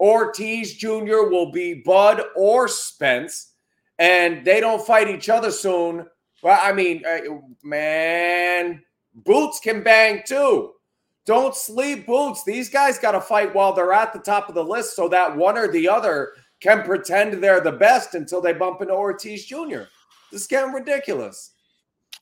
Ortiz 0.00 0.74
Jr. 0.74 1.28
will 1.28 1.50
be 1.50 1.74
Bud 1.74 2.22
or 2.36 2.68
Spence, 2.68 3.52
and 3.98 4.44
they 4.44 4.60
don't 4.60 4.86
fight 4.86 5.08
each 5.08 5.28
other 5.28 5.50
soon. 5.50 6.06
Well, 6.42 6.58
I 6.60 6.72
mean, 6.72 7.02
uh, 7.04 7.18
man, 7.62 8.82
Boots 9.14 9.58
can 9.60 9.82
bang 9.82 10.22
too. 10.24 10.72
Don't 11.26 11.54
sleep, 11.54 12.06
Boots. 12.06 12.44
These 12.44 12.70
guys 12.70 12.98
got 12.98 13.12
to 13.12 13.20
fight 13.20 13.54
while 13.54 13.72
they're 13.72 13.92
at 13.92 14.12
the 14.12 14.18
top 14.18 14.48
of 14.48 14.54
the 14.54 14.64
list 14.64 14.94
so 14.94 15.08
that 15.08 15.36
one 15.36 15.58
or 15.58 15.70
the 15.70 15.88
other 15.88 16.32
can 16.60 16.84
pretend 16.84 17.42
they're 17.42 17.60
the 17.60 17.72
best 17.72 18.14
until 18.14 18.40
they 18.40 18.52
bump 18.52 18.80
into 18.80 18.94
Ortiz 18.94 19.44
Jr. 19.44 19.84
This 20.30 20.42
is 20.42 20.46
getting 20.46 20.72
ridiculous. 20.72 21.52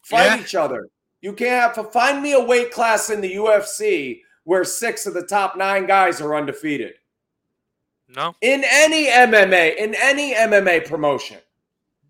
Fight 0.05 0.37
yeah. 0.37 0.40
each 0.40 0.55
other. 0.55 0.88
You 1.20 1.33
can't 1.33 1.76
have 1.76 1.92
find 1.92 2.22
me 2.22 2.33
a 2.33 2.40
weight 2.40 2.70
class 2.70 3.11
in 3.11 3.20
the 3.20 3.35
UFC 3.35 4.20
where 4.44 4.64
six 4.64 5.07
of 5.07 5.14
the 5.14 5.26
top 5.26 5.57
nine 5.57 5.87
guys 5.87 6.20
are 6.20 6.37
undefeated. 6.37 6.94
No. 8.09 8.35
In 8.40 8.62
any 8.64 9.09
MMA, 9.09 9.76
in 9.76 9.94
any 10.00 10.35
MMA 10.35 10.87
promotion. 10.87 11.38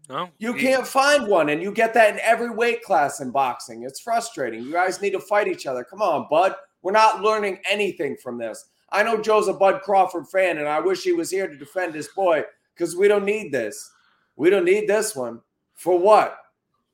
No. 0.09 0.31
You 0.39 0.55
can't 0.55 0.87
find 0.87 1.27
one, 1.27 1.49
and 1.49 1.61
you 1.61 1.73
get 1.73 1.93
that 1.95 2.15
in 2.15 2.21
every 2.21 2.51
weight 2.51 2.83
class 2.83 3.21
in 3.21 3.31
boxing. 3.31 3.83
It's 3.83 4.01
frustrating. 4.01 4.63
You 4.63 4.73
guys 4.73 5.01
need 5.01 5.11
to 5.11 5.21
fight 5.21 5.49
each 5.49 5.67
other. 5.67 5.83
Come 5.83 6.01
on, 6.01 6.27
bud. 6.31 6.55
We're 6.83 6.93
not 6.93 7.23
learning 7.23 7.59
anything 7.69 8.17
from 8.23 8.39
this. 8.39 8.67
I 8.91 9.03
know 9.03 9.21
Joe's 9.21 9.49
a 9.49 9.53
Bud 9.53 9.81
Crawford 9.83 10.29
fan, 10.29 10.59
and 10.59 10.69
I 10.69 10.79
wish 10.79 11.03
he 11.03 11.13
was 11.13 11.31
here 11.31 11.49
to 11.49 11.57
defend 11.57 11.95
his 11.95 12.09
boy 12.09 12.45
because 12.75 12.95
we 12.95 13.09
don't 13.09 13.25
need 13.25 13.51
this. 13.51 13.91
We 14.37 14.49
don't 14.51 14.65
need 14.65 14.87
this 14.87 15.17
one. 15.17 15.41
For 15.75 15.99
what? 15.99 16.39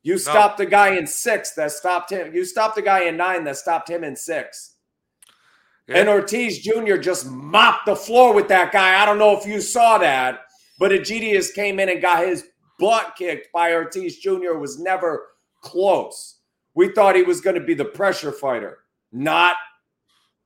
You 0.03 0.17
stopped 0.17 0.59
no. 0.59 0.65
the 0.65 0.71
guy 0.71 0.95
in 0.95 1.07
six 1.07 1.51
that 1.53 1.71
stopped 1.71 2.11
him. 2.11 2.33
You 2.33 2.45
stopped 2.45 2.75
the 2.75 2.81
guy 2.81 3.05
in 3.05 3.17
nine 3.17 3.45
that 3.45 3.57
stopped 3.57 3.89
him 3.89 4.03
in 4.03 4.15
six. 4.15 4.75
Yeah. 5.87 5.97
And 5.97 6.09
Ortiz 6.09 6.59
Jr. 6.59 6.97
just 6.97 7.29
mopped 7.29 7.85
the 7.85 7.95
floor 7.95 8.33
with 8.33 8.47
that 8.49 8.71
guy. 8.71 9.01
I 9.01 9.05
don't 9.05 9.17
know 9.17 9.37
if 9.37 9.45
you 9.45 9.59
saw 9.61 9.97
that, 9.97 10.41
but 10.77 10.91
Egidijus 10.91 11.53
came 11.53 11.79
in 11.79 11.89
and 11.89 12.01
got 12.01 12.27
his 12.27 12.45
butt 12.79 13.15
kicked 13.17 13.51
by 13.53 13.73
Ortiz 13.73 14.17
Jr. 14.19 14.53
Was 14.53 14.79
never 14.79 15.27
close. 15.61 16.39
We 16.75 16.89
thought 16.89 17.15
he 17.15 17.23
was 17.23 17.41
going 17.41 17.55
to 17.55 17.65
be 17.65 17.73
the 17.73 17.85
pressure 17.85 18.31
fighter. 18.31 18.79
Not 19.11 19.55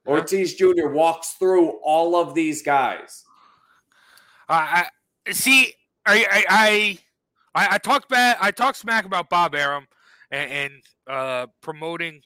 Ortiz 0.05 0.55
Jr. 0.55 0.87
walks 0.87 1.33
through 1.33 1.79
all 1.83 2.15
of 2.15 2.33
these 2.33 2.61
guys. 2.61 3.23
Uh, 4.49 4.83
I 5.27 5.31
see. 5.31 5.73
I 6.05 6.25
I 6.31 6.45
I, 6.49 6.97
I 7.55 7.77
talked 7.77 8.10
bad. 8.10 8.38
I 8.39 8.51
talked 8.51 8.77
smack 8.77 9.05
about 9.05 9.29
Bob 9.29 9.55
Arum 9.55 9.88
and, 10.31 10.51
and 10.51 10.73
uh, 11.07 11.47
promoting 11.62 12.21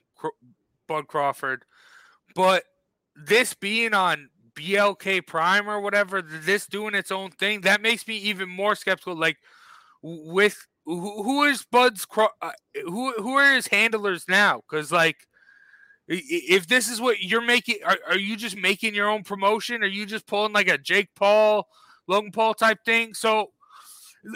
Bud 0.87 1.07
Crawford, 1.07 1.63
but 2.35 2.63
this 3.15 3.53
being 3.53 3.93
on 3.93 4.29
BLK 4.55 5.25
Prime 5.25 5.69
or 5.69 5.79
whatever, 5.79 6.21
this 6.21 6.67
doing 6.67 6.95
its 6.95 7.11
own 7.11 7.31
thing, 7.31 7.61
that 7.61 7.81
makes 7.81 8.07
me 8.07 8.17
even 8.17 8.49
more 8.49 8.75
skeptical. 8.75 9.15
Like 9.15 9.37
with 10.01 10.65
who, 10.85 11.23
who 11.23 11.43
is 11.43 11.65
Bud's 11.71 12.05
uh, 12.17 12.51
who 12.83 13.13
who 13.13 13.35
are 13.35 13.53
his 13.53 13.67
handlers 13.67 14.25
now? 14.27 14.61
Because 14.69 14.91
like 14.91 15.27
if 16.07 16.67
this 16.67 16.89
is 16.89 16.99
what 16.99 17.21
you're 17.21 17.41
making, 17.41 17.77
are, 17.85 17.97
are 18.09 18.17
you 18.17 18.35
just 18.35 18.57
making 18.57 18.95
your 18.95 19.09
own 19.09 19.23
promotion? 19.23 19.83
Are 19.83 19.87
you 19.87 20.05
just 20.05 20.27
pulling 20.27 20.51
like 20.51 20.67
a 20.67 20.77
Jake 20.77 21.09
Paul, 21.15 21.67
Logan 22.07 22.31
Paul 22.31 22.53
type 22.53 22.79
thing? 22.83 23.13
So 23.13 23.51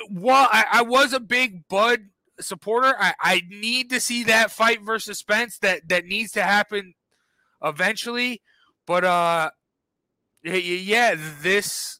while 0.09 0.47
I, 0.51 0.65
I 0.71 0.81
was 0.83 1.13
a 1.13 1.19
big 1.19 1.67
Bud 1.67 1.99
supporter, 2.39 2.95
I, 2.99 3.13
I 3.19 3.41
need 3.49 3.89
to 3.91 3.99
see 3.99 4.23
that 4.25 4.51
fight 4.51 4.81
versus 4.81 5.19
Spence 5.19 5.57
that 5.59 5.87
that 5.89 6.05
needs 6.05 6.31
to 6.33 6.43
happen 6.43 6.93
eventually. 7.63 8.41
But 8.85 9.03
uh, 9.03 9.49
yeah, 10.43 11.15
this 11.41 11.99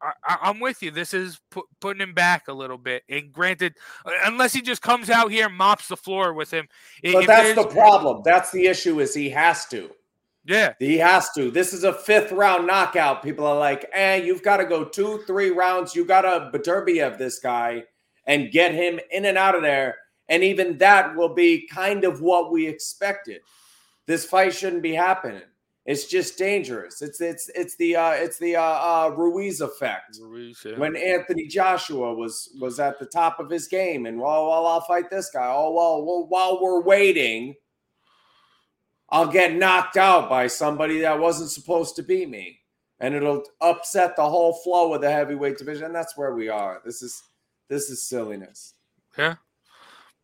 I, 0.00 0.50
am 0.50 0.60
with 0.60 0.82
you. 0.82 0.90
This 0.90 1.14
is 1.14 1.40
pu- 1.50 1.66
putting 1.80 2.00
him 2.00 2.14
back 2.14 2.48
a 2.48 2.52
little 2.52 2.78
bit. 2.78 3.04
And 3.08 3.32
granted, 3.32 3.74
uh, 4.04 4.10
unless 4.24 4.52
he 4.52 4.62
just 4.62 4.82
comes 4.82 5.10
out 5.10 5.30
here 5.30 5.46
and 5.46 5.56
mops 5.56 5.88
the 5.88 5.96
floor 5.96 6.32
with 6.32 6.52
him. 6.52 6.66
But 7.02 7.26
that's 7.26 7.54
the 7.54 7.68
problem. 7.68 8.22
That's 8.24 8.50
the 8.50 8.66
issue. 8.66 9.00
Is 9.00 9.14
he 9.14 9.30
has 9.30 9.66
to. 9.66 9.90
Yeah, 10.44 10.74
he 10.78 10.98
has 10.98 11.30
to. 11.36 11.50
This 11.50 11.72
is 11.72 11.84
a 11.84 11.92
fifth 11.92 12.32
round 12.32 12.66
knockout. 12.66 13.22
People 13.22 13.46
are 13.46 13.58
like, 13.58 13.88
"Eh, 13.92 14.16
you've 14.16 14.42
got 14.42 14.56
to 14.56 14.64
go 14.64 14.84
two, 14.84 15.22
three 15.26 15.50
rounds. 15.50 15.94
You 15.94 16.04
got 16.04 16.22
to 16.22 16.50
Beterbiev 16.52 17.16
this 17.16 17.38
guy 17.38 17.84
and 18.26 18.50
get 18.50 18.74
him 18.74 18.98
in 19.10 19.24
and 19.26 19.38
out 19.38 19.54
of 19.54 19.62
there." 19.62 19.98
And 20.28 20.42
even 20.42 20.78
that 20.78 21.14
will 21.14 21.34
be 21.34 21.66
kind 21.68 22.04
of 22.04 22.22
what 22.22 22.50
we 22.50 22.66
expected. 22.66 23.40
This 24.06 24.24
fight 24.24 24.54
shouldn't 24.54 24.82
be 24.82 24.94
happening. 24.94 25.42
It's 25.84 26.06
just 26.06 26.38
dangerous. 26.38 27.02
It's 27.02 27.20
it's 27.20 27.50
it's 27.54 27.76
the 27.76 27.96
uh, 27.96 28.10
it's 28.12 28.38
the 28.38 28.54
uh, 28.54 28.62
uh, 28.62 29.14
Ruiz 29.16 29.60
effect. 29.60 30.18
Ruiz, 30.20 30.60
yeah. 30.64 30.78
When 30.78 30.96
Anthony 30.96 31.48
Joshua 31.48 32.14
was 32.14 32.50
was 32.60 32.78
at 32.78 33.00
the 33.00 33.06
top 33.06 33.40
of 33.40 33.50
his 33.50 33.66
game, 33.66 34.06
and 34.06 34.20
well, 34.20 34.48
well, 34.48 34.66
I'll 34.66 34.82
fight 34.82 35.10
this 35.10 35.30
guy. 35.30 35.52
Oh 35.52 35.72
well, 35.72 36.04
well, 36.04 36.26
while 36.28 36.62
we're 36.62 36.82
waiting, 36.82 37.54
I'll 39.12 39.28
get 39.28 39.54
knocked 39.54 39.98
out 39.98 40.30
by 40.30 40.46
somebody 40.46 41.00
that 41.00 41.18
wasn't 41.18 41.50
supposed 41.50 41.94
to 41.96 42.02
beat 42.02 42.30
me, 42.30 42.60
and 42.98 43.14
it'll 43.14 43.44
upset 43.60 44.16
the 44.16 44.28
whole 44.28 44.54
flow 44.54 44.94
of 44.94 45.02
the 45.02 45.10
heavyweight 45.10 45.58
division. 45.58 45.84
And 45.84 45.94
that's 45.94 46.16
where 46.16 46.34
we 46.34 46.48
are. 46.48 46.80
This 46.84 47.02
is 47.02 47.22
this 47.68 47.90
is 47.90 48.02
silliness. 48.02 48.74
Yeah, 49.16 49.34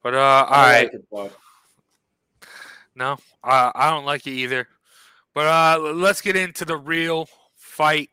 but 0.02 0.14
uh, 0.14 0.18
all 0.18 0.46
I. 0.50 0.82
Like 0.82 0.94
it, 0.94 1.32
no, 2.94 3.12
uh, 3.44 3.70
I 3.74 3.90
don't 3.90 4.06
like 4.06 4.26
it 4.26 4.32
either. 4.32 4.66
But 5.34 5.46
uh, 5.46 5.92
let's 5.92 6.20
get 6.20 6.34
into 6.34 6.64
the 6.64 6.76
real 6.76 7.28
fight 7.54 8.10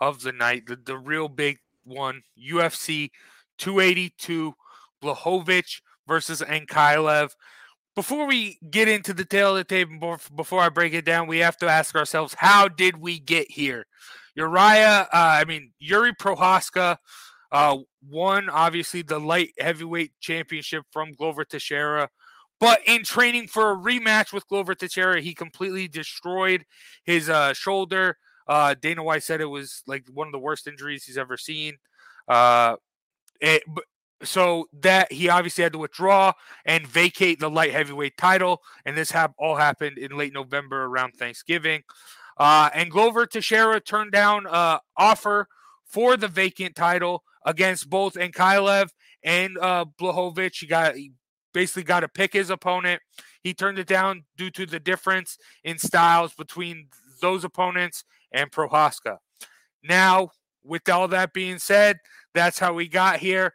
of 0.00 0.22
the 0.22 0.32
night, 0.32 0.66
the, 0.66 0.76
the 0.76 0.96
real 0.96 1.28
big 1.28 1.58
one 1.84 2.22
UFC 2.40 3.10
282 3.58 4.54
Blachowicz 5.02 5.82
versus 6.06 6.40
Ankalaev. 6.40 7.30
Before 7.94 8.26
we 8.26 8.58
get 8.70 8.88
into 8.88 9.12
the 9.12 9.24
tail 9.24 9.50
of 9.50 9.56
the 9.56 9.64
tape, 9.64 9.88
before 10.34 10.60
I 10.60 10.70
break 10.70 10.94
it 10.94 11.04
down, 11.04 11.26
we 11.26 11.38
have 11.38 11.58
to 11.58 11.68
ask 11.68 11.94
ourselves, 11.94 12.34
how 12.38 12.68
did 12.68 12.96
we 12.96 13.18
get 13.18 13.50
here? 13.50 13.86
Uriah, 14.34 15.08
uh, 15.12 15.36
I 15.40 15.44
mean, 15.44 15.72
Jiri 15.82 16.12
Prochazka 16.18 16.96
uh, 17.50 17.76
won, 18.08 18.48
obviously, 18.48 19.02
the 19.02 19.18
light 19.20 19.50
heavyweight 19.58 20.12
championship 20.20 20.84
from 20.90 21.12
Glover 21.12 21.44
Teixeira. 21.44 22.08
But 22.58 22.80
in 22.86 23.02
training 23.02 23.48
for 23.48 23.72
a 23.72 23.76
rematch 23.76 24.32
with 24.32 24.48
Glover 24.48 24.74
Teixeira, 24.74 25.20
he 25.20 25.34
completely 25.34 25.86
destroyed 25.86 26.64
his 27.04 27.28
uh, 27.28 27.52
shoulder. 27.52 28.16
Uh, 28.48 28.74
Dana 28.80 29.02
White 29.02 29.22
said 29.22 29.40
it 29.40 29.46
was 29.46 29.82
like 29.86 30.04
one 30.12 30.28
of 30.28 30.32
the 30.32 30.38
worst 30.38 30.66
injuries 30.66 31.04
he's 31.04 31.18
ever 31.18 31.36
seen. 31.36 31.76
Uh, 32.26 32.76
it, 33.40 33.64
so 34.24 34.66
that 34.80 35.10
he 35.12 35.28
obviously 35.28 35.62
had 35.62 35.72
to 35.72 35.78
withdraw 35.78 36.32
and 36.64 36.86
vacate 36.86 37.40
the 37.40 37.50
light 37.50 37.72
heavyweight 37.72 38.16
title, 38.16 38.62
and 38.84 38.96
this 38.96 39.10
have 39.10 39.32
all 39.38 39.56
happened 39.56 39.98
in 39.98 40.16
late 40.16 40.32
November 40.32 40.84
around 40.84 41.12
Thanksgiving. 41.12 41.82
Uh, 42.36 42.70
and 42.74 42.90
Glover 42.90 43.26
Teixeira 43.26 43.80
turned 43.80 44.12
down 44.12 44.46
uh, 44.46 44.78
offer 44.96 45.48
for 45.84 46.16
the 46.16 46.28
vacant 46.28 46.74
title 46.74 47.22
against 47.44 47.90
both 47.90 48.14
Ankalaev 48.14 48.88
and 49.22 49.58
uh, 49.58 49.84
Blachowicz. 50.00 50.60
He 50.60 50.66
got 50.66 50.96
he 50.96 51.12
basically 51.52 51.82
got 51.82 52.00
to 52.00 52.08
pick 52.08 52.32
his 52.32 52.50
opponent. 52.50 53.02
He 53.42 53.54
turned 53.54 53.78
it 53.78 53.86
down 53.86 54.24
due 54.36 54.50
to 54.50 54.66
the 54.66 54.80
difference 54.80 55.36
in 55.64 55.78
styles 55.78 56.32
between 56.34 56.88
those 57.20 57.44
opponents 57.44 58.04
and 58.32 58.50
Prochazka. 58.50 59.18
Now, 59.82 60.30
with 60.64 60.88
all 60.88 61.08
that 61.08 61.32
being 61.32 61.58
said, 61.58 61.98
that's 62.34 62.58
how 62.58 62.72
we 62.72 62.88
got 62.88 63.18
here. 63.18 63.52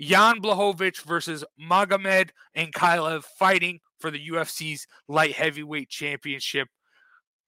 Jan 0.00 0.40
Blachowicz 0.40 1.02
versus 1.02 1.44
Magomed 1.60 2.30
Ankalaev 2.56 3.24
fighting 3.24 3.80
for 3.98 4.10
the 4.10 4.28
UFC's 4.28 4.86
light 5.08 5.32
heavyweight 5.32 5.90
championship. 5.90 6.68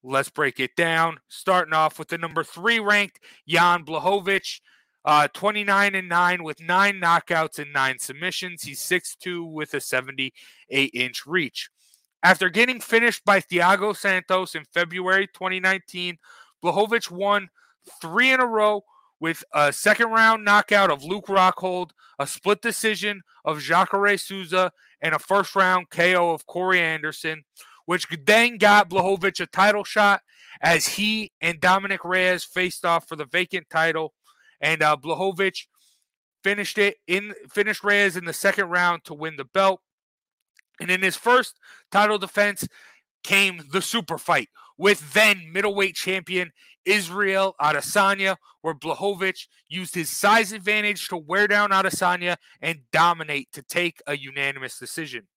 Let's 0.03 0.29
break 0.29 0.61
it 0.61 0.77
down. 0.77 1.19
Starting 1.29 1.73
off 1.73 1.99
with 1.99 2.09
the 2.09 2.19
number 2.19 2.45
three 2.45 2.79
ranked 2.79 3.21
Jan 3.49 3.85
Blachowicz. 3.85 4.61
Uh, 5.05 5.27
29 5.35 5.97
and 5.97 6.09
9 6.09 6.45
with 6.45 6.61
nine 6.61 7.01
knockouts 7.01 7.59
and 7.59 7.73
nine 7.73 7.99
submissions. 7.99 8.63
He's 8.63 8.81
6'2 8.81 9.51
with 9.51 9.75
a 9.75 9.81
78 9.81 10.91
inch 10.95 11.27
reach. 11.27 11.71
After 12.23 12.49
getting 12.49 12.81
finished 12.81 13.25
by 13.25 13.41
Thiago 13.41 13.97
Santos 13.97 14.55
in 14.55 14.63
February 14.73 15.27
2019, 15.27 16.19
Blachowicz 16.63 17.11
won 17.11 17.49
three 18.01 18.31
in 18.31 18.39
a 18.39 18.47
row 18.47 18.85
with 19.23 19.45
a 19.55 19.73
second 19.73 20.09
round 20.09 20.45
knockout 20.45 20.91
of 20.91 21.05
Luke 21.05 21.27
Rockhold, 21.29 21.91
a 22.19 22.27
split 22.27 22.61
decision 22.61 23.23
of 23.45 23.61
Jacare 23.61 24.19
Souza, 24.19 24.73
and 25.01 25.15
a 25.15 25.19
first 25.21 25.55
round 25.55 25.91
KO 25.91 26.33
of 26.33 26.45
Corey 26.47 26.81
Anderson, 26.81 27.45
which 27.87 28.09
then 28.27 28.59
got 28.59 28.91
Blachowicz 28.91 29.39
a 29.39 29.47
title 29.47 29.85
shot 29.85 30.23
as 30.61 30.87
he 30.87 31.31
and 31.41 31.61
Dominick 31.61 32.05
Reyes 32.05 32.43
faced 32.43 32.85
off 32.85 33.07
for 33.07 33.15
the 33.15 33.25
vacant 33.25 33.71
title 33.71 34.13
and 34.61 34.83
uh, 34.83 34.97
Blachowicz 35.01 35.67
finished 36.43 36.77
it 36.77 36.97
in 37.07 37.33
finished 37.49 37.85
Reyes 37.85 38.17
in 38.17 38.25
the 38.25 38.33
second 38.33 38.71
round 38.71 39.05
to 39.05 39.15
win 39.15 39.37
the 39.37 39.45
belt. 39.45 39.83
And 40.81 40.91
in 40.91 41.01
his 41.01 41.15
first 41.15 41.61
title 41.93 42.19
defense 42.19 42.67
came 43.23 43.63
the 43.71 43.83
super 43.83 44.19
fight 44.19 44.49
with 44.79 45.13
then 45.13 45.51
middleweight 45.53 45.95
champion 45.95 46.53
Israel 46.85 47.55
Adesanya, 47.61 48.37
where 48.61 48.75
Blachowicz 48.75 49.47
used 49.69 49.95
his 49.95 50.11
size 50.11 50.53
advantage 50.53 51.09
to 51.09 51.17
wear 51.17 51.47
down 51.47 51.71
Adesanya 51.71 52.37
and 52.61 52.81
dominate 52.93 53.53
to 53.53 53.63
take 53.63 54.01
a 54.07 54.17
unanimous 54.17 54.79
decision. 54.79 55.29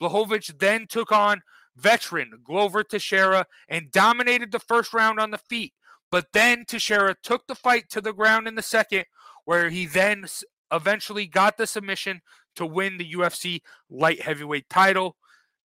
Blachowicz 0.00 0.58
then 0.58 0.86
took 0.86 1.12
on 1.12 1.42
veteran 1.76 2.30
Glover 2.42 2.82
Teixeira 2.82 3.46
and 3.68 3.90
dominated 3.90 4.52
the 4.52 4.60
first 4.60 4.94
round 4.94 5.20
on 5.20 5.30
the 5.30 5.38
feet, 5.38 5.74
but 6.10 6.26
then 6.32 6.64
Teixeira 6.64 7.16
took 7.22 7.46
the 7.46 7.54
fight 7.54 7.88
to 7.90 8.00
the 8.00 8.12
ground 8.12 8.46
in 8.46 8.54
the 8.54 8.62
second, 8.62 9.04
where 9.44 9.68
he 9.70 9.86
then 9.86 10.26
eventually 10.72 11.26
got 11.26 11.56
the 11.56 11.66
submission 11.66 12.20
to 12.56 12.66
win 12.66 12.96
the 12.96 13.12
UFC 13.12 13.60
light 13.90 14.22
heavyweight 14.22 14.68
title. 14.70 15.16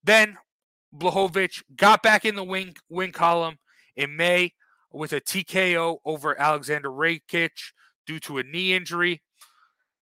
Then 0.04 0.38
Blachowicz 0.96 1.64
got 1.76 2.02
back 2.04 2.26
in 2.26 2.36
the 2.36 2.44
win, 2.44 2.74
win 2.90 3.12
column 3.12 3.58
in 3.96 4.16
May 4.16 4.54
with 4.92 5.14
a 5.14 5.22
TKO 5.22 5.98
over 6.06 6.40
Alexander 6.40 6.90
Rakic 6.90 7.52
due 8.08 8.20
to 8.22 8.40
a 8.40 8.44
knee 8.44 8.74
injury. 8.74 9.22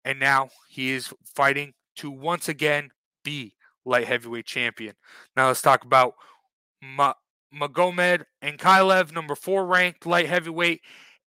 And 0.06 0.20
now 0.20 0.50
he 0.70 0.92
is 0.92 1.14
fighting 1.36 1.74
to 1.98 2.12
once 2.12 2.48
again 2.48 2.92
be 3.24 3.56
light 3.86 4.08
heavyweight 4.08 4.46
champion. 4.46 4.96
Now 5.36 5.48
let's 5.48 5.62
talk 5.62 5.84
about 5.84 6.14
Ma- 6.82 7.14
Magomed 7.54 8.26
Ankalaev, 8.44 9.12
number 9.12 9.36
four 9.36 9.66
ranked 9.66 10.06
light 10.06 10.28
heavyweight, 10.28 10.82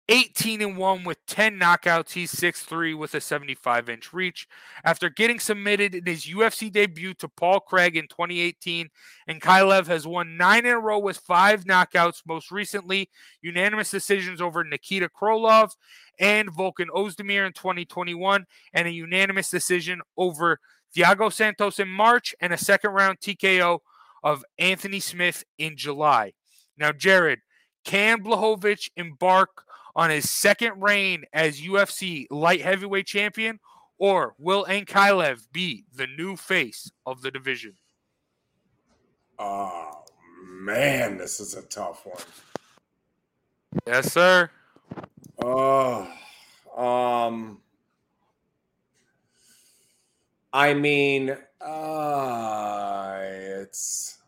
18 0.09 0.61
and 0.61 0.77
1 0.77 1.05
with 1.05 1.25
10 1.27 1.59
knockouts. 1.59 2.13
He's 2.13 2.33
6'3 2.35 2.97
with 2.97 3.15
a 3.15 3.21
75 3.21 3.89
inch 3.89 4.13
reach. 4.13 4.47
After 4.85 5.09
getting 5.09 5.41
submitted 5.41 5.95
in 5.95 6.05
his 6.05 6.27
UFC 6.27 6.71
debut 6.71 7.15
to 7.15 7.29
Paul 7.29 7.61
Craig 7.61 7.97
in 7.97 8.09
2018, 8.09 8.91
Ankalaev 9.31 9.87
has 9.87 10.07
won 10.07 10.37
nine 10.37 10.67
in 10.67 10.73
a 10.73 10.79
row 10.79 10.99
with 10.99 11.17
five 11.19 11.65
knockouts, 11.65 12.23
most 12.27 12.51
recently, 12.51 13.09
unanimous 13.41 13.91
decisions 13.91 14.41
over 14.43 14.63
Nikita 14.63 15.09
Krylov 15.09 15.71
and 16.21 16.53
Volkan 16.53 16.89
Ozdemir 16.95 17.47
in 17.47 17.53
2021, 17.53 18.45
and 18.75 18.87
a 18.87 18.93
unanimous 18.93 19.49
decision 19.49 20.03
over 20.17 20.61
Thiago 20.95 21.33
Santos 21.33 21.79
in 21.81 21.89
March, 21.89 22.35
and 22.41 22.53
a 22.53 22.59
second 22.59 22.91
round 22.91 23.21
TKO 23.21 23.79
of 24.23 24.45
Anthony 24.59 25.01
Smith 25.01 25.45
in 25.59 25.77
July. 25.77 26.33
Now, 26.79 26.93
Jared, 26.93 27.41
can 27.85 28.23
Blachowicz 28.23 28.91
embark 28.97 29.65
on 29.97 30.11
his 30.11 30.29
second 30.31 30.81
reign 30.83 31.25
as 31.33 31.61
UFC 31.61 32.27
light 32.31 32.63
heavyweight 32.63 33.07
champion, 33.07 33.61
or 33.99 34.35
will 34.39 34.65
Ankalaev 34.67 35.47
be 35.53 35.85
the 35.95 36.07
new 36.07 36.37
face 36.37 36.91
of 37.07 37.23
the 37.23 37.31
division? 37.31 37.75
Oh 39.39 40.03
man, 40.45 41.19
this 41.19 41.41
is 41.41 41.55
a 41.55 41.63
tough 41.63 42.05
one. 42.07 42.23
Yes, 43.87 44.13
sir. 44.13 44.51
Oh, 45.43 46.09
um, 46.77 47.61
I 50.53 50.75
mean, 50.75 51.37
uh, 51.61 53.19
it's 53.21 54.19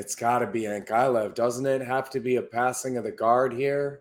It's 0.00 0.14
got 0.14 0.38
to 0.38 0.46
be 0.46 0.62
Ankalaev, 0.62 1.34
doesn't 1.34 1.66
it? 1.66 1.82
Have 1.82 2.08
to 2.10 2.20
be 2.20 2.36
a 2.36 2.42
passing 2.42 2.96
of 2.96 3.04
the 3.04 3.10
guard 3.12 3.52
here. 3.52 4.00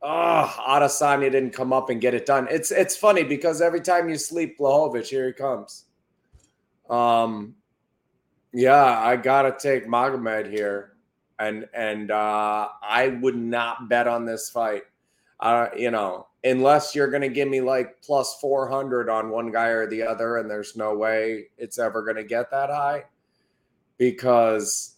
Oh, 0.00 0.64
Adesanya 0.66 1.30
didn't 1.30 1.50
come 1.50 1.70
up 1.70 1.90
and 1.90 2.00
get 2.00 2.14
it 2.14 2.24
done. 2.24 2.48
It's 2.50 2.70
it's 2.70 2.96
funny 2.96 3.24
because 3.24 3.60
every 3.60 3.82
time 3.82 4.08
you 4.08 4.16
sleep, 4.16 4.58
Blachowicz, 4.58 5.08
here 5.08 5.26
he 5.26 5.34
comes. 5.34 5.84
Um, 6.88 7.56
yeah, 8.54 8.98
I 8.98 9.16
gotta 9.16 9.54
take 9.60 9.86
Magomed 9.86 10.50
here, 10.50 10.94
and 11.38 11.68
and 11.74 12.10
uh, 12.10 12.68
I 12.82 13.08
would 13.20 13.36
not 13.36 13.90
bet 13.90 14.08
on 14.08 14.24
this 14.24 14.48
fight. 14.48 14.84
Uh, 15.40 15.68
you 15.76 15.90
know, 15.90 16.28
unless 16.42 16.94
you're 16.94 17.10
gonna 17.10 17.28
give 17.28 17.48
me 17.48 17.60
like 17.60 18.00
plus 18.00 18.38
four 18.40 18.66
hundred 18.66 19.10
on 19.10 19.28
one 19.28 19.52
guy 19.52 19.68
or 19.68 19.86
the 19.86 20.02
other, 20.02 20.38
and 20.38 20.50
there's 20.50 20.74
no 20.74 20.96
way 20.96 21.48
it's 21.58 21.78
ever 21.78 22.02
gonna 22.02 22.24
get 22.24 22.50
that 22.50 22.70
high 22.70 23.04
because 24.02 24.96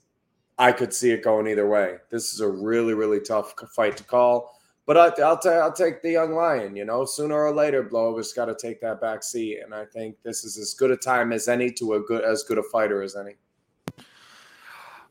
I 0.58 0.72
could 0.72 0.94
see 0.94 1.10
it 1.10 1.22
going 1.22 1.46
either 1.46 1.68
way. 1.68 1.96
This 2.10 2.32
is 2.32 2.40
a 2.40 2.48
really, 2.48 2.94
really 2.94 3.20
tough 3.20 3.54
fight 3.76 3.98
to 3.98 4.04
call. 4.04 4.58
But 4.86 4.96
I, 4.96 5.28
will 5.28 5.36
t- 5.36 5.50
I'll 5.50 5.74
take 5.74 6.00
the 6.00 6.12
young 6.12 6.32
lion. 6.32 6.74
You 6.74 6.86
know, 6.86 7.04
sooner 7.04 7.34
or 7.34 7.52
later, 7.52 7.82
Blowover's 7.82 8.32
got 8.32 8.46
to 8.46 8.54
take 8.54 8.80
that 8.80 9.02
back 9.02 9.22
seat, 9.22 9.60
and 9.62 9.74
I 9.74 9.84
think 9.84 10.16
this 10.22 10.42
is 10.42 10.56
as 10.56 10.72
good 10.72 10.90
a 10.90 10.96
time 10.96 11.32
as 11.32 11.48
any 11.48 11.70
to 11.72 11.94
a 11.94 12.00
good 12.00 12.24
as 12.24 12.44
good 12.44 12.56
a 12.56 12.62
fighter 12.62 13.02
as 13.02 13.14
any. 13.14 13.34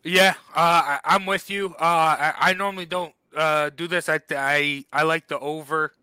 Yeah, 0.03 0.33
uh, 0.55 0.97
I, 1.03 1.15
am 1.15 1.27
with 1.27 1.51
you. 1.51 1.75
Uh, 1.79 1.83
I, 1.83 2.33
I, 2.39 2.53
normally 2.53 2.87
don't 2.87 3.13
uh, 3.35 3.69
do 3.69 3.87
this. 3.87 4.09
I, 4.09 4.19
I 4.31 4.85
I 4.91 5.03
like 5.03 5.27
the 5.27 5.39
over. 5.39 5.93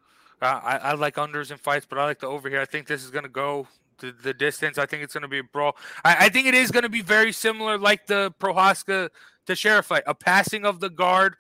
Uh, 0.41 0.61
I, 0.63 0.77
I 0.77 0.93
like 0.95 1.17
unders 1.17 1.51
in 1.51 1.59
fights, 1.59 1.87
but 1.91 1.99
I 1.99 2.05
like 2.05 2.21
the 2.21 2.29
over 2.29 2.49
here. 2.49 2.61
I 2.61 2.67
think 2.67 2.87
this 2.87 3.05
is 3.05 3.11
going 3.11 3.25
to 3.25 3.29
go 3.29 3.67
the, 4.01 4.15
the 4.23 4.35
distance. 4.35 4.79
I 4.79 4.87
think 4.87 5.03
it's 5.03 5.15
going 5.15 5.23
to 5.23 5.29
be 5.29 5.39
a 5.39 5.45
brawl. 5.45 5.77
I, 6.05 6.27
I 6.27 6.29
think 6.29 6.47
it 6.47 6.55
is 6.55 6.71
going 6.71 6.83
to 6.83 6.89
be 6.89 7.03
very 7.03 7.33
similar, 7.33 7.79
like 7.79 8.07
the 8.07 8.33
Prochazka 8.41 8.85
to 8.87 9.11
Teixeira 9.47 9.83
fight, 9.83 10.03
a 10.07 10.15
passing 10.15 10.65
of 10.65 10.81
the 10.81 10.91
guard. 10.91 11.37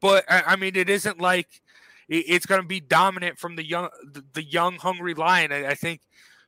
But 0.00 0.24
I, 0.28 0.42
I 0.46 0.56
mean, 0.56 0.76
it 0.76 0.88
isn't 0.88 1.20
like 1.20 1.60
it, 2.08 2.24
it's 2.28 2.46
going 2.46 2.60
to 2.60 2.66
be 2.66 2.80
dominant 2.80 3.38
from 3.38 3.56
the 3.56 3.64
young, 3.64 3.88
the, 4.12 4.24
the 4.32 4.42
young, 4.42 4.76
hungry 4.76 5.14
lion. 5.14 5.52
I, 5.52 5.68
I, 5.68 5.74
think, 5.74 6.00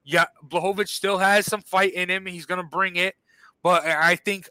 yeah, 0.04 0.26
Blachowicz 0.46 0.88
still 0.88 1.18
has 1.18 1.46
some 1.46 1.62
fight 1.62 1.92
in 1.92 2.08
him. 2.08 2.26
He's 2.26 2.46
going 2.46 2.62
to 2.62 2.66
bring 2.66 2.96
it, 2.96 3.16
but 3.62 3.84
I 3.84 4.16
think 4.16 4.48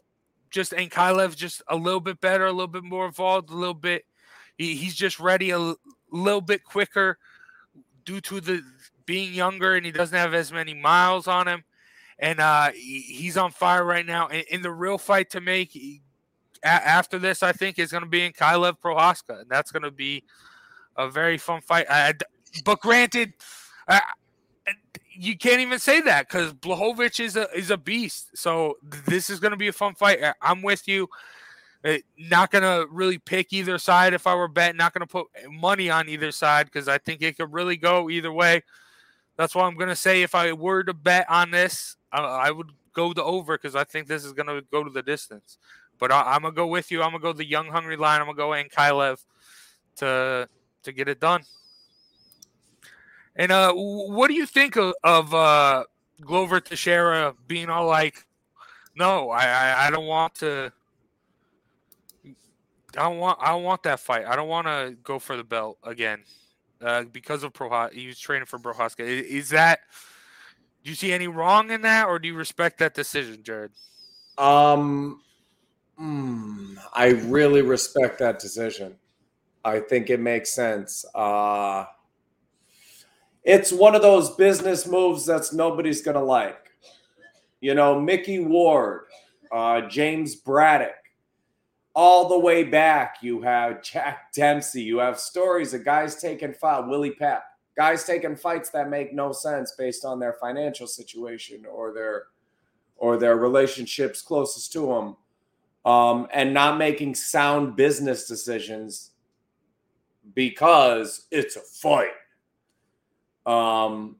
just 0.50 0.72
Ankalaev 0.72 1.36
just 1.36 1.62
a 1.68 1.76
little 1.76 2.00
bit 2.00 2.20
better, 2.20 2.46
a 2.46 2.52
little 2.52 2.68
bit 2.68 2.84
more 2.84 3.06
involved, 3.06 3.50
a 3.50 3.56
little 3.56 3.74
bit. 3.74 4.04
He, 4.56 4.76
he's 4.76 4.94
just 4.94 5.20
ready 5.20 5.50
a 5.50 5.74
little 6.10 6.40
bit 6.40 6.64
quicker 6.64 7.18
due 8.04 8.20
to 8.22 8.40
the 8.40 8.62
being 9.08 9.32
younger 9.32 9.74
and 9.74 9.86
he 9.86 9.90
doesn't 9.90 10.16
have 10.16 10.34
as 10.34 10.52
many 10.52 10.74
miles 10.74 11.26
on 11.26 11.48
him. 11.48 11.64
And 12.18 12.40
uh, 12.40 12.72
he's 12.74 13.36
on 13.36 13.50
fire 13.50 13.84
right 13.84 14.04
now. 14.04 14.28
In, 14.28 14.44
in 14.50 14.62
the 14.62 14.70
real 14.70 14.98
fight 14.98 15.30
to 15.30 15.40
make 15.40 15.70
he, 15.72 16.02
a- 16.62 16.66
after 16.66 17.18
this, 17.18 17.42
I 17.42 17.52
think 17.52 17.78
is 17.78 17.90
going 17.90 18.02
to 18.02 18.08
be 18.08 18.30
Ankalaev 18.30 18.78
Prochazka, 18.84 19.40
and 19.40 19.50
that's 19.50 19.72
going 19.72 19.84
to 19.84 19.90
be 19.90 20.24
a 20.96 21.08
very 21.08 21.38
fun 21.38 21.62
fight. 21.62 21.86
I, 21.88 22.12
but 22.64 22.80
granted, 22.80 23.32
I, 23.88 24.02
you 25.12 25.38
can't 25.38 25.60
even 25.60 25.78
say 25.78 26.00
that 26.02 26.28
because 26.28 26.52
Blachowicz 26.52 27.20
is 27.20 27.36
a 27.36 27.48
is 27.56 27.70
a 27.70 27.78
beast. 27.78 28.36
So 28.36 28.78
this 29.06 29.30
is 29.30 29.40
going 29.40 29.52
to 29.52 29.56
be 29.56 29.68
a 29.68 29.72
fun 29.72 29.94
fight. 29.94 30.18
I'm 30.42 30.60
with 30.60 30.86
you. 30.86 31.08
Uh, 31.84 31.98
not 32.18 32.50
going 32.50 32.62
to 32.62 32.88
really 32.90 33.18
pick 33.18 33.52
either 33.52 33.78
side 33.78 34.12
if 34.12 34.26
I 34.26 34.34
were 34.34 34.48
betting. 34.48 34.76
Not 34.76 34.92
going 34.92 35.06
to 35.06 35.10
put 35.10 35.28
money 35.48 35.88
on 35.88 36.08
either 36.08 36.32
side 36.32 36.66
because 36.66 36.88
I 36.88 36.98
think 36.98 37.22
it 37.22 37.38
could 37.38 37.52
really 37.52 37.76
go 37.76 38.10
either 38.10 38.32
way. 38.32 38.64
That's 39.38 39.54
why 39.54 39.66
I'm 39.66 39.76
going 39.76 39.88
to 39.88 39.96
say 39.96 40.22
if 40.22 40.34
I 40.34 40.52
were 40.52 40.84
to 40.84 40.92
bet 40.92 41.30
on 41.30 41.50
this, 41.52 41.96
I, 42.12 42.18
I 42.18 42.50
would 42.50 42.72
go 42.92 43.14
the 43.14 43.24
over 43.24 43.56
because 43.56 43.74
I 43.74 43.84
think 43.84 44.08
this 44.08 44.24
is 44.24 44.34
going 44.34 44.48
to 44.48 44.62
go 44.70 44.84
to 44.84 44.90
the 44.90 45.02
distance. 45.02 45.56
But 45.98 46.12
I, 46.12 46.36
am 46.36 46.42
gonna 46.42 46.54
go 46.54 46.66
with 46.66 46.90
you. 46.90 47.02
I'm 47.02 47.10
gonna 47.10 47.22
go 47.22 47.32
the 47.32 47.44
young 47.44 47.66
hungry 47.68 47.96
line. 47.96 48.20
I'm 48.20 48.26
gonna 48.26 48.36
go 48.36 48.50
Ankalaev 48.50 49.18
to 49.96 50.48
to 50.84 50.92
get 50.92 51.08
it 51.08 51.20
done. 51.20 51.42
And 53.34 53.52
uh, 53.52 53.72
what 53.72 54.28
do 54.28 54.34
you 54.34 54.46
think 54.46 54.76
of, 54.76 54.94
of 55.02 55.34
uh, 55.34 55.84
Glover 56.20 56.60
Teixeira 56.60 57.34
being 57.46 57.68
all 57.68 57.86
like, 57.86 58.24
"No, 58.96 59.30
I, 59.30 59.44
I, 59.44 59.86
I 59.86 59.90
don't 59.90 60.06
want 60.06 60.36
to. 60.36 60.72
I 62.96 63.02
don't 63.02 63.18
want. 63.18 63.38
I 63.40 63.48
don't 63.48 63.64
want 63.64 63.82
that 63.82 64.00
fight. 64.00 64.24
I 64.24 64.36
don't 64.36 64.48
want 64.48 64.66
to 64.66 64.96
go 65.02 65.18
for 65.18 65.36
the 65.36 65.44
belt 65.44 65.78
again." 65.82 66.22
Uh, 66.80 67.02
because 67.12 67.42
of 67.42 67.52
Proha. 67.52 67.92
He 67.92 68.06
was 68.06 68.18
training 68.18 68.46
for 68.46 68.58
Prochazka. 68.58 69.00
Is, 69.00 69.26
is 69.26 69.48
that? 69.50 69.80
Do 70.84 70.90
you 70.90 70.96
see 70.96 71.12
any 71.12 71.26
wrong 71.26 71.70
in 71.70 71.82
that, 71.82 72.06
or 72.06 72.18
do 72.18 72.28
you 72.28 72.34
respect 72.34 72.78
that 72.78 72.94
decision, 72.94 73.42
Jared? 73.42 73.72
Um, 74.38 75.20
mm, 76.00 76.76
I 76.94 77.08
really 77.08 77.62
respect 77.62 78.20
that 78.20 78.38
decision. 78.38 78.94
I 79.64 79.80
think 79.80 80.08
it 80.08 80.20
makes 80.20 80.52
sense. 80.52 81.04
Uh, 81.14 81.86
it's 83.42 83.72
one 83.72 83.96
of 83.96 84.02
those 84.02 84.30
business 84.36 84.86
moves 84.86 85.26
that's 85.26 85.52
nobody's 85.52 86.00
gonna 86.00 86.22
like. 86.22 86.70
You 87.60 87.74
know, 87.74 88.00
Micky 88.00 88.38
Ward, 88.38 89.06
uh, 89.50 89.80
James 89.88 90.36
Braddock, 90.36 90.97
all 91.94 92.28
the 92.28 92.38
way 92.38 92.64
back, 92.64 93.16
you 93.22 93.40
have 93.42 93.82
Jack 93.82 94.32
Dempsey. 94.34 94.82
You 94.82 94.98
have 94.98 95.18
stories 95.18 95.74
of 95.74 95.84
guys 95.84 96.20
taking 96.20 96.52
fight, 96.52 96.86
Willie 96.86 97.12
Pep, 97.12 97.44
guys 97.76 98.04
taking 98.04 98.36
fights 98.36 98.70
that 98.70 98.90
make 98.90 99.12
no 99.12 99.32
sense 99.32 99.74
based 99.76 100.04
on 100.04 100.18
their 100.18 100.34
financial 100.34 100.86
situation 100.86 101.64
or 101.66 101.92
their 101.92 102.24
or 102.96 103.16
their 103.16 103.36
relationships 103.36 104.20
closest 104.20 104.72
to 104.72 104.86
them, 104.86 105.16
um, 105.84 106.26
and 106.32 106.52
not 106.52 106.78
making 106.78 107.14
sound 107.14 107.76
business 107.76 108.26
decisions 108.26 109.12
because 110.34 111.26
it's 111.30 111.56
a 111.56 111.60
fight. 111.60 112.10
Um, 113.46 114.16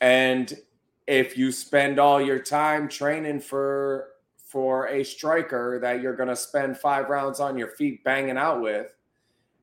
and 0.00 0.56
if 1.06 1.36
you 1.36 1.50
spend 1.50 1.98
all 1.98 2.20
your 2.20 2.38
time 2.38 2.88
training 2.88 3.40
for 3.40 4.08
for 4.54 4.86
a 4.86 5.02
striker 5.02 5.80
that 5.80 6.00
you're 6.00 6.14
going 6.14 6.28
to 6.28 6.36
spend 6.36 6.78
five 6.78 7.08
rounds 7.08 7.40
on 7.40 7.58
your 7.58 7.70
feet 7.70 8.04
banging 8.04 8.36
out 8.36 8.62
with, 8.62 8.94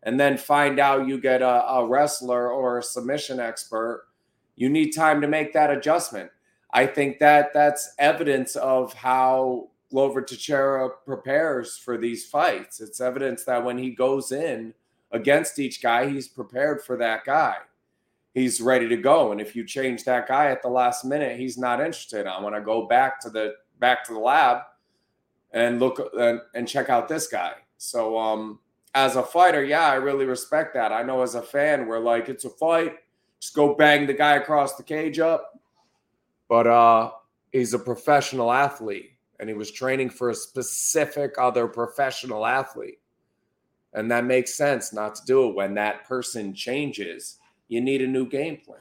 and 0.04 0.20
then 0.20 0.38
find 0.38 0.80
out 0.80 1.08
you 1.08 1.18
get 1.18 1.42
a, 1.42 1.66
a 1.66 1.88
wrestler 1.88 2.52
or 2.52 2.78
a 2.78 2.84
submission 2.84 3.40
expert, 3.40 4.04
you 4.58 4.70
need 4.70 4.92
time 4.92 5.22
to 5.22 5.30
make 5.30 5.54
that 5.54 5.72
adjustment. 5.72 6.30
I 6.74 6.88
think 6.88 7.20
that 7.20 7.54
that's 7.54 7.96
evidence 8.00 8.58
of 8.58 8.94
how 8.94 9.70
Glover 9.92 10.22
Teixeira 10.22 10.90
prepares 11.06 11.78
for 11.78 11.98
these 11.98 12.26
fights. 12.26 12.82
It's 12.82 13.00
evidence 13.00 13.46
that 13.46 13.64
when 13.64 13.78
he 13.78 13.92
goes 13.92 14.34
in 14.34 14.74
against 15.14 15.58
each 15.58 15.82
guy, 15.82 16.10
he's 16.10 16.28
prepared 16.28 16.84
for 16.84 16.98
that 16.98 17.24
guy. 17.24 17.56
He's 18.34 18.60
ready 18.60 18.90
to 18.90 18.98
go. 18.98 19.32
And 19.32 19.40
if 19.40 19.56
you 19.56 19.66
change 19.66 20.04
that 20.04 20.28
guy 20.28 20.48
at 20.48 20.62
the 20.62 20.68
last 20.68 21.06
minute, 21.06 21.40
he's 21.40 21.58
not 21.58 21.80
interested. 21.80 22.28
I 22.28 22.42
want 22.42 22.56
to 22.56 22.62
go 22.62 22.88
back 22.88 23.22
to 23.22 23.30
the 23.30 23.54
back 23.80 24.04
to 24.06 24.14
the 24.14 24.20
lab 24.20 24.64
and 25.54 25.80
look 25.80 26.02
and, 26.18 26.42
and 26.56 26.68
check 26.68 26.90
out 26.90 27.08
this 27.08 27.28
guy. 27.28 27.54
So 27.78 28.18
um 28.18 28.60
as 28.94 29.16
a 29.16 29.24
fighter, 29.24 29.64
yeah, 29.64 29.88
I 29.88 29.96
really 29.96 30.26
respect 30.26 30.74
that. 30.74 30.92
I 30.92 31.04
know 31.04 31.22
as 31.22 31.36
a 31.36 31.42
fan, 31.42 31.88
we're 31.88 32.00
like, 32.00 32.28
it's 32.28 32.44
a 32.44 32.50
fight, 32.50 32.96
just 33.40 33.54
go 33.54 33.74
bang 33.74 34.06
the 34.06 34.14
guy 34.14 34.36
across 34.36 34.76
the 34.76 34.84
cage 34.84 35.20
up. 35.20 35.60
But 36.50 36.68
uh 36.68 37.12
he's 37.52 37.74
a 37.74 37.80
professional 37.80 38.52
athlete 38.52 39.12
and 39.40 39.50
he 39.50 39.56
was 39.56 39.72
training 39.72 40.10
for 40.10 40.30
a 40.30 40.36
specific 40.36 41.36
other 41.38 41.68
professional 41.68 42.46
athlete. 42.46 43.00
And 43.94 44.10
that 44.12 44.24
makes 44.24 44.54
sense 44.54 44.94
not 44.94 45.16
to 45.16 45.26
do 45.26 45.50
it 45.50 45.56
when 45.56 45.74
that 45.74 46.08
person 46.08 46.54
changes. 46.54 47.40
You 47.68 47.82
need 47.82 48.02
a 48.02 48.08
new 48.08 48.26
game 48.26 48.58
plan. 48.58 48.80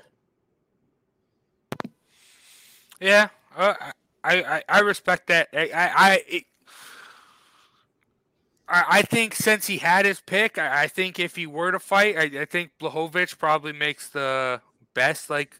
Yeah, 3.00 3.28
uh, 3.56 3.74
I, 4.22 4.42
I 4.42 4.62
I 4.68 4.80
respect 4.80 5.28
that. 5.28 5.48
I 5.54 5.70
I 5.72 6.22
it, 6.28 6.44
I 8.70 9.02
think 9.02 9.34
since 9.34 9.66
he 9.66 9.78
had 9.78 10.04
his 10.04 10.20
pick, 10.20 10.56
I, 10.56 10.84
I 10.84 10.86
think 10.86 11.18
if 11.18 11.34
he 11.34 11.46
were 11.46 11.72
to 11.72 11.80
fight, 11.80 12.16
I, 12.16 12.42
I 12.42 12.44
think 12.44 12.70
Blachowicz 12.80 13.36
probably 13.36 13.72
makes 13.72 14.08
the 14.08 14.60
best. 14.94 15.28
Like 15.28 15.58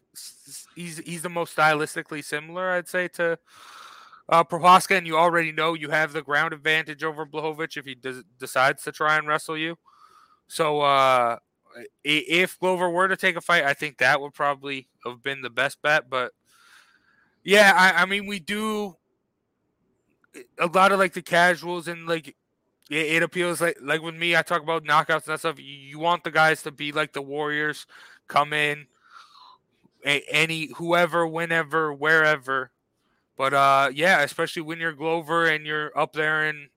he's 0.75 0.99
he's 0.99 1.21
the 1.21 1.29
most 1.29 1.55
stylistically 1.55 2.23
similar, 2.23 2.71
I'd 2.71 2.87
say, 2.87 3.09
to 3.09 3.37
uh, 4.29 4.43
Prochazka, 4.45 4.97
and 4.97 5.05
you 5.05 5.17
already 5.17 5.51
know 5.51 5.73
you 5.73 5.89
have 5.89 6.13
the 6.13 6.21
ground 6.21 6.53
advantage 6.53 7.03
over 7.03 7.25
Blachowicz 7.25 7.75
if 7.75 7.85
he 7.85 7.95
does, 7.95 8.23
decides 8.39 8.83
to 8.83 8.91
try 8.91 9.17
and 9.17 9.27
wrestle 9.27 9.57
you. 9.57 9.77
So 10.47 10.81
uh, 10.81 11.37
if 12.03 12.59
Glover 12.59 12.89
were 12.89 13.07
to 13.07 13.17
take 13.17 13.35
a 13.35 13.41
fight, 13.41 13.63
I 13.63 13.73
think 13.73 13.97
that 13.97 14.21
would 14.21 14.33
probably 14.33 14.87
have 15.05 15.21
been 15.21 15.41
the 15.41 15.49
best 15.49 15.81
bet. 15.81 16.09
But 16.09 16.31
yeah, 17.43 17.73
I, 17.75 18.03
I 18.03 18.05
mean, 18.05 18.25
we 18.25 18.39
do 18.39 18.95
a 20.59 20.67
lot 20.67 20.91
of 20.91 20.99
like 20.99 21.13
the 21.13 21.21
casuals 21.21 21.87
and 21.87 22.07
like 22.07 22.35
it, 22.91 23.23
appeals 23.23 23.61
like 23.61 23.77
like 23.81 24.01
with 24.01 24.15
me. 24.15 24.35
I 24.35 24.41
talk 24.41 24.61
about 24.61 24.83
knockouts 24.83 25.27
and 25.27 25.33
that 25.33 25.39
stuff. 25.39 25.59
You, 25.59 25.99
want 25.99 26.23
the 26.23 26.31
guys 26.31 26.63
to 26.63 26.71
be 26.71 26.91
like 26.91 27.13
the 27.13 27.21
Warriors, 27.21 27.87
come 28.27 28.53
in, 28.53 28.87
any 30.03 30.71
whoever, 30.75 31.25
whenever, 31.25 31.93
wherever. 31.93 32.71
But 33.37 33.53
uh, 33.53 33.89
yeah, 33.93 34.21
especially 34.21 34.63
when 34.63 34.79
you're 34.79 34.93
Glover 34.93 35.47
and 35.47 35.65
you're 35.65 35.97
up 35.97 36.13
there 36.13 36.47
in 36.49 36.67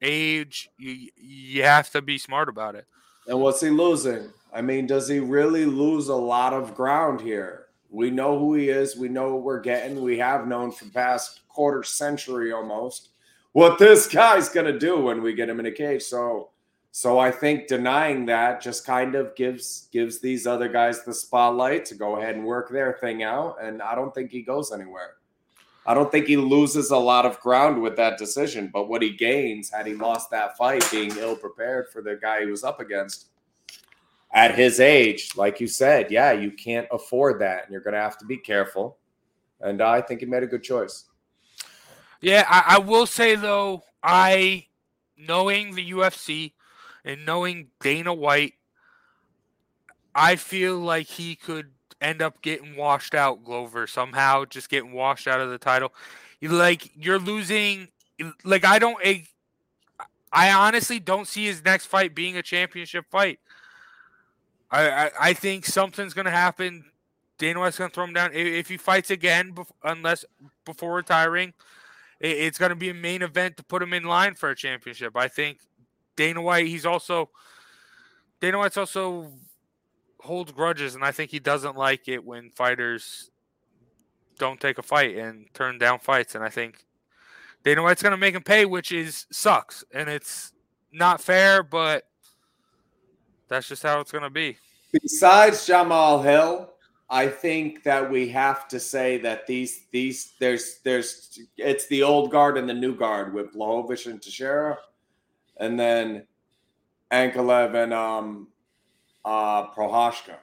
age, 0.00 0.70
you 0.78 1.10
you 1.16 1.62
have 1.64 1.90
to 1.90 2.02
be 2.02 2.18
smart 2.18 2.48
about 2.48 2.74
it. 2.74 2.86
And 3.26 3.40
what's 3.40 3.60
he 3.60 3.70
losing? 3.70 4.30
I 4.52 4.62
mean, 4.62 4.86
does 4.86 5.08
he 5.08 5.18
really 5.18 5.66
lose 5.66 6.08
a 6.08 6.14
lot 6.14 6.52
of 6.52 6.74
ground 6.74 7.20
here? 7.20 7.66
We 7.90 8.10
know 8.10 8.38
who 8.38 8.54
he 8.54 8.68
is. 8.68 8.96
We 8.96 9.08
know 9.08 9.34
what 9.34 9.42
we're 9.42 9.60
getting. 9.60 10.00
We 10.00 10.18
have 10.18 10.46
known 10.46 10.70
for 10.70 10.86
past 10.86 11.40
quarter 11.48 11.82
century 11.82 12.52
almost 12.52 13.10
what 13.56 13.78
this 13.78 14.06
guy's 14.06 14.50
going 14.50 14.66
to 14.66 14.78
do 14.78 15.00
when 15.00 15.22
we 15.22 15.32
get 15.32 15.48
him 15.48 15.58
in 15.60 15.64
a 15.64 15.72
cage. 15.72 16.02
So, 16.02 16.50
so 16.92 17.18
I 17.18 17.30
think 17.30 17.68
denying 17.68 18.26
that 18.26 18.60
just 18.60 18.84
kind 18.84 19.14
of 19.14 19.34
gives 19.34 19.88
gives 19.90 20.18
these 20.18 20.46
other 20.46 20.68
guys 20.68 21.04
the 21.04 21.14
spotlight 21.14 21.86
to 21.86 21.94
go 21.94 22.16
ahead 22.16 22.34
and 22.36 22.44
work 22.44 22.68
their 22.68 22.98
thing 23.00 23.22
out. 23.22 23.56
And 23.62 23.80
I 23.80 23.94
don't 23.94 24.14
think 24.14 24.30
he 24.30 24.42
goes 24.42 24.72
anywhere. 24.72 25.14
I 25.86 25.94
don't 25.94 26.12
think 26.12 26.26
he 26.26 26.36
loses 26.36 26.90
a 26.90 26.98
lot 26.98 27.24
of 27.24 27.40
ground 27.40 27.80
with 27.80 27.96
that 27.96 28.18
decision. 28.18 28.68
But 28.70 28.90
what 28.90 29.00
he 29.00 29.16
gains 29.16 29.70
had 29.70 29.86
he 29.86 29.94
lost 29.94 30.30
that 30.32 30.58
fight, 30.58 30.86
being 30.90 31.16
ill 31.16 31.34
prepared 31.34 31.88
for 31.90 32.02
the 32.02 32.18
guy 32.20 32.40
he 32.40 32.50
was 32.50 32.62
up 32.62 32.78
against 32.78 33.28
at 34.32 34.54
his 34.54 34.80
age, 34.80 35.34
like 35.34 35.60
you 35.62 35.66
said, 35.66 36.10
yeah, 36.10 36.30
you 36.30 36.50
can't 36.50 36.88
afford 36.92 37.40
that, 37.40 37.64
and 37.64 37.72
you're 37.72 37.80
going 37.80 37.94
to 37.94 38.00
have 38.00 38.18
to 38.18 38.26
be 38.26 38.36
careful. 38.36 38.98
And 39.62 39.80
I 39.80 40.02
think 40.02 40.20
he 40.20 40.26
made 40.26 40.42
a 40.42 40.46
good 40.46 40.62
choice. 40.62 41.04
Yeah, 42.26 42.44
I, 42.48 42.74
I 42.74 42.78
will 42.80 43.06
say 43.06 43.36
though, 43.36 43.84
I 44.02 44.66
knowing 45.16 45.76
the 45.76 45.92
UFC 45.92 46.54
and 47.04 47.24
knowing 47.24 47.68
Dana 47.80 48.12
White, 48.12 48.54
I 50.12 50.34
feel 50.34 50.76
like 50.76 51.06
he 51.06 51.36
could 51.36 51.70
end 52.00 52.20
up 52.20 52.42
getting 52.42 52.74
washed 52.74 53.14
out, 53.14 53.44
Glover, 53.44 53.86
somehow, 53.86 54.44
just 54.44 54.68
getting 54.68 54.90
washed 54.90 55.28
out 55.28 55.40
of 55.40 55.50
the 55.50 55.58
title. 55.58 55.92
Like 56.42 56.90
you're 56.96 57.20
losing. 57.20 57.90
Like 58.42 58.64
I 58.64 58.80
don't. 58.80 59.00
I 60.32 60.50
honestly 60.50 60.98
don't 60.98 61.28
see 61.28 61.44
his 61.44 61.64
next 61.64 61.86
fight 61.86 62.12
being 62.12 62.36
a 62.36 62.42
championship 62.42 63.04
fight. 63.08 63.38
I, 64.68 64.90
I, 64.90 65.10
I 65.20 65.32
think 65.32 65.64
something's 65.64 66.12
going 66.12 66.24
to 66.24 66.32
happen. 66.32 66.86
Dana 67.38 67.60
White's 67.60 67.78
going 67.78 67.90
to 67.90 67.94
throw 67.94 68.02
him 68.02 68.14
down. 68.14 68.32
If 68.34 68.68
he 68.68 68.78
fights 68.78 69.12
again, 69.12 69.54
unless 69.84 70.24
before 70.64 70.92
retiring, 70.96 71.54
it's 72.20 72.58
going 72.58 72.70
to 72.70 72.76
be 72.76 72.90
a 72.90 72.94
main 72.94 73.22
event 73.22 73.56
to 73.58 73.62
put 73.62 73.82
him 73.82 73.92
in 73.92 74.04
line 74.04 74.34
for 74.34 74.50
a 74.50 74.56
championship. 74.56 75.16
I 75.16 75.28
think 75.28 75.58
Dana 76.16 76.40
White, 76.40 76.66
he's 76.66 76.86
also 76.86 77.30
Dana 78.40 78.58
White's 78.58 78.76
also 78.76 79.32
holds 80.20 80.52
grudges, 80.52 80.94
and 80.94 81.04
I 81.04 81.12
think 81.12 81.30
he 81.30 81.38
doesn't 81.38 81.76
like 81.76 82.08
it 82.08 82.24
when 82.24 82.50
fighters 82.50 83.30
don't 84.38 84.60
take 84.60 84.78
a 84.78 84.82
fight 84.82 85.16
and 85.16 85.46
turn 85.54 85.78
down 85.78 85.98
fights. 85.98 86.34
And 86.34 86.44
I 86.44 86.48
think 86.48 86.84
Dana 87.64 87.82
White's 87.82 88.02
going 88.02 88.12
to 88.12 88.18
make 88.18 88.34
him 88.34 88.42
pay, 88.42 88.64
which 88.64 88.92
is 88.92 89.26
sucks, 89.30 89.84
and 89.92 90.08
it's 90.08 90.52
not 90.92 91.20
fair, 91.20 91.62
but 91.62 92.04
that's 93.48 93.68
just 93.68 93.82
how 93.82 94.00
it's 94.00 94.12
going 94.12 94.24
to 94.24 94.30
be. 94.30 94.56
Besides 94.92 95.66
Jamal 95.66 96.22
Hill, 96.22 96.70
I 97.08 97.28
think 97.28 97.84
that 97.84 98.10
we 98.10 98.28
have 98.30 98.66
to 98.68 98.80
say 98.80 99.18
that 99.18 99.46
these 99.46 99.86
these 99.92 100.32
there's 100.40 100.80
there's 100.82 101.38
it's 101.56 101.86
the 101.86 102.02
old 102.02 102.32
guard 102.32 102.58
and 102.58 102.68
the 102.68 102.74
new 102.74 102.96
guard 102.96 103.32
with 103.32 103.54
Blachowicz 103.54 104.06
and 104.06 104.20
Teixeira, 104.20 104.78
and 105.58 105.78
then 105.78 106.26
Ankalaev 107.12 107.74
and 107.80 107.94
um 107.94 108.48
uh 109.24 109.68
Prochazka. 109.68 110.36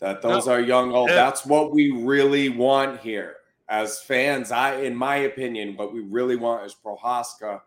That 0.00 0.20
those 0.20 0.46
no. 0.46 0.52
are 0.52 0.60
young 0.60 0.92
old. 0.92 1.08
Yeah. 1.08 1.16
That's 1.16 1.46
what 1.46 1.72
we 1.72 1.90
really 1.90 2.50
want 2.50 3.00
here 3.00 3.36
as 3.68 3.98
fans. 4.00 4.52
I, 4.52 4.76
in 4.82 4.94
my 4.94 5.16
opinion, 5.16 5.76
what 5.76 5.94
we 5.94 6.00
really 6.00 6.36
want 6.36 6.66
is 6.66 6.74
Prochazka, 6.74 7.62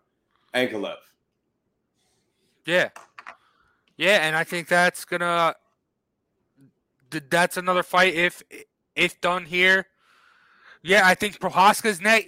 Ankalaev. 0.53 0.97
Yeah, 2.65 2.89
yeah, 3.97 4.27
and 4.27 4.35
I 4.35 4.43
think 4.43 4.67
that's 4.67 5.03
gonna 5.03 5.55
that's 7.11 7.57
another 7.57 7.83
fight 7.83 8.13
if 8.13 8.43
if 8.95 9.19
done 9.21 9.45
here. 9.45 9.87
Yeah, 10.81 11.01
I 11.05 11.15
think 11.15 11.39
Prochazka's 11.39 12.01
neck 12.01 12.25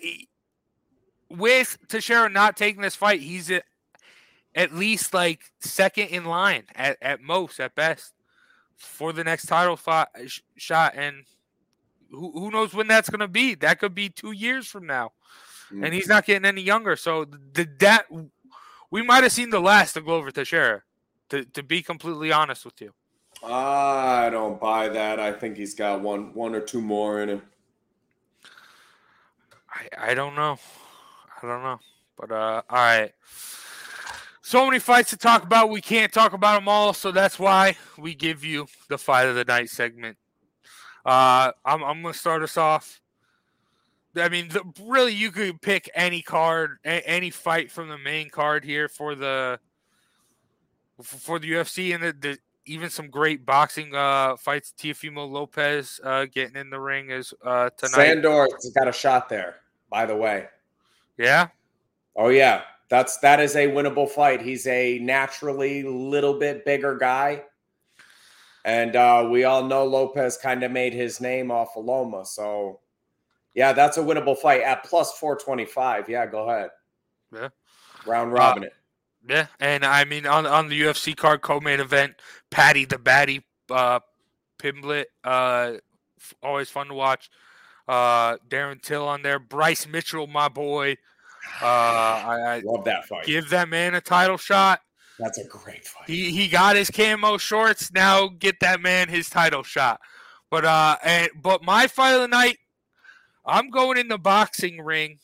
with 1.29 1.77
Teixeira 1.87 2.29
not 2.29 2.57
taking 2.57 2.81
this 2.81 2.95
fight, 2.95 3.21
he's 3.21 3.49
at, 3.49 3.63
at 4.53 4.73
least 4.73 5.13
like 5.13 5.51
second 5.59 6.07
in 6.07 6.25
line 6.25 6.63
at, 6.75 6.97
at 7.01 7.21
most, 7.21 7.59
at 7.59 7.75
best, 7.75 8.13
for 8.75 9.13
the 9.13 9.23
next 9.23 9.45
title 9.45 9.77
fight, 9.77 10.07
sh- 10.27 10.41
shot. 10.57 10.93
And 10.95 11.23
who, 12.09 12.31
who 12.31 12.51
knows 12.51 12.73
when 12.73 12.87
that's 12.87 13.09
going 13.09 13.21
to 13.21 13.27
be? 13.27 13.55
That 13.55 13.79
could 13.79 13.95
be 13.95 14.09
two 14.09 14.31
years 14.31 14.67
from 14.67 14.85
now. 14.85 15.13
Mm-hmm. 15.71 15.85
And 15.85 15.93
he's 15.93 16.07
not 16.07 16.25
getting 16.25 16.45
any 16.45 16.61
younger. 16.61 16.95
So 16.95 17.25
the, 17.25 17.67
that 17.79 18.07
we 18.89 19.01
might 19.01 19.23
have 19.23 19.31
seen 19.31 19.49
the 19.49 19.61
last 19.61 19.95
of 19.95 20.05
Glover 20.05 20.31
Teixeira 20.31 20.83
to, 21.29 21.45
to 21.45 21.63
be 21.63 21.81
completely 21.81 22.31
honest 22.31 22.65
with 22.65 22.81
you. 22.81 22.93
I 23.43 24.29
don't 24.29 24.59
buy 24.59 24.89
that. 24.89 25.19
I 25.19 25.31
think 25.31 25.57
he's 25.57 25.73
got 25.73 26.01
one 26.01 26.33
one 26.33 26.53
or 26.53 26.61
two 26.61 26.81
more 26.81 27.21
in 27.21 27.29
him. 27.29 27.41
I, 29.69 30.11
I 30.11 30.13
don't 30.13 30.35
know. 30.35 30.57
I 31.41 31.47
don't 31.47 31.63
know. 31.63 31.79
But 32.17 32.31
uh 32.31 32.61
all 32.69 32.77
right. 32.77 33.11
So 34.43 34.65
many 34.65 34.79
fights 34.79 35.11
to 35.11 35.17
talk 35.17 35.43
about. 35.43 35.69
We 35.69 35.81
can't 35.81 36.11
talk 36.11 36.33
about 36.33 36.59
them 36.59 36.67
all, 36.67 36.93
so 36.93 37.11
that's 37.11 37.39
why 37.39 37.77
we 37.97 38.13
give 38.13 38.43
you 38.43 38.67
the 38.89 38.97
fight 38.97 39.27
of 39.27 39.35
the 39.35 39.45
night 39.45 39.69
segment. 39.69 40.17
Uh 41.05 41.51
I'm 41.65 41.83
I'm 41.83 42.01
gonna 42.01 42.13
start 42.13 42.43
us 42.43 42.57
off. 42.57 43.01
I 44.15 44.29
mean, 44.29 44.49
the, 44.49 44.63
really, 44.83 45.13
you 45.13 45.31
could 45.31 45.61
pick 45.61 45.89
any 45.95 46.21
card, 46.21 46.79
a, 46.83 47.07
any 47.07 47.29
fight 47.29 47.71
from 47.71 47.87
the 47.87 47.97
main 47.97 48.29
card 48.29 48.65
here 48.65 48.89
for 48.89 49.15
the 49.15 49.59
for 51.01 51.39
the 51.39 51.49
UFC 51.49 51.95
and 51.95 52.03
the, 52.03 52.13
the, 52.13 52.37
even 52.65 52.89
some 52.89 53.09
great 53.09 53.45
boxing 53.45 53.93
uh, 53.95 54.35
fights. 54.37 54.73
Teofimo 54.77 55.29
Lopez 55.29 55.99
uh, 56.03 56.25
getting 56.25 56.55
in 56.55 56.69
the 56.69 56.79
ring 56.79 57.09
is 57.09 57.33
uh, 57.43 57.69
tonight. 57.71 57.95
Sandor's 57.95 58.71
got 58.75 58.87
a 58.87 58.93
shot 58.93 59.29
there, 59.29 59.55
by 59.89 60.05
the 60.05 60.15
way. 60.15 60.47
Yeah. 61.17 61.47
Oh 62.15 62.29
yeah, 62.29 62.63
that's 62.89 63.17
that 63.19 63.39
is 63.39 63.55
a 63.55 63.67
winnable 63.67 64.09
fight. 64.09 64.41
He's 64.41 64.67
a 64.67 64.99
naturally 64.99 65.83
little 65.83 66.37
bit 66.37 66.65
bigger 66.65 66.97
guy, 66.97 67.43
and 68.65 68.95
uh, 68.95 69.27
we 69.29 69.43
all 69.43 69.63
know 69.63 69.85
Lopez 69.85 70.37
kind 70.37 70.63
of 70.63 70.71
made 70.71 70.93
his 70.93 71.21
name 71.21 71.51
off 71.51 71.77
of 71.77 71.85
Loma. 71.85 72.25
So 72.25 72.79
yeah, 73.53 73.73
that's 73.73 73.97
a 73.97 74.01
winnable 74.01 74.37
fight 74.37 74.61
at 74.61 74.83
plus 74.83 75.17
four 75.17 75.37
twenty 75.37 75.65
five. 75.65 76.09
Yeah, 76.09 76.25
go 76.25 76.49
ahead. 76.49 76.69
Yeah. 77.33 77.49
Round 78.05 78.33
robin 78.33 78.63
uh, 78.63 78.67
it. 78.67 78.73
Yeah, 79.27 79.47
and 79.59 79.85
I 79.85 80.03
mean 80.05 80.25
on 80.25 80.45
on 80.45 80.69
the 80.69 80.81
UFC 80.81 81.15
card 81.15 81.41
co-main 81.41 81.79
event, 81.79 82.15
Paddy 82.49 82.85
the 82.85 82.97
Baddy 82.97 83.43
uh, 83.69 83.99
Pimblett, 84.59 85.05
uh, 85.23 85.73
always 86.41 86.69
fun 86.69 86.87
to 86.87 86.93
watch. 86.93 87.29
Uh, 87.87 88.37
Darren 88.47 88.81
Till 88.81 89.07
on 89.07 89.21
there, 89.21 89.39
Bryce 89.39 89.87
Mitchell, 89.87 90.27
my 90.27 90.47
boy. 90.47 90.97
Uh, 91.61 91.65
I, 91.65 92.39
I 92.55 92.59
love 92.63 92.85
that 92.85 93.05
fight. 93.05 93.25
Give 93.25 93.49
that 93.49 93.69
man 93.69 93.95
a 93.95 94.01
title 94.01 94.37
shot. 94.37 94.81
That's 95.19 95.37
a 95.37 95.43
great 95.45 95.85
fight. 95.85 96.07
He 96.07 96.31
he 96.31 96.47
got 96.47 96.75
his 96.75 96.89
camo 96.89 97.37
shorts. 97.37 97.91
Now 97.91 98.27
get 98.27 98.59
that 98.61 98.81
man 98.81 99.09
his 99.09 99.29
title 99.29 99.63
shot. 99.63 99.99
But 100.49 100.65
uh, 100.65 100.97
and 101.03 101.29
but 101.41 101.63
my 101.63 101.87
fight 101.87 102.13
of 102.13 102.21
the 102.21 102.27
night, 102.27 102.57
I'm 103.45 103.69
going 103.69 103.97
in 103.97 104.07
the 104.07 104.17
boxing 104.17 104.81
ring. 104.81 105.19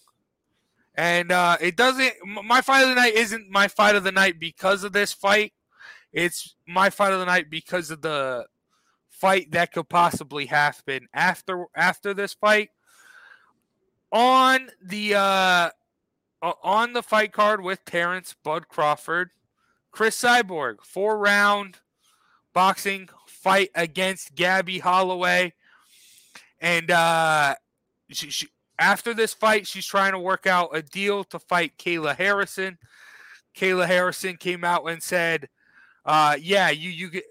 And 0.98 1.32
uh, 1.32 1.58
it 1.62 1.78
doesn't. 1.78 2.14
My 2.26 2.62
fight 2.62 2.82
of 2.82 2.90
the 2.90 2.96
night 2.96 3.14
isn't 3.14 3.50
my 3.50 3.68
fight 3.68 3.96
of 3.96 4.04
the 4.04 4.12
night 4.12 4.40
because 4.40 4.84
of 4.84 4.94
this 4.94 5.14
fight. 5.14 5.54
It's 6.12 6.56
my 6.68 6.90
fight 6.90 7.14
of 7.14 7.20
the 7.20 7.26
night 7.26 7.52
because 7.52 7.92
of 7.92 8.02
the 8.02 8.48
fight 9.10 9.52
that 9.52 9.72
could 9.72 9.90
possibly 9.90 10.48
happen 10.48 11.08
after 11.14 11.66
after 11.76 12.16
this 12.16 12.34
fight. 12.34 12.70
On 14.12 14.70
the 14.82 15.14
uh, 15.14 15.70
on 16.42 16.94
the 16.94 17.04
fight 17.04 17.32
card 17.32 17.62
with 17.62 17.86
Terrence 17.86 18.36
Bud 18.44 18.68
Crawford, 18.68 19.30
Cris 19.92 20.20
Cyborg, 20.20 20.78
four 20.84 21.20
round 21.20 21.78
boxing 22.54 23.10
fight 23.28 23.70
against 23.76 24.34
Gabby 24.34 24.80
Holloway, 24.80 25.54
and 26.60 26.90
uh, 26.90 27.54
she, 28.10 28.32
she 28.32 28.48
after 28.80 29.14
this 29.14 29.34
fight, 29.34 29.68
she's 29.68 29.86
trying 29.86 30.12
to 30.12 30.20
work 30.20 30.46
out 30.48 30.76
a 30.76 30.82
deal 30.82 31.24
to 31.26 31.40
fight 31.40 31.78
Kayla 31.78 32.16
Harrison. 32.16 32.78
Kayla 33.56 33.88
Harrison 33.88 34.38
came 34.38 34.64
out 34.64 34.86
and 34.86 35.02
said, 35.02 35.50
uh, 36.06 36.38
"Yeah, 36.40 36.70
you 36.70 36.90
you 36.90 37.10
get." 37.10 37.24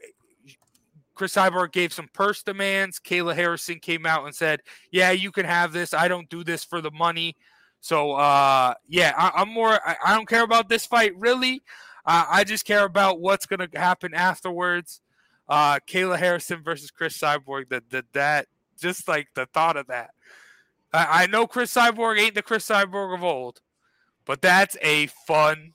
Cris 1.15 1.35
Cyborg 1.35 1.73
gave 1.73 1.95
some 1.95 2.09
purse 2.13 2.43
demands. 2.43 2.99
Kayla 3.01 3.35
Harrison 3.35 3.79
came 3.79 4.05
out 4.05 4.25
and 4.27 4.35
said, 4.35 4.61
"Yeah, 4.91 5.13
you 5.13 5.33
can 5.33 5.47
have 5.47 5.73
this. 5.73 5.95
I 5.95 6.09
don't 6.09 6.29
do 6.29 6.45
this 6.45 6.65
for 6.65 6.81
the 6.81 6.91
money." 6.91 7.37
So, 7.81 8.13
uh, 8.13 8.75
yeah, 8.89 9.15
I, 9.17 9.43
am 9.43 9.49
more. 9.49 9.81
I, 9.87 9.97
I, 10.05 10.15
don't 10.15 10.29
care 10.29 10.43
about 10.43 10.69
this 10.69 10.85
fight 10.87 11.17
really. 11.17 11.63
Uh, 12.05 12.25
I 12.29 12.45
just 12.45 12.65
care 12.65 12.85
about 12.85 13.21
what's 13.21 13.47
going 13.47 13.61
to 13.61 13.79
happen 13.79 14.13
afterwards. 14.13 15.01
Uh, 15.49 15.79
Kayla 15.87 16.19
Harrison 16.19 16.63
versus 16.63 16.91
Cris 16.91 17.17
Cyborg. 17.19 17.69
That 17.69 17.89
that 17.91 18.13
that 18.13 18.47
just 18.79 19.07
like 19.09 19.29
the 19.35 19.47
thought 19.47 19.77
of 19.77 19.87
that 19.87 20.11
I, 20.93 21.23
I 21.23 21.27
know 21.27 21.47
Cris 21.47 21.75
Cyborg 21.75 22.19
ain't 22.19 22.35
the 22.35 22.43
Cris 22.43 22.69
Cyborg 22.69 23.15
of 23.15 23.25
old, 23.25 23.61
but 24.25 24.43
that's 24.43 24.77
a 24.83 25.07
fun 25.27 25.75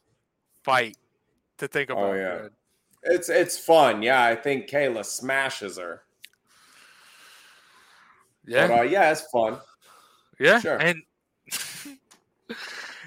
fight 0.64 0.98
to 1.58 1.68
think 1.68 1.90
oh, 1.90 1.94
about. 1.94 2.06
Oh 2.06 2.14
yeah, 2.14 2.36
man. 2.42 2.50
it's 3.04 3.30
it's 3.30 3.58
fun. 3.58 4.02
Yeah, 4.02 4.24
I 4.24 4.36
think 4.36 4.70
Kayla 4.70 5.06
smashes 5.06 5.78
her. 5.78 6.04
Yeah, 8.46 8.68
but, 8.68 8.80
uh, 8.80 8.84
yeah, 8.84 9.12
it's 9.12 9.22
fun. 9.32 9.58
Yeah, 10.40 10.60
sure. 10.60 10.78
And 10.78 11.04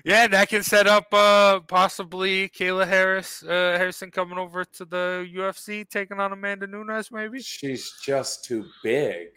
yeah, 0.05 0.29
that 0.29 0.49
can 0.49 0.63
set 0.63 0.87
up 0.87 1.13
uh 1.13 1.61
possibly 1.61 2.49
Kayla 2.49 2.87
Harris 2.87 3.43
uh, 3.43 3.77
Harrison 3.77 4.11
coming 4.11 4.39
over 4.39 4.65
to 4.65 4.85
the 4.85 5.29
UFC, 5.35 5.89
taking 5.89 6.21
on 6.21 6.33
Amanda 6.33 6.67
Nunes. 6.67 7.11
Maybe 7.11 7.41
she's 7.41 7.93
just 8.03 8.45
too 8.45 8.67
big. 8.83 9.29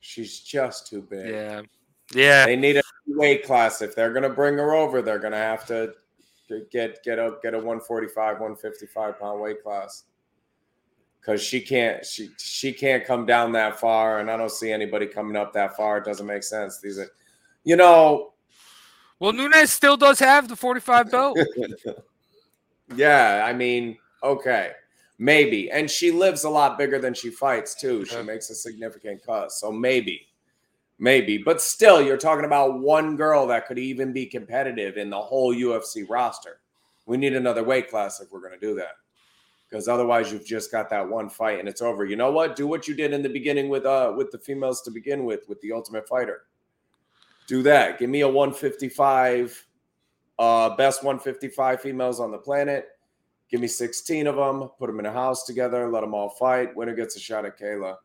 She's 0.00 0.40
just 0.40 0.88
too 0.88 1.02
big. 1.02 1.28
Yeah. 1.28 1.62
Yeah, 2.14 2.46
they 2.46 2.56
need 2.56 2.76
a 2.76 2.82
weight 3.06 3.44
class. 3.44 3.82
If 3.82 3.94
they're 3.94 4.12
going 4.12 4.22
to 4.22 4.30
bring 4.30 4.54
her 4.54 4.74
over, 4.74 5.02
they're 5.02 5.18
going 5.18 5.32
to 5.32 5.38
have 5.38 5.66
to 5.66 5.92
get 6.70 7.02
get 7.02 7.18
a 7.18 7.36
get 7.42 7.54
a 7.54 7.58
145, 7.58 8.40
155 8.40 9.20
pound 9.20 9.40
weight 9.40 9.62
class 9.62 10.04
because 11.26 11.42
she 11.42 11.60
can't 11.60 12.06
she 12.06 12.30
she 12.38 12.72
can't 12.72 13.04
come 13.04 13.26
down 13.26 13.52
that 13.52 13.80
far, 13.80 14.20
and 14.20 14.30
I 14.30 14.36
don't 14.36 14.50
see 14.50 14.70
anybody 14.70 15.06
coming 15.06 15.36
up 15.36 15.52
that 15.54 15.76
far. 15.76 15.98
It 15.98 16.04
doesn't 16.04 16.26
make 16.26 16.44
sense. 16.44 16.80
These 16.80 16.98
are, 16.98 17.10
you 17.64 17.76
know. 17.76 18.32
Well, 19.18 19.32
Nunes 19.32 19.72
still 19.72 19.96
does 19.96 20.18
have 20.18 20.46
the 20.46 20.56
45 20.56 21.10
belt. 21.10 21.38
yeah, 22.96 23.44
I 23.46 23.54
mean, 23.54 23.96
okay, 24.22 24.72
maybe, 25.18 25.70
and 25.70 25.90
she 25.90 26.10
lives 26.10 26.44
a 26.44 26.50
lot 26.50 26.76
bigger 26.76 26.98
than 26.98 27.14
she 27.14 27.30
fights 27.30 27.74
too. 27.74 28.04
She 28.04 28.22
makes 28.22 28.50
a 28.50 28.54
significant 28.54 29.24
cut, 29.24 29.52
so 29.52 29.72
maybe. 29.72 30.28
Maybe, 30.98 31.36
but 31.36 31.60
still, 31.60 32.00
you're 32.00 32.16
talking 32.16 32.46
about 32.46 32.80
one 32.80 33.16
girl 33.16 33.46
that 33.48 33.66
could 33.66 33.78
even 33.78 34.14
be 34.14 34.24
competitive 34.24 34.96
in 34.96 35.10
the 35.10 35.20
whole 35.20 35.54
UFC 35.54 36.06
roster. 36.08 36.60
We 37.04 37.18
need 37.18 37.34
another 37.34 37.62
weight 37.62 37.90
class 37.90 38.20
if 38.20 38.32
we're 38.32 38.40
going 38.40 38.58
to 38.58 38.66
do 38.66 38.74
that, 38.76 38.96
because 39.68 39.88
otherwise, 39.88 40.32
you've 40.32 40.46
just 40.46 40.72
got 40.72 40.88
that 40.90 41.06
one 41.06 41.28
fight 41.28 41.60
and 41.60 41.68
it's 41.68 41.82
over. 41.82 42.06
You 42.06 42.16
know 42.16 42.32
what? 42.32 42.56
Do 42.56 42.66
what 42.66 42.88
you 42.88 42.94
did 42.94 43.12
in 43.12 43.22
the 43.22 43.28
beginning 43.28 43.68
with 43.68 43.84
uh 43.84 44.14
with 44.16 44.30
the 44.30 44.38
females 44.38 44.80
to 44.82 44.90
begin 44.90 45.24
with 45.26 45.46
with 45.48 45.60
the 45.60 45.72
Ultimate 45.72 46.08
Fighter. 46.08 46.44
Do 47.46 47.62
that. 47.62 47.98
Give 47.98 48.10
me 48.10 48.22
a 48.22 48.28
155, 48.28 49.66
uh, 50.38 50.76
best 50.76 51.04
155 51.04 51.80
females 51.80 52.20
on 52.20 52.32
the 52.32 52.38
planet. 52.38 52.88
Give 53.50 53.60
me 53.60 53.68
16 53.68 54.26
of 54.26 54.36
them. 54.36 54.70
Put 54.78 54.88
them 54.88 54.98
in 54.98 55.06
a 55.06 55.12
house 55.12 55.44
together. 55.44 55.88
Let 55.88 56.00
them 56.00 56.14
all 56.14 56.30
fight. 56.30 56.74
Winner 56.74 56.94
gets 56.94 57.14
a 57.16 57.20
shot 57.20 57.44
at 57.44 57.58
Kayla 57.58 57.96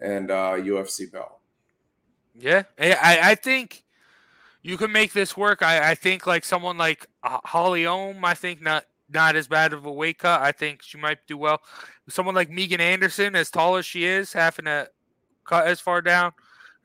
and 0.00 0.30
uh, 0.30 0.54
UFC 0.54 1.12
belt. 1.12 1.38
Yeah, 2.38 2.62
I, 2.78 3.18
I 3.22 3.34
think 3.34 3.84
you 4.62 4.76
can 4.76 4.92
make 4.92 5.12
this 5.12 5.36
work. 5.36 5.62
I, 5.62 5.90
I 5.90 5.94
think 5.94 6.26
like 6.26 6.44
someone 6.44 6.78
like 6.78 7.06
uh, 7.22 7.38
Holly 7.44 7.84
Holm, 7.84 8.24
I 8.24 8.34
think 8.34 8.62
not 8.62 8.84
not 9.10 9.36
as 9.36 9.48
bad 9.48 9.72
of 9.72 9.84
a 9.84 9.92
weight 9.92 10.18
cut. 10.18 10.40
I 10.40 10.52
think 10.52 10.82
she 10.82 10.96
might 10.96 11.18
do 11.26 11.36
well. 11.36 11.60
Someone 12.08 12.34
like 12.34 12.48
Megan 12.48 12.80
Anderson, 12.80 13.36
as 13.36 13.50
tall 13.50 13.76
as 13.76 13.84
she 13.84 14.04
is, 14.04 14.32
having 14.32 14.64
to 14.64 14.88
cut 15.44 15.66
as 15.66 15.80
far 15.80 16.00
down, 16.00 16.32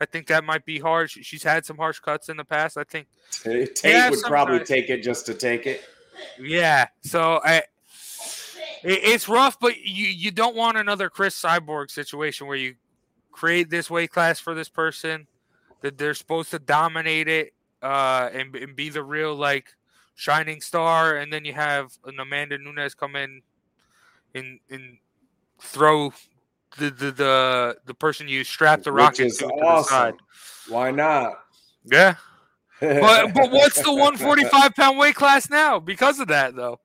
I 0.02 0.06
think 0.06 0.28
that 0.28 0.44
might 0.44 0.66
be 0.66 0.80
hard. 0.80 1.10
She's 1.10 1.44
had 1.44 1.66
some 1.66 1.78
harsh 1.78 2.00
cuts 2.00 2.30
in 2.30 2.38
the 2.38 2.44
past. 2.44 2.78
I 2.78 2.84
think 2.84 3.08
Tate 3.44 3.80
yeah, 3.84 4.10
would 4.10 4.20
probably 4.24 4.60
take 4.60 4.90
it 4.90 5.02
just 5.02 5.26
to 5.28 5.34
take 5.34 5.66
it. 5.66 5.84
Yeah, 6.40 6.88
so 7.02 7.40
I. 7.44 7.64
it's 8.84 9.30
rough, 9.30 9.60
but 9.60 9.78
you, 9.78 10.08
you 10.08 10.32
don't 10.32 10.56
want 10.56 10.78
another 10.78 11.10
Cris 11.10 11.40
Cyborg 11.40 11.92
situation 11.92 12.48
where 12.48 12.58
you 12.58 12.76
create 13.32 13.70
this 13.70 13.90
weight 13.90 14.12
class 14.12 14.40
for 14.40 14.56
this 14.56 14.68
person 14.68 15.28
that 15.82 15.98
they're 15.98 16.14
supposed 16.14 16.52
to 16.52 16.60
dominate 16.60 17.28
it 17.28 17.54
uh, 17.82 18.30
and, 18.34 18.56
and 18.56 18.76
be 18.76 18.90
the 18.90 19.04
real 19.04 19.36
like 19.36 19.74
shining 20.16 20.62
star, 20.62 21.18
and 21.18 21.32
then 21.32 21.46
you 21.46 21.54
have 21.54 21.92
an 22.06 22.20
Amanda 22.20 22.58
Nunes 22.58 22.96
come 22.96 23.16
in 23.16 23.42
and 24.36 24.60
and 24.70 24.98
throw 25.62 26.12
the 26.78 26.90
the 26.90 27.12
the, 27.12 27.78
the 27.86 27.94
person 27.94 28.28
you 28.28 28.44
strap 28.44 28.84
the 28.84 28.92
rocket 28.92 29.34
to, 29.36 29.46
awesome. 29.46 29.50
to 29.50 29.66
the 29.66 29.84
side. 29.84 30.14
Why 30.70 30.92
not? 30.92 31.40
Yeah. 31.86 32.16
but 32.80 33.34
but 33.34 33.50
what's 33.50 33.82
the 33.82 33.92
145 33.92 34.76
pound 34.76 35.00
weight 35.00 35.16
class 35.16 35.50
now 35.50 35.80
because 35.80 36.20
of 36.20 36.28
that 36.28 36.56
though? 36.56 36.80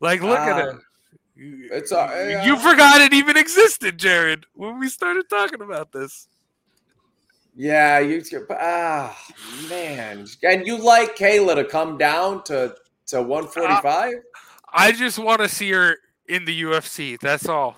Like 0.00 0.20
look 0.22 0.38
uh, 0.38 0.42
at 0.42 0.68
it. 0.68 0.80
It's 1.36 1.92
uh, 1.92 2.42
you 2.44 2.56
forgot 2.58 3.00
it 3.00 3.12
even 3.12 3.36
existed, 3.36 3.98
Jared, 3.98 4.46
when 4.54 4.78
we 4.78 4.88
started 4.88 5.28
talking 5.28 5.62
about 5.62 5.92
this. 5.92 6.28
Yeah, 7.54 7.98
you 7.98 8.22
ah 8.50 9.16
man, 9.68 10.26
and 10.42 10.66
you 10.66 10.78
like 10.78 11.16
Kayla 11.16 11.54
to 11.56 11.64
come 11.64 11.98
down 11.98 12.42
to 12.44 12.74
to 13.08 13.22
one 13.22 13.46
forty 13.46 13.74
five. 13.82 14.14
I 14.72 14.92
just 14.92 15.18
want 15.18 15.42
to 15.42 15.48
see 15.48 15.70
her 15.72 15.98
in 16.28 16.46
the 16.46 16.62
UFC. 16.62 17.18
That's 17.20 17.48
all, 17.48 17.76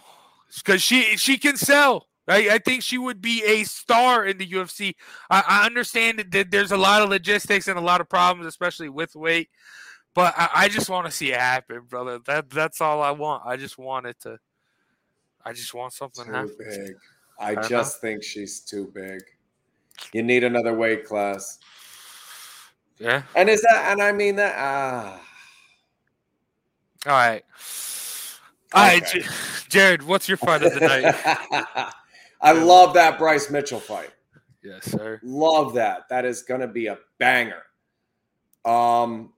because 0.56 0.80
she 0.80 1.16
she 1.16 1.38
can 1.38 1.56
sell. 1.56 2.06
I, 2.28 2.50
I 2.50 2.58
think 2.58 2.82
she 2.82 2.98
would 2.98 3.20
be 3.20 3.42
a 3.44 3.64
star 3.64 4.24
in 4.24 4.38
the 4.38 4.46
UFC. 4.46 4.94
I, 5.28 5.42
I, 5.46 5.66
understand 5.66 6.24
that 6.30 6.50
there's 6.50 6.72
a 6.72 6.76
lot 6.76 7.02
of 7.02 7.10
logistics 7.10 7.68
and 7.68 7.78
a 7.78 7.82
lot 7.82 8.00
of 8.00 8.08
problems, 8.08 8.46
especially 8.46 8.88
with 8.88 9.14
weight. 9.14 9.50
But 10.14 10.32
I, 10.36 10.48
I 10.54 10.68
just 10.68 10.88
want 10.88 11.04
to 11.04 11.12
see 11.12 11.32
it 11.32 11.38
happen, 11.40 11.82
brother. 11.88 12.20
That 12.26 12.48
that's 12.48 12.80
all 12.80 13.02
I 13.02 13.10
want. 13.10 13.42
I 13.44 13.56
just 13.56 13.76
want 13.76 14.06
it 14.06 14.18
to. 14.20 14.38
I 15.44 15.52
just 15.52 15.74
want 15.74 15.92
something 15.92 16.24
too 16.24 16.32
happen. 16.32 16.56
big. 16.58 16.94
I, 17.38 17.50
I 17.50 17.54
just 17.68 18.02
know. 18.02 18.08
think 18.08 18.22
she's 18.22 18.60
too 18.60 18.90
big. 18.94 19.20
You 20.12 20.22
need 20.22 20.44
another 20.44 20.74
weight 20.74 21.04
class. 21.04 21.58
Yeah. 22.98 23.22
And 23.34 23.48
is 23.48 23.62
that 23.62 23.92
and 23.92 24.02
I 24.02 24.12
mean 24.12 24.36
that 24.36 24.54
ah 24.56 25.20
all 27.06 27.12
right. 27.12 27.44
All 28.72 28.86
okay. 28.86 29.00
right, 29.00 29.28
Jared, 29.68 30.02
what's 30.02 30.26
your 30.26 30.38
fight 30.38 30.62
of 30.62 30.72
the 30.72 30.80
night? 30.80 31.92
I 32.40 32.52
love 32.52 32.94
that 32.94 33.18
Bryce 33.18 33.50
Mitchell 33.50 33.78
fight. 33.78 34.10
Yes, 34.62 34.90
sir. 34.90 35.20
Love 35.22 35.74
that. 35.74 36.08
That 36.08 36.24
is 36.24 36.42
going 36.42 36.62
to 36.62 36.66
be 36.66 36.86
a 36.86 36.98
banger. 37.18 37.62
Um, 38.64 39.34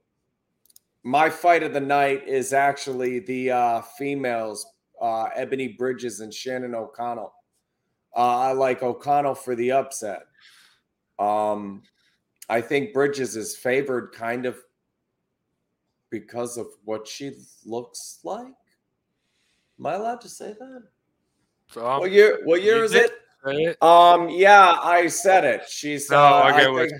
my 1.03 1.29
fight 1.29 1.61
of 1.61 1.73
the 1.73 1.81
night 1.81 2.25
is 2.25 2.53
actually 2.53 3.19
the 3.19 3.51
uh, 3.51 3.81
females, 3.97 4.65
uh, 5.01 5.27
Ebanie 5.37 5.77
Bridges 5.77 6.21
and 6.21 6.33
Shannon 6.33 6.73
O'Connell. 6.73 7.33
Uh, 8.15 8.37
I 8.37 8.51
like 8.53 8.81
O'Connell 8.81 9.35
for 9.35 9.55
the 9.55 9.73
upset. 9.73 10.21
Um, 11.19 11.83
I 12.49 12.61
think 12.61 12.93
Bridges 12.93 13.35
is 13.35 13.55
favored 13.55 14.13
kind 14.13 14.45
of 14.45 14.57
because 16.09 16.57
of 16.57 16.67
what 16.85 17.07
she 17.07 17.31
looks 17.65 18.19
like. 18.23 18.53
Am 19.79 19.85
I 19.85 19.93
allowed 19.93 20.21
to 20.21 20.29
say 20.29 20.55
that? 20.57 20.83
Um, 21.81 21.99
what 21.99 22.11
year? 22.11 22.39
What 22.45 22.63
year 22.63 22.83
is 22.83 22.93
it? 22.93 23.11
it? 23.45 23.83
Um, 23.83 24.29
yeah, 24.29 24.77
I 24.81 25.07
said 25.07 25.43
it. 25.43 25.67
She's. 25.67 26.09
No, 26.09 26.17
uh, 26.17 26.41
I, 26.45 26.63
think, 26.63 26.91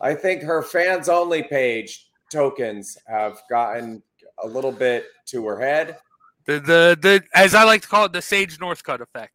I 0.00 0.14
think 0.14 0.42
her 0.42 0.62
fans 0.62 1.08
only 1.08 1.42
page 1.42 2.08
tokens 2.30 2.98
have 3.06 3.40
gotten 3.48 4.02
a 4.42 4.46
little 4.46 4.72
bit 4.72 5.06
to 5.26 5.46
her 5.46 5.60
head. 5.60 5.98
The 6.46 6.54
the 6.54 6.98
the 7.00 7.22
as 7.34 7.54
I 7.54 7.64
like 7.64 7.82
to 7.82 7.88
call 7.88 8.06
it, 8.06 8.12
the 8.12 8.22
Sage 8.22 8.58
Northcutt 8.58 9.00
effect. 9.00 9.32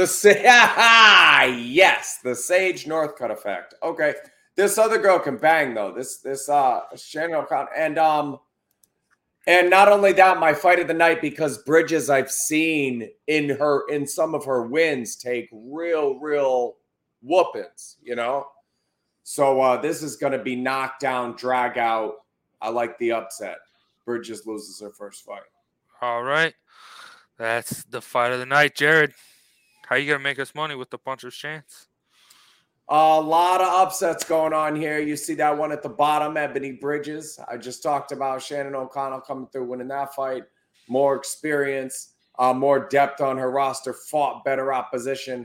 The 0.00 0.06
sa- 0.06 1.42
yes, 1.44 2.20
the 2.24 2.34
Sage 2.34 2.86
Northcutt 2.86 3.30
effect. 3.30 3.74
Okay, 3.82 4.14
this 4.56 4.78
other 4.78 4.96
girl 4.96 5.18
can 5.18 5.36
bang 5.36 5.74
though. 5.74 5.92
This 5.92 6.20
this 6.20 6.48
uh 6.48 6.80
Shannon 6.96 7.34
O'Connell 7.34 7.68
and 7.76 7.98
um 7.98 8.38
and 9.46 9.68
not 9.68 9.88
only 9.88 10.14
that, 10.14 10.40
my 10.40 10.54
fight 10.54 10.80
of 10.80 10.88
the 10.88 10.94
night 10.94 11.20
because 11.20 11.62
Bridges 11.64 12.08
I've 12.08 12.30
seen 12.30 13.10
in 13.26 13.50
her 13.50 13.86
in 13.90 14.06
some 14.06 14.34
of 14.34 14.42
her 14.46 14.62
wins 14.62 15.16
take 15.16 15.50
real 15.52 16.18
real 16.18 16.76
whoopings. 17.20 17.98
You 18.02 18.16
know, 18.16 18.46
so 19.22 19.60
uh 19.60 19.82
this 19.82 20.02
is 20.02 20.16
going 20.16 20.32
to 20.32 20.42
be 20.42 20.56
knockdown, 20.56 21.36
drag 21.36 21.76
out. 21.76 22.14
I 22.62 22.70
like 22.70 22.96
the 22.96 23.12
upset. 23.12 23.58
Bridges 24.06 24.46
loses 24.46 24.80
her 24.80 24.88
first 24.88 25.26
fight. 25.26 25.42
All 26.00 26.22
right. 26.22 26.54
That's 27.36 27.84
the 27.84 28.00
fight 28.00 28.32
of 28.32 28.38
the 28.38 28.46
night, 28.46 28.74
Jared. 28.74 29.12
How 29.90 29.96
you 29.96 30.08
gonna 30.08 30.22
make 30.22 30.38
us 30.38 30.54
money 30.54 30.76
with 30.76 30.90
the 30.90 30.98
puncher's 30.98 31.34
chance? 31.34 31.88
A 32.88 33.20
lot 33.20 33.60
of 33.60 33.66
upsets 33.66 34.22
going 34.22 34.52
on 34.52 34.76
here. 34.76 35.00
You 35.00 35.16
see 35.16 35.34
that 35.34 35.58
one 35.58 35.72
at 35.72 35.82
the 35.82 35.88
bottom, 35.88 36.34
Ebanie 36.34 36.80
Bridges. 36.80 37.40
I 37.48 37.56
just 37.56 37.82
talked 37.82 38.12
about 38.12 38.40
Shannon 38.40 38.76
O'Connell 38.76 39.20
coming 39.20 39.48
through, 39.48 39.64
winning 39.64 39.88
that 39.88 40.14
fight. 40.14 40.44
More 40.86 41.16
experience, 41.16 42.14
uh, 42.38 42.52
more 42.52 42.88
depth 42.88 43.20
on 43.20 43.36
her 43.36 43.50
roster, 43.50 43.92
fought 43.92 44.44
better 44.44 44.72
opposition. 44.72 45.44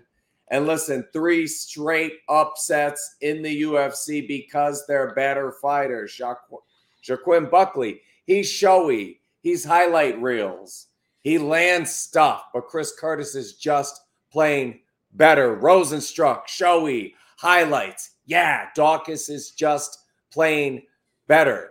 And 0.50 0.68
listen, 0.68 1.08
three 1.12 1.48
straight 1.48 2.20
upsets 2.30 3.16
in 3.22 3.42
the 3.42 3.64
UFC 3.64 4.28
because 4.28 4.86
they're 4.86 5.16
better 5.16 5.54
fighters. 5.54 6.16
Jaqu- 6.16 6.62
Joaquin 7.08 7.50
Buckley, 7.50 8.02
he's 8.28 8.48
showy, 8.50 9.22
he's 9.42 9.66
highlight 9.66 10.22
reels, 10.22 10.88
he 11.22 11.40
lands 11.40 11.92
stuff, 11.92 12.46
but 12.54 12.68
Chris 12.68 12.94
Curtis 12.96 13.34
is 13.34 13.54
just 13.54 14.05
plain 14.36 14.82
better. 15.14 15.56
Rozenstruik, 15.56 16.46
showy, 16.46 17.16
highlights. 17.38 18.16
Yeah, 18.26 18.68
Daukus 18.78 19.30
is 19.30 19.52
just 19.52 19.98
playing 20.30 20.82
better. 21.26 21.70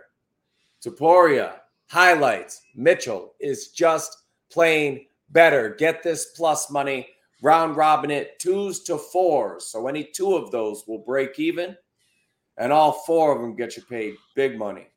Topuria, 0.83 1.59
highlights. 1.91 2.63
Mitchell 2.73 3.35
is 3.39 3.67
just 3.67 4.17
playing 4.51 5.05
better. 5.29 5.75
Get 5.77 6.01
this 6.01 6.31
plus 6.35 6.71
money, 6.71 7.07
round 7.43 7.77
robin 7.77 8.09
it 8.09 8.39
twos 8.39 8.81
to 8.85 8.97
fours. 8.97 9.67
So 9.67 9.87
any 9.87 10.03
two 10.03 10.33
of 10.33 10.49
those 10.49 10.85
will 10.87 11.03
break 11.05 11.37
even, 11.37 11.77
and 12.57 12.73
all 12.73 12.93
four 13.05 13.35
of 13.35 13.41
them 13.43 13.55
get 13.55 13.77
you 13.77 13.83
paid 13.83 14.15
big 14.35 14.57
money. 14.57 14.87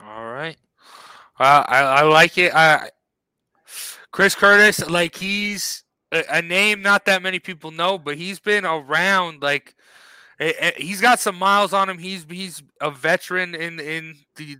All 0.00 0.24
right. 0.24 0.56
Uh, 1.38 1.64
I 1.68 1.78
I 1.78 2.02
like 2.02 2.36
it. 2.38 2.52
I 2.52 2.90
Chris 4.10 4.34
Curtis, 4.34 4.88
like 4.90 5.14
he's 5.14 5.83
a, 6.14 6.42
name 6.42 6.82
not 6.82 7.04
that 7.06 7.22
many 7.22 7.38
people 7.38 7.70
know, 7.70 7.98
but 7.98 8.16
he's 8.16 8.38
been 8.38 8.64
around. 8.64 9.42
Like 9.42 9.74
he's 10.76 11.00
got 11.00 11.20
some 11.20 11.36
miles 11.36 11.72
on 11.72 11.88
him. 11.88 11.98
He's 11.98 12.24
he's 12.28 12.62
a 12.80 12.90
veteran 12.90 13.54
in 13.54 13.80
in 13.80 14.16
the. 14.36 14.56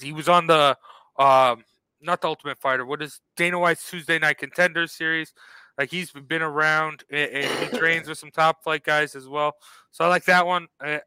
He 0.00 0.12
was 0.12 0.28
on 0.28 0.46
the 0.46 0.76
um 1.18 1.64
not 2.00 2.20
the 2.22 2.28
Ultimate 2.28 2.58
Fighter. 2.58 2.86
What 2.86 3.02
is 3.02 3.20
Dana 3.36 3.58
White's 3.58 3.88
Tuesday 3.88 4.18
Night 4.18 4.38
Contenders 4.38 4.92
series? 4.92 5.34
Like 5.76 5.90
he's 5.90 6.10
been 6.10 6.42
around 6.42 7.04
and, 7.10 7.44
he 7.70 7.78
trains 7.78 8.08
with 8.08 8.18
some 8.18 8.30
top 8.30 8.62
flight 8.62 8.84
guys 8.84 9.14
as 9.14 9.28
well. 9.28 9.54
So 9.90 10.04
I 10.04 10.08
like 10.08 10.24
that 10.24 10.46
one. 10.46 10.68
Uh, 10.82 10.86
I- 10.86 11.00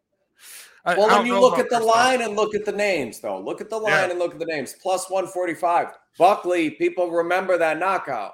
I 0.86 0.98
Well, 0.98 1.08
don't 1.08 1.20
then 1.20 1.26
you 1.28 1.40
look 1.40 1.60
at 1.60 1.70
the 1.70 1.80
line 1.80 2.22
and 2.22 2.36
look 2.36 2.54
at 2.56 2.66
the 2.66 2.72
names, 2.74 3.22
though. 3.22 3.40
Look 3.40 3.62
at 3.62 3.70
the 3.70 3.78
line 3.78 3.94
Yeah. 3.94 4.10
and 4.10 4.20
look 4.20 4.34
at 4.34 4.40
the 4.40 4.46
names. 4.46 4.76
Plus 4.82 5.10
145. 5.10 5.88
Buckley, 6.18 6.72
people 6.72 7.10
remember 7.10 7.58
that 7.58 7.78
knockout. 7.80 8.34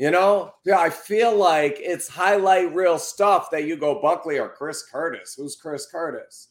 You 0.00 0.10
know, 0.10 0.54
I 0.74 0.88
feel 0.88 1.36
like 1.36 1.76
it's 1.78 2.08
highlight 2.08 2.74
reel 2.74 2.98
stuff 2.98 3.50
that 3.50 3.64
you 3.64 3.76
go 3.76 4.00
Buckley 4.00 4.38
or 4.38 4.48
Chris 4.48 4.82
Curtis. 4.82 5.34
Who's 5.36 5.56
Chris 5.56 5.86
Curtis? 5.90 6.48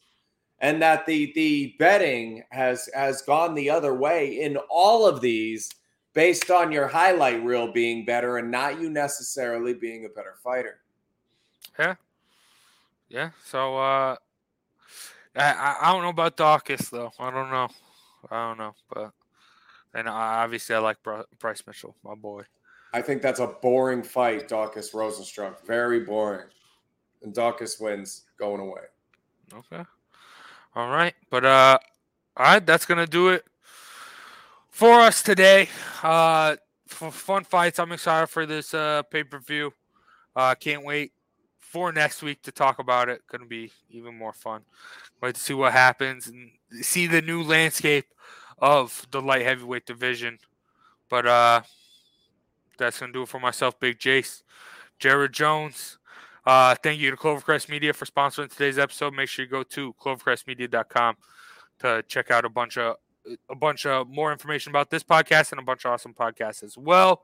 And 0.60 0.80
that 0.82 1.04
the 1.04 1.32
the 1.34 1.74
betting 1.76 2.44
has 2.50 2.88
has 2.94 3.22
gone 3.22 3.56
the 3.56 3.68
other 3.68 3.92
way 3.92 4.40
in 4.42 4.56
all 4.70 5.04
of 5.04 5.20
these 5.20 5.68
based 6.14 6.52
on 6.52 6.70
your 6.70 6.86
highlight 6.86 7.42
reel 7.42 7.72
being 7.72 8.04
better 8.04 8.36
and 8.38 8.52
not 8.52 8.80
you 8.80 8.88
necessarily 8.88 9.74
being 9.74 10.04
a 10.04 10.10
better 10.10 10.36
fighter. 10.44 10.78
Yeah. 11.76 11.96
Yeah. 13.08 13.30
So 13.44 13.76
uh 13.78 14.14
I 15.34 15.76
I- 15.80 15.92
don't 15.92 16.02
know 16.02 16.10
about 16.10 16.36
Daukus 16.36 16.88
though. 16.88 17.10
I 17.18 17.32
don't 17.32 17.50
know. 17.50 17.68
I 18.30 18.48
don't 18.48 18.58
know, 18.58 18.74
but 18.94 19.10
and 19.92 20.08
I, 20.08 20.44
obviously 20.44 20.76
I 20.76 20.78
like 20.78 20.98
Bryce 21.02 21.64
Mitchell, 21.66 21.96
my 22.04 22.14
boy. 22.14 22.44
I 22.92 23.00
think 23.02 23.22
that's 23.22 23.40
a 23.40 23.46
boring 23.46 24.02
fight, 24.02 24.48
Daukus 24.48 24.92
Rozenstruik. 24.92 25.64
Very 25.64 26.00
boring. 26.00 26.48
And 27.22 27.32
Daukus 27.34 27.80
wins 27.80 28.24
going 28.38 28.60
away. 28.60 28.82
Okay. 29.52 29.84
All 30.74 30.88
right. 30.88 31.14
But 31.30 31.44
uh 31.44 31.78
all 32.36 32.46
right, 32.46 32.64
that's 32.64 32.86
gonna 32.86 33.06
do 33.06 33.28
it 33.28 33.44
for 34.70 35.00
us 35.00 35.22
today. 35.22 35.68
Uh 36.02 36.56
for 36.86 37.10
fun 37.10 37.44
fights. 37.44 37.78
I'm 37.78 37.92
excited 37.92 38.28
for 38.28 38.46
this 38.46 38.74
uh 38.74 39.02
pay-per-view. 39.10 39.72
Uh 40.34 40.54
can't 40.54 40.84
wait 40.84 41.12
for 41.58 41.92
next 41.92 42.22
week 42.22 42.42
to 42.42 42.52
talk 42.52 42.78
about 42.78 43.08
it. 43.08 43.22
Gonna 43.30 43.46
be 43.46 43.70
even 43.90 44.16
more 44.16 44.32
fun. 44.32 44.62
Wait 45.20 45.34
to 45.34 45.40
see 45.40 45.54
what 45.54 45.72
happens 45.72 46.26
and 46.26 46.50
see 46.80 47.06
the 47.06 47.22
new 47.22 47.42
landscape 47.42 48.06
of 48.58 49.06
the 49.10 49.20
light 49.20 49.42
heavyweight 49.42 49.86
division. 49.86 50.38
But 51.08 51.26
uh 51.26 51.62
that's 52.80 52.98
gonna 52.98 53.12
do 53.12 53.22
it 53.22 53.28
for 53.28 53.40
myself, 53.40 53.78
Big 53.78 53.98
Jace. 53.98 54.42
Jared 54.98 55.32
Jones. 55.32 55.98
Uh, 56.44 56.74
thank 56.82 57.00
you 57.00 57.10
to 57.10 57.16
Clovercrest 57.16 57.68
Media 57.68 57.92
for 57.92 58.06
sponsoring 58.06 58.50
today's 58.50 58.78
episode. 58.78 59.14
Make 59.14 59.28
sure 59.28 59.44
you 59.44 59.50
go 59.50 59.62
to 59.62 59.94
clovercrestmedia.com 59.94 61.16
to 61.80 62.02
check 62.08 62.30
out 62.30 62.44
a 62.44 62.48
bunch 62.48 62.76
of 62.76 62.96
a 63.48 63.54
bunch 63.54 63.86
of 63.86 64.08
more 64.08 64.32
information 64.32 64.70
about 64.70 64.90
this 64.90 65.02
podcast 65.02 65.52
and 65.52 65.60
a 65.60 65.64
bunch 65.64 65.84
of 65.84 65.92
awesome 65.92 66.14
podcasts 66.14 66.62
as 66.62 66.76
well. 66.76 67.22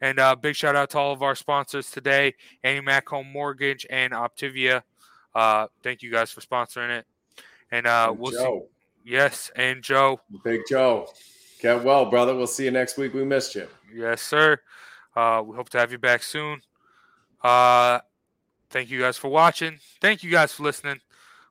And 0.00 0.18
uh, 0.18 0.36
big 0.36 0.54
shout 0.54 0.76
out 0.76 0.90
to 0.90 0.98
all 0.98 1.12
of 1.12 1.22
our 1.22 1.34
sponsors 1.34 1.90
today, 1.90 2.34
AnnieMac 2.62 3.08
Home 3.08 3.30
Mortgage 3.32 3.86
and 3.88 4.12
Optavia. 4.12 4.82
Uh, 5.34 5.66
thank 5.82 6.02
you 6.02 6.10
guys 6.10 6.30
for 6.30 6.40
sponsoring 6.40 6.90
it. 6.98 7.06
And 7.70 7.86
uh, 7.86 8.08
And 8.10 8.18
we'll 8.18 8.32
Joe, 8.32 8.66
see. 9.04 9.12
Yes, 9.12 9.50
and 9.56 9.82
Joe. 9.82 10.20
Big 10.44 10.60
Joe. 10.68 11.08
Get 11.64 11.82
well, 11.82 12.04
brother. 12.04 12.36
We'll 12.36 12.46
see 12.46 12.66
you 12.66 12.70
next 12.70 12.98
week. 12.98 13.14
We 13.14 13.24
missed 13.24 13.54
you. 13.54 13.66
Yes, 13.90 14.20
sir. 14.20 14.60
Uh, 15.16 15.42
we 15.46 15.56
hope 15.56 15.70
to 15.70 15.78
have 15.78 15.90
you 15.90 15.96
back 15.96 16.22
soon. 16.22 16.60
Uh, 17.42 18.00
thank 18.68 18.90
you 18.90 19.00
guys 19.00 19.16
for 19.16 19.28
watching. 19.28 19.78
Thank 19.98 20.22
you 20.22 20.30
guys 20.30 20.52
for 20.52 20.62
listening. 20.62 21.00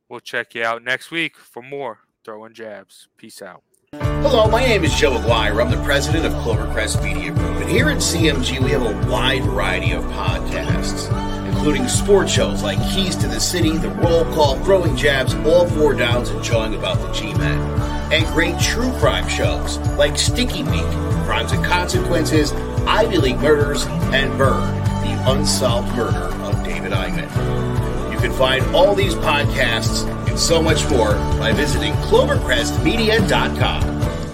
We'll 0.08 0.20
check 0.20 0.54
you 0.54 0.64
out 0.64 0.84
next 0.84 1.10
week 1.10 1.36
for 1.38 1.64
more 1.64 2.02
throwing 2.24 2.54
jabs. 2.54 3.08
Peace 3.18 3.42
out. 3.42 3.64
Hello, 3.94 4.48
my 4.48 4.64
name 4.64 4.84
is 4.84 4.94
Joe 4.94 5.18
Aguirre. 5.18 5.60
I'm 5.60 5.72
the 5.72 5.84
president 5.84 6.28
of 6.28 6.34
Clovercrest 6.44 7.04
Media 7.04 7.32
Group. 7.32 7.62
And 7.62 7.70
here 7.72 7.90
at 7.90 7.98
CMG, 7.98 8.64
we 8.64 8.70
have 8.70 8.84
a 8.84 9.10
wide 9.10 9.44
variety 9.44 9.94
of 9.94 10.04
podcasts, 10.04 11.10
including 11.48 11.88
sports 11.88 12.32
shows 12.32 12.62
like 12.62 12.78
Keys 12.92 13.16
to 13.16 13.28
the 13.28 13.40
City, 13.40 13.78
The 13.78 13.90
Roll 13.90 14.26
Call, 14.26 14.64
Throwing 14.64 14.96
Jabs, 14.96 15.34
All 15.34 15.68
Four 15.68 15.96
Downs, 15.96 16.30
and 16.30 16.44
Jawing 16.44 16.76
About 16.76 17.00
the 17.00 17.12
G-Men. 17.14 18.03
And 18.14 18.26
great 18.28 18.60
true 18.60 18.92
crime 19.00 19.28
shows 19.28 19.80
like 19.98 20.20
Sticky 20.20 20.62
Week, 20.66 20.86
Crimes 21.26 21.52
and 21.52 21.66
Consequences, 21.66 22.52
Ivy 22.86 23.18
League 23.18 23.40
Murders, 23.40 23.88
and 23.88 24.38
Burn, 24.38 24.62
the 25.02 25.32
unsolved 25.32 25.96
murder 25.96 26.32
of 26.44 26.64
David 26.64 26.92
Eichmann. 26.92 28.14
You 28.14 28.20
can 28.20 28.32
find 28.32 28.64
all 28.76 28.94
these 28.94 29.16
podcasts 29.16 30.08
and 30.28 30.38
so 30.38 30.62
much 30.62 30.88
more 30.92 31.14
by 31.40 31.54
visiting 31.54 31.94
clovercrestmedia.com. 31.94 34.33